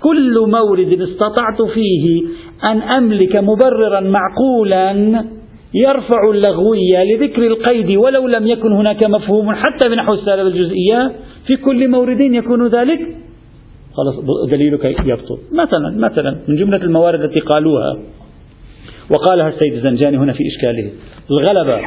كل 0.02 0.40
مورد 0.48 1.02
استطعت 1.02 1.62
فيه 1.74 2.24
أن 2.64 2.82
أملك 2.82 3.36
مبررا 3.36 4.00
معقولا 4.00 5.24
يرفع 5.76 6.30
اللغوية 6.32 7.04
لذكر 7.04 7.48
القيد 7.48 7.98
ولو 7.98 8.28
لم 8.28 8.48
يكن 8.48 8.72
هناك 8.72 9.04
مفهوم 9.04 9.56
حتى 9.56 9.90
بنحو 9.90 10.14
السالب 10.14 10.48
الجزئية 10.48 11.12
في 11.48 11.56
كل 11.58 11.88
مورد 11.88 12.20
يكون 12.20 12.68
ذلك. 12.68 13.00
خلاص 13.94 14.16
دليلك 14.50 14.86
يبطل. 14.86 15.38
مثلا 15.52 15.98
مثلا 15.98 16.38
من 16.48 16.56
جملة 16.56 16.78
الموارد 16.78 17.22
التي 17.22 17.40
قالوها 17.40 17.98
وقالها 19.10 19.50
السيد 19.50 19.74
الزنجاني 19.74 20.18
هنا 20.18 20.34
في 20.34 20.44
إشكاله. 20.48 20.92
الغلبة 21.32 21.82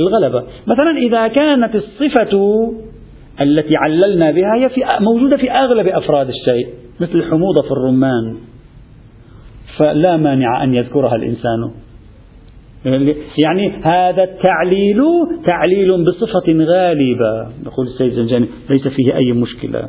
الغلبة. 0.00 0.42
مثلا 0.66 0.98
إذا 0.98 1.28
كانت 1.28 1.74
الصفة 1.74 2.72
التي 3.40 3.76
عللنا 3.76 4.30
بها 4.30 4.54
هي 4.56 4.68
في 4.68 4.80
موجودة 5.00 5.36
في 5.36 5.50
أغلب 5.50 5.86
أفراد 5.86 6.28
الشيء 6.28 6.68
مثل 7.00 7.18
الحموضة 7.18 7.62
في 7.62 7.70
الرمان. 7.70 8.36
فلا 9.76 10.16
مانع 10.16 10.64
أن 10.64 10.74
يذكرها 10.74 11.16
الإنسان. 11.16 11.70
يعني 13.44 13.68
هذا 13.82 14.22
التعليل 14.22 15.00
تعليل 15.46 16.04
بصفة 16.04 16.52
غالبة. 16.52 17.50
يقول 17.66 17.86
السيد 17.86 18.06
الزنجاني 18.06 18.46
ليس 18.70 18.88
فيه 18.88 19.16
أي 19.16 19.32
مشكلة. 19.32 19.88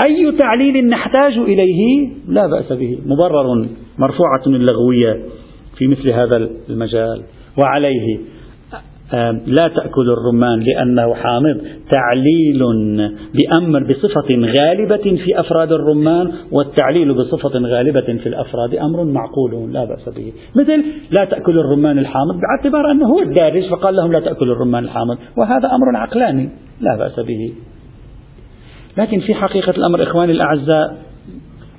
أي 0.00 0.32
تعليل 0.32 0.88
نحتاج 0.88 1.38
إليه؟ 1.38 2.08
لا 2.28 2.46
بأس 2.46 2.72
به. 2.72 2.98
مبرر 3.06 3.66
مرفوعة 3.98 4.42
اللغوية 4.46 5.22
في 5.78 5.86
مثل 5.86 6.08
هذا 6.10 6.50
المجال. 6.70 7.22
وعليه 7.58 8.18
لا 9.46 9.68
تأكل 9.68 10.10
الرمان 10.10 10.64
لأنه 10.70 11.14
حامض. 11.14 11.60
تعليل 11.92 12.58
بأمر 13.34 13.82
بصفة 13.82 14.28
غالبة 14.60 14.96
في 15.24 15.40
أفراد 15.40 15.72
الرمان 15.72 16.32
والتعليل 16.52 17.14
بصفة 17.14 17.58
غالبة 17.58 18.00
في 18.00 18.26
الأفراد 18.26 18.74
أمر 18.74 19.04
معقول 19.04 19.72
لا 19.72 19.84
بأس 19.84 20.08
به. 20.08 20.32
مثل 20.56 20.84
لا 21.10 21.24
تأكل 21.24 21.58
الرمان 21.58 21.98
الحامض 21.98 22.40
باعتبار 22.40 22.90
أنه 22.90 23.06
هو 23.06 23.22
الدارج 23.22 23.68
فقال 23.70 23.96
لهم 23.96 24.12
لا 24.12 24.20
تأكل 24.20 24.50
الرمان 24.50 24.84
الحامض 24.84 25.18
وهذا 25.38 25.68
أمر 25.68 25.96
عقلاني 25.96 26.48
لا 26.80 26.96
بأس 26.96 27.20
به. 27.20 27.52
لكن 28.98 29.20
في 29.20 29.34
حقيقة 29.34 29.70
الأمر 29.70 30.02
إخواني 30.02 30.32
الأعزاء 30.32 30.96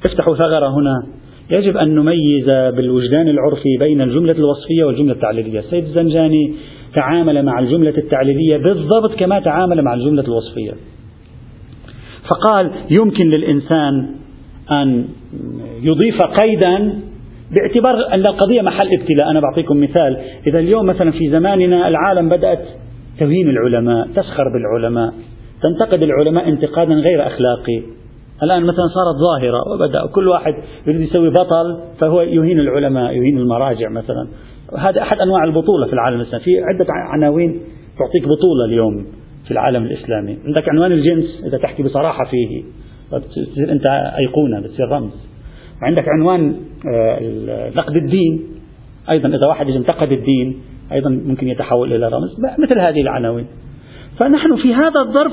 افتحوا 0.06 0.36
ثغرة 0.36 0.68
هنا. 0.68 1.08
يجب 1.52 1.78
أن 1.78 1.96
نميز 1.96 2.46
بالوجدان 2.76 3.28
العرفي 3.28 3.78
بين 3.80 4.02
الجملة 4.02 4.32
الوصفية 4.32 4.84
والجملة 4.84 5.12
التعليلية. 5.12 5.60
السيد 5.60 5.84
الزنجاني 5.84 6.54
تعامل 6.98 7.46
مع 7.46 7.60
الجملة 7.60 7.98
التعليلية 7.98 8.58
بالضبط 8.58 9.16
كما 9.20 9.40
تعامل 9.40 9.82
مع 9.82 9.94
الجملة 9.94 10.24
الوصفية. 10.24 10.72
فقال 12.30 12.72
يمكن 13.00 13.30
للإنسان 13.30 13.94
أن 14.72 15.06
يضيف 15.82 16.18
قيدا 16.42 16.94
باعتبار 17.56 18.14
أن 18.14 18.24
القضية 18.30 18.62
محل 18.62 18.88
ابتلاء. 19.00 19.32
أنا 19.32 19.40
بعطيكم 19.40 19.82
مثال. 19.82 20.18
إذا 20.48 20.60
اليوم 20.60 20.86
مثلا 20.86 21.12
في 21.12 21.30
زماننا 21.30 21.88
العالم 21.88 22.30
بدأت 22.30 22.66
توهين 23.20 23.50
العلماء 23.50 24.08
تسخر 24.08 24.44
بالعلماء 24.54 25.14
تنتقد 25.64 26.04
العلماء 26.04 26.50
انتقادا 26.50 26.94
غير 26.94 27.28
أخلاقي. 27.28 27.82
الآن 28.44 28.62
مثلا 28.64 28.88
صارت 28.88 29.16
ظاهرة 29.28 29.62
وبدأ 29.74 30.06
كل 30.16 30.28
واحد 30.28 30.54
يريد 30.88 31.02
يسوي 31.02 31.30
بطل 31.30 31.80
فهو 32.00 32.22
يهين 32.22 32.60
العلماء 32.60 33.14
يهين 33.14 33.38
المراجع 33.38 33.90
مثلا. 33.90 34.28
هذا 34.80 35.02
أحد 35.02 35.18
أنواع 35.18 35.44
البطولة 35.44 35.88
في 35.88 35.94
العالم 35.94 36.22
الإسلامي. 36.22 36.44
في 36.44 36.52
عدة 36.60 36.86
عناوين 36.90 37.52
تعطيك 38.00 38.24
بطولة 38.24 38.66
اليوم 38.66 39.06
في 39.46 39.52
العالم 39.52 39.84
الإسلامي. 39.84 40.38
عندك 40.46 40.70
عنوان 40.70 40.92
الجنس 40.92 41.44
إذا 41.46 41.58
تحكي 41.58 41.84
بصراحة 41.84 42.26
فيه 42.26 42.64
بتصير 43.14 43.72
أنت 43.72 43.86
أيقونة 44.20 44.60
بتصير 44.60 44.88
رمز. 44.90 45.28
عندك 45.82 46.06
عنوان 46.08 46.56
آه، 46.94 47.70
نقد 47.76 47.96
الدين. 47.96 48.44
أيضا 49.10 49.30
إذا 49.30 49.48
واحد 49.48 49.70
انتقد 49.70 50.12
الدين 50.12 50.62
أيضا 50.92 51.10
ممكن 51.10 51.48
يتحول 51.48 51.94
إلى 51.94 52.08
رمز. 52.08 52.36
مثل 52.60 52.80
هذه 52.80 53.02
العناوين. 53.02 53.46
فنحن 54.20 54.56
في 54.56 54.74
هذا 54.74 55.00
الظرف 55.08 55.32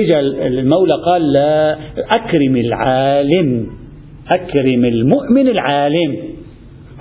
إجا 0.00 0.20
المولى 0.46 0.94
قال 1.06 1.32
لا 1.32 1.78
أكرم 2.16 2.56
العالم. 2.56 3.66
أكرم 4.30 4.84
المؤمن 4.84 5.48
العالم. 5.48 6.16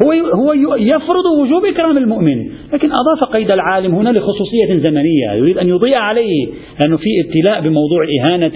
هو 0.03 0.11
هو 0.11 0.75
يفرض 0.75 1.25
وجوب 1.39 1.65
إكرام 1.65 1.97
المؤمن. 1.97 2.45
لكن 2.73 2.89
أضاف 2.91 3.33
قيد 3.33 3.51
العالم 3.51 3.95
هنا 3.95 4.09
لخصوصية 4.09 4.77
زمنية. 4.77 5.31
يريد 5.33 5.57
أن 5.57 5.69
يضيء 5.69 5.95
عليه. 5.95 6.47
لأنه 6.83 6.97
في 6.97 7.09
ابتلاء 7.25 7.61
بموضوع 7.61 8.05
إهانة 8.19 8.51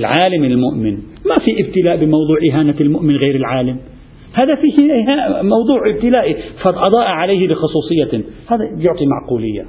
العالم 0.00 0.44
المؤمن. 0.44 0.92
ما 1.26 1.38
في 1.44 1.66
ابتلاء 1.66 1.96
بموضوع 1.96 2.36
إهانة 2.50 2.74
المؤمن 2.80 3.16
غير 3.16 3.36
العالم. 3.36 3.76
هذا 4.32 4.54
فيه 4.54 4.92
موضوع 5.42 5.90
ابتلائي 5.94 6.36
فأضاء 6.64 7.06
عليه 7.06 7.46
لخصوصية. 7.46 8.24
هذا 8.48 8.64
يعطي 8.78 9.06
معقولية. 9.06 9.64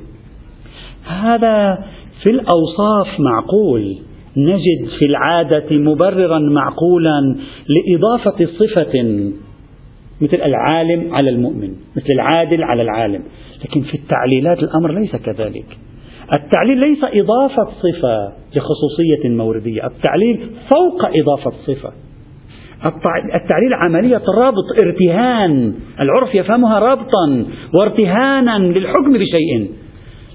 هذا 1.07 1.85
في 2.23 2.31
الأوصاف 2.31 3.19
معقول. 3.19 3.95
نجد 4.37 4.87
في 4.99 5.09
العادة 5.09 5.65
مبررا 5.71 6.39
معقولا 6.39 7.35
لإضافة 7.67 8.45
صفة 8.45 9.31
مثل 10.21 10.35
العالم 10.35 11.13
على 11.13 11.29
المؤمن 11.29 11.73
مثل 11.95 12.07
العادل 12.13 12.63
على 12.63 12.81
العالم. 12.81 13.23
لكن 13.65 13.81
في 13.81 13.95
التعليلات 13.97 14.63
الأمر 14.63 14.99
ليس 14.99 15.15
كذلك. 15.15 15.65
التعليل 16.33 16.77
ليس 16.77 17.03
إضافة 17.03 17.65
صفة 17.65 18.33
لخصوصية 18.55 19.29
موردية 19.29 19.87
التعليل 19.87 20.39
فوق 20.69 21.05
إضافة 21.05 21.51
صفة. 21.67 21.91
التعليل 23.35 23.73
عملية 23.73 24.21
ربط 24.37 24.83
ارتهان. 24.83 25.73
العرف 25.99 26.35
يفهمها 26.35 26.79
ربطا 26.79 27.45
وارتهانا 27.73 28.59
للحكم 28.59 29.13
بشيء. 29.13 29.71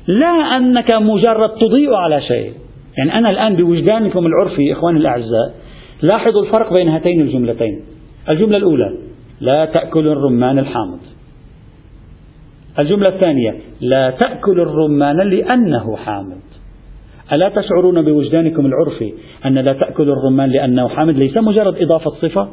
لا 0.06 0.56
أنك 0.56 0.94
مجرد 0.94 1.50
تضيء 1.50 1.94
على 1.94 2.20
شيء. 2.20 2.52
يعني 2.98 3.18
أنا 3.18 3.30
الآن 3.30 3.56
بوجدانكم 3.56 4.26
العرفي 4.26 4.72
إخواني 4.72 4.98
الأعزاء 4.98 5.54
لاحظوا 6.02 6.42
الفرق 6.42 6.78
بين 6.78 6.88
هاتين 6.88 7.20
الجملتين. 7.20 7.80
الجملة 8.28 8.56
الأولى 8.56 9.09
لا 9.40 9.64
تأكل 9.64 10.08
الرمان 10.08 10.58
الحامض. 10.58 10.98
الجملة 12.78 13.14
الثانية 13.14 13.58
لا 13.80 14.10
تأكل 14.10 14.60
الرمان 14.60 15.16
لأنه 15.16 15.96
حامض. 15.96 16.40
ألا 17.32 17.48
تشعرون 17.48 18.02
بوجدانكم 18.02 18.66
العرفي 18.66 19.12
أن 19.46 19.54
لا 19.54 19.72
تأكل 19.72 20.10
الرمان 20.10 20.50
لأنه 20.50 20.88
حامض 20.88 21.14
ليس 21.16 21.36
مجرد 21.36 21.82
إضافة 21.82 22.10
صفة؟ 22.10 22.48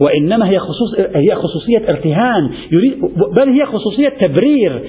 وإنما 0.00 0.48
هي 0.48 0.58
خصوص 0.58 0.94
هي 1.14 1.34
خصوصية 1.34 1.88
ارتهان 1.88 2.50
يريد 2.72 3.00
بل 3.36 3.48
هي 3.48 3.66
خصوصية 3.66 4.08
تبرير. 4.08 4.82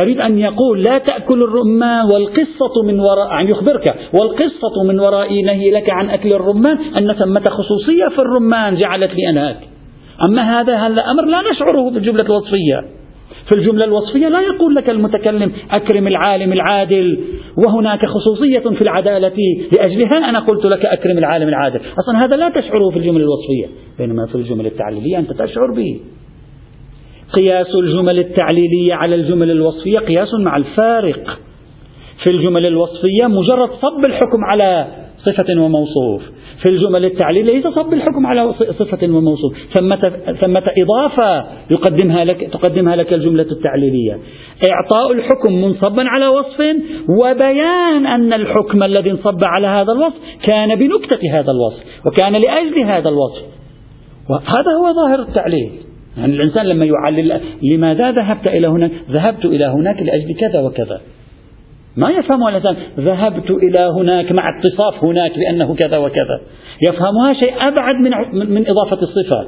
يريد 0.00 0.20
أن 0.20 0.38
يقول 0.38 0.82
لا 0.82 0.98
تأكل 0.98 1.42
الرمان 1.42 2.04
والقصة 2.12 2.82
من 2.84 3.00
وراء 3.00 3.40
أن 3.40 3.48
يخبرك 3.48 3.94
والقصة 4.20 4.84
من 4.88 5.00
وراء 5.00 5.42
نهي 5.42 5.70
لك 5.70 5.90
عن 5.90 6.10
أكل 6.10 6.32
الرمان 6.32 6.78
أن 6.96 7.12
ثمة 7.12 7.44
خصوصية 7.50 8.08
في 8.08 8.18
الرمان 8.18 8.76
جعلت 8.76 9.10
لي 9.14 9.30
أنهاك. 9.30 9.77
أما 10.22 10.60
هذا 10.60 10.76
هذا 10.76 11.02
أمر 11.02 11.24
لا 11.24 11.42
نشعره 11.50 11.90
في 11.90 11.98
الجملة 11.98 12.22
الوصفية. 12.22 12.98
في 13.48 13.56
الجملة 13.56 13.84
الوصفية 13.84 14.28
لا 14.28 14.40
يقول 14.40 14.74
لك 14.74 14.90
المتكلم 14.90 15.52
أكرم 15.70 16.06
العالم 16.06 16.52
العادل 16.52 17.20
وهناك 17.66 18.00
خصوصية 18.06 18.58
في 18.58 18.82
العدالة 18.82 19.32
لأجلها 19.72 20.28
أنا 20.28 20.38
قلت 20.38 20.68
لك 20.68 20.86
أكرم 20.86 21.18
العالم 21.18 21.48
العادل. 21.48 21.80
أصلا 21.98 22.24
هذا 22.24 22.36
لا 22.36 22.48
تشعره 22.48 22.90
في 22.90 22.96
الجملة 22.98 23.24
الوصفية 23.24 23.66
بينما 23.98 24.26
في 24.26 24.34
الجمل 24.34 24.66
التعليلية 24.66 25.18
أنت 25.18 25.32
تشعر 25.32 25.72
به. 25.76 26.00
قياس 27.32 27.74
الجمل 27.74 28.18
التعليلية 28.18 28.94
على 28.94 29.14
الجمل 29.14 29.50
الوصفية 29.50 29.98
قياس 29.98 30.34
مع 30.34 30.56
الفارق. 30.56 31.38
في 32.24 32.30
الجمل 32.30 32.66
الوصفية 32.66 33.26
مجرد 33.26 33.70
صب 33.70 34.06
الحكم 34.06 34.44
على 34.44 34.86
صفة 35.24 35.60
وموصوف. 35.60 36.22
في 36.62 36.68
الجمل 36.68 37.04
التعليلية 37.04 37.62
صب 37.62 37.92
الحكم 37.92 38.26
على 38.26 38.52
صفة 38.52 38.98
وموصوف 39.02 39.52
ثمة, 39.74 40.12
ثمة 40.40 40.62
إضافة 40.78 41.46
يقدمها 41.70 42.24
لك 42.24 42.50
تقدمها 42.52 42.96
لك 42.96 43.12
الجملة 43.12 43.46
التعليلية. 43.52 44.18
إعطاء 44.70 45.12
الحكم 45.12 45.52
منصبا 45.52 46.02
على 46.08 46.28
وصف 46.28 46.60
وبيان 47.08 48.06
أن 48.06 48.32
الحكم 48.32 48.82
الذي 48.82 49.10
انصب 49.10 49.44
على 49.44 49.66
هذا 49.66 49.92
الوصف 49.92 50.16
كان 50.42 50.74
بنكتة 50.74 51.18
هذا 51.32 51.50
الوصف 51.50 52.06
وكان 52.06 52.32
لأجل 52.32 52.84
هذا 52.84 53.08
الوصف. 53.08 53.44
وهذا 54.30 54.70
هو 54.80 54.92
ظاهر 54.92 55.20
التعليل. 55.28 55.70
يعني 56.18 56.34
الإنسان 56.34 56.66
لما 56.66 56.84
يعلل 56.84 57.40
لماذا 57.62 58.10
ذهبت 58.10 58.46
إلى 58.46 58.66
هناك 58.66 58.90
ذهبت 59.10 59.44
إلى 59.44 59.64
هناك 59.64 60.02
لأجل 60.02 60.34
كذا 60.34 60.60
وكذا. 60.60 61.00
ما 61.96 62.10
يفهمها 62.10 62.48
الإنسان 62.48 62.76
ذهبت 62.98 63.50
إلى 63.50 63.80
هناك 63.80 64.32
مع 64.32 64.58
اتصاف 64.58 65.04
هناك 65.04 65.38
بأنه 65.38 65.74
كذا 65.74 65.98
وكذا. 65.98 66.40
يفهمها 66.82 67.32
شيء 67.32 67.52
أبعد 67.60 67.94
من, 67.94 68.10
من 68.50 68.64
إضافة 68.68 68.98
الصفة. 69.02 69.46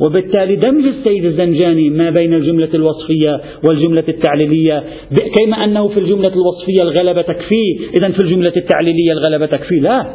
وبالتالي 0.00 0.56
دمج 0.56 0.84
السيد 0.84 1.24
الزنجاني 1.24 1.90
ما 1.90 2.10
بين 2.10 2.34
الجملة 2.34 2.68
الوصفية 2.74 3.40
والجملة 3.68 4.04
التعليلية 4.08 4.84
كما 5.10 5.64
أنه 5.64 5.88
في 5.88 6.00
الجملة 6.00 6.32
الوصفية 6.32 6.82
الغلبة 6.82 7.22
تكفي. 7.22 7.78
إذا 7.98 8.08
في 8.08 8.18
الجملة 8.24 8.52
التعليلية 8.56 9.12
الغلبة 9.12 9.46
تكفي. 9.46 9.80
لا. 9.80 10.06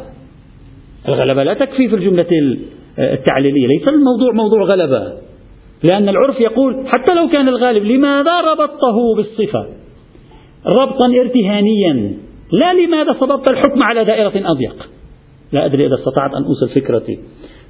الغلبة 1.08 1.42
لا 1.44 1.54
تكفي 1.54 1.88
في 1.88 1.94
الجملة 1.94 2.56
التعليلية. 2.98 3.66
ليس 3.66 3.84
الموضوع 3.92 4.32
موضوع 4.32 4.62
غلبة. 4.62 5.12
لأن 5.82 6.08
العرف 6.08 6.40
يقول 6.40 6.86
حتى 6.86 7.14
لو 7.14 7.28
كان 7.28 7.48
الغالب 7.48 7.84
لماذا 7.84 8.40
ربطته 8.40 9.14
بالصفة؟ 9.16 9.77
ربطا 10.66 11.06
ارتهانيا. 11.20 12.12
لا 12.52 12.72
لماذا 12.72 13.12
صببت 13.20 13.50
الحكم 13.50 13.82
على 13.82 14.04
دائرة 14.04 14.32
أضيق؟ 14.50 14.88
لا 15.52 15.64
أدري 15.64 15.86
إذا 15.86 15.94
استطعت 15.94 16.30
أن 16.34 16.44
أوصل 16.44 16.68
فكرتي. 16.68 17.18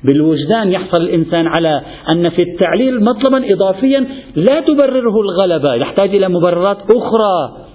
بالوجدان 0.04 0.72
يحصل 0.72 1.02
الإنسان 1.02 1.46
على 1.46 1.82
أن 2.14 2.28
في 2.28 2.42
التعليل 2.42 3.04
مطلبا 3.04 3.52
إضافيا 3.52 4.06
لا 4.36 4.60
تبرره 4.60 5.20
الغلبة 5.20 5.74
يحتاج 5.74 6.14
إلى 6.14 6.28
مبررات 6.28 6.76
أخرى 6.76 7.66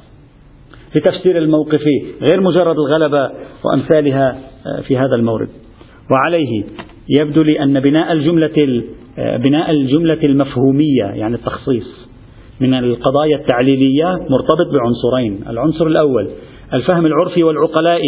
لتفسير 0.96 1.38
الموقف 1.38 1.82
غير 2.22 2.42
مجرد 2.42 2.76
الغلبة 2.76 3.32
وأمثالها 3.64 4.40
في 4.88 4.98
هذا 4.98 5.16
المورد. 5.16 5.50
وعليه 6.12 6.64
يبدو 7.20 7.42
لي 7.42 7.64
أن 7.64 7.80
بناء 7.80 8.12
الجملة 8.12 8.84
بناء 9.18 9.72
الجملة 9.72 10.24
المفهومية 10.24 11.04
يعني 11.04 11.36
التخصيص 11.36 12.03
من 12.60 12.74
القضايا 12.74 13.38
التعليلية 13.38 14.14
مرتبط 14.30 14.68
بعنصرين. 14.80 15.44
العنصر 15.50 15.88
الأول 15.88 16.30
الفهم 16.74 17.06
العرفي 17.06 17.44
والعقلاء 17.44 18.02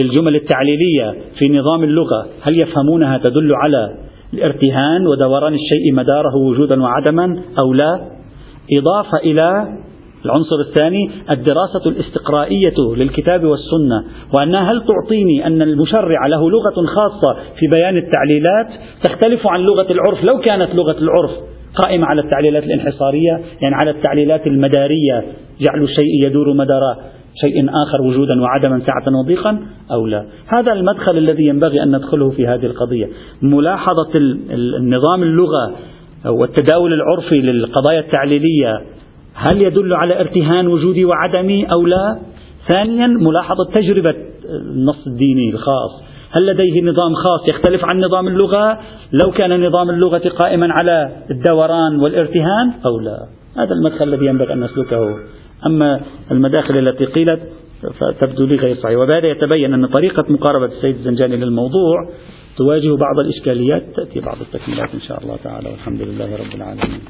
للجمل 0.00 0.36
التعليلية 0.36 1.10
في 1.10 1.52
نظام 1.52 1.84
اللغة. 1.84 2.26
هل 2.42 2.60
يفهمونها 2.60 3.18
تدل 3.18 3.54
على 3.54 3.94
الارتهان 4.34 5.06
ودوران 5.06 5.54
الشيء 5.54 5.94
مداره 5.94 6.36
وجودا 6.36 6.82
وعدما 6.82 7.42
أو 7.62 7.72
لا؟ 7.72 8.18
إضافة 8.80 9.18
إلى 9.18 9.78
العنصر 10.24 10.56
الثاني 10.68 11.10
الدراسة 11.30 11.86
الاستقرائية 11.86 12.94
للكتاب 12.96 13.44
والسنة 13.44 14.04
وأنها 14.32 14.72
هل 14.72 14.82
تعطيني 14.86 15.46
أن 15.46 15.62
المشرع 15.62 16.26
له 16.26 16.50
لغة 16.50 16.86
خاصة 16.86 17.36
في 17.58 17.66
بيان 17.66 17.96
التعليلات 17.96 18.66
تختلف 19.04 19.46
عن 19.46 19.60
لغة 19.60 19.92
العرف؟ 19.92 20.24
لو 20.24 20.38
كانت 20.38 20.74
لغة 20.74 20.98
العرف 20.98 21.30
قائمة 21.74 22.06
على 22.06 22.20
التعليلات 22.20 22.62
الانحصارية 22.62 23.40
يعني 23.60 23.74
على 23.74 23.90
التعليلات 23.90 24.46
المدارية 24.46 25.24
جعل 25.60 25.82
الشيء 25.82 26.24
يدور 26.26 26.52
مدار 26.52 26.80
شيء 27.40 27.70
آخر 27.70 28.02
وجودا 28.02 28.40
وعدما 28.40 28.80
سعة 28.86 29.18
وضيقا 29.24 29.58
أو 29.92 30.06
لا. 30.06 30.24
هذا 30.46 30.72
المدخل 30.72 31.18
الذي 31.18 31.46
ينبغي 31.46 31.82
أن 31.82 31.96
ندخله 31.96 32.30
في 32.30 32.46
هذه 32.46 32.66
القضية. 32.66 33.08
ملاحظة 33.42 34.10
النظام 34.78 35.22
اللغة 35.22 35.72
والتداول 36.26 36.92
العرفي 36.92 37.40
للقضايا 37.40 38.00
التعليلية 38.00 38.80
هل 39.34 39.62
يدل 39.62 39.94
على 39.94 40.20
ارتهان 40.20 40.66
وجودي 40.66 41.04
وعدمي 41.04 41.64
أو 41.72 41.86
لا؟ 41.86 42.18
ثانيا 42.72 43.06
ملاحظة 43.06 43.64
تجربة 43.74 44.14
النص 44.44 45.06
الديني 45.06 45.50
الخاص. 45.50 46.07
هل 46.30 46.46
لديه 46.46 46.82
نظام 46.82 47.14
خاص 47.14 47.52
يختلف 47.52 47.84
عن 47.84 48.00
نظام 48.00 48.28
اللغة؟ 48.28 48.78
لو 49.24 49.30
كان 49.30 49.66
نظام 49.66 49.90
اللغة 49.90 50.28
قائما 50.28 50.68
على 50.70 51.10
الدوران 51.30 52.00
والارتهان 52.00 52.72
أو 52.86 53.00
لا. 53.00 53.26
هذا 53.56 53.72
المدخل 53.72 54.08
الذي 54.08 54.26
ينبغي 54.26 54.52
أن 54.52 54.64
نسلكه. 54.64 55.16
أما 55.66 56.00
المداخل 56.30 56.78
التي 56.78 57.04
قيلت 57.04 57.40
فتبدو 58.00 58.44
لي 58.44 58.56
غير 58.56 58.76
صحيحة 58.76 59.00
وبهذا 59.00 59.26
يتبين 59.26 59.74
أن 59.74 59.86
طريقة 59.86 60.24
مقاربة 60.28 60.66
السيد 60.66 60.94
الزنجاني 60.94 61.36
للموضوع 61.36 62.10
تواجه 62.56 62.96
بعض 62.96 63.18
الإشكاليات 63.18 63.82
تأتي 63.96 64.20
بعض 64.20 64.36
التكميلات 64.40 64.94
إن 64.94 65.00
شاء 65.00 65.22
الله 65.22 65.36
تعالى. 65.44 65.68
والحمد 65.70 66.02
لله 66.02 66.36
رب 66.36 66.54
العالمين. 66.54 67.00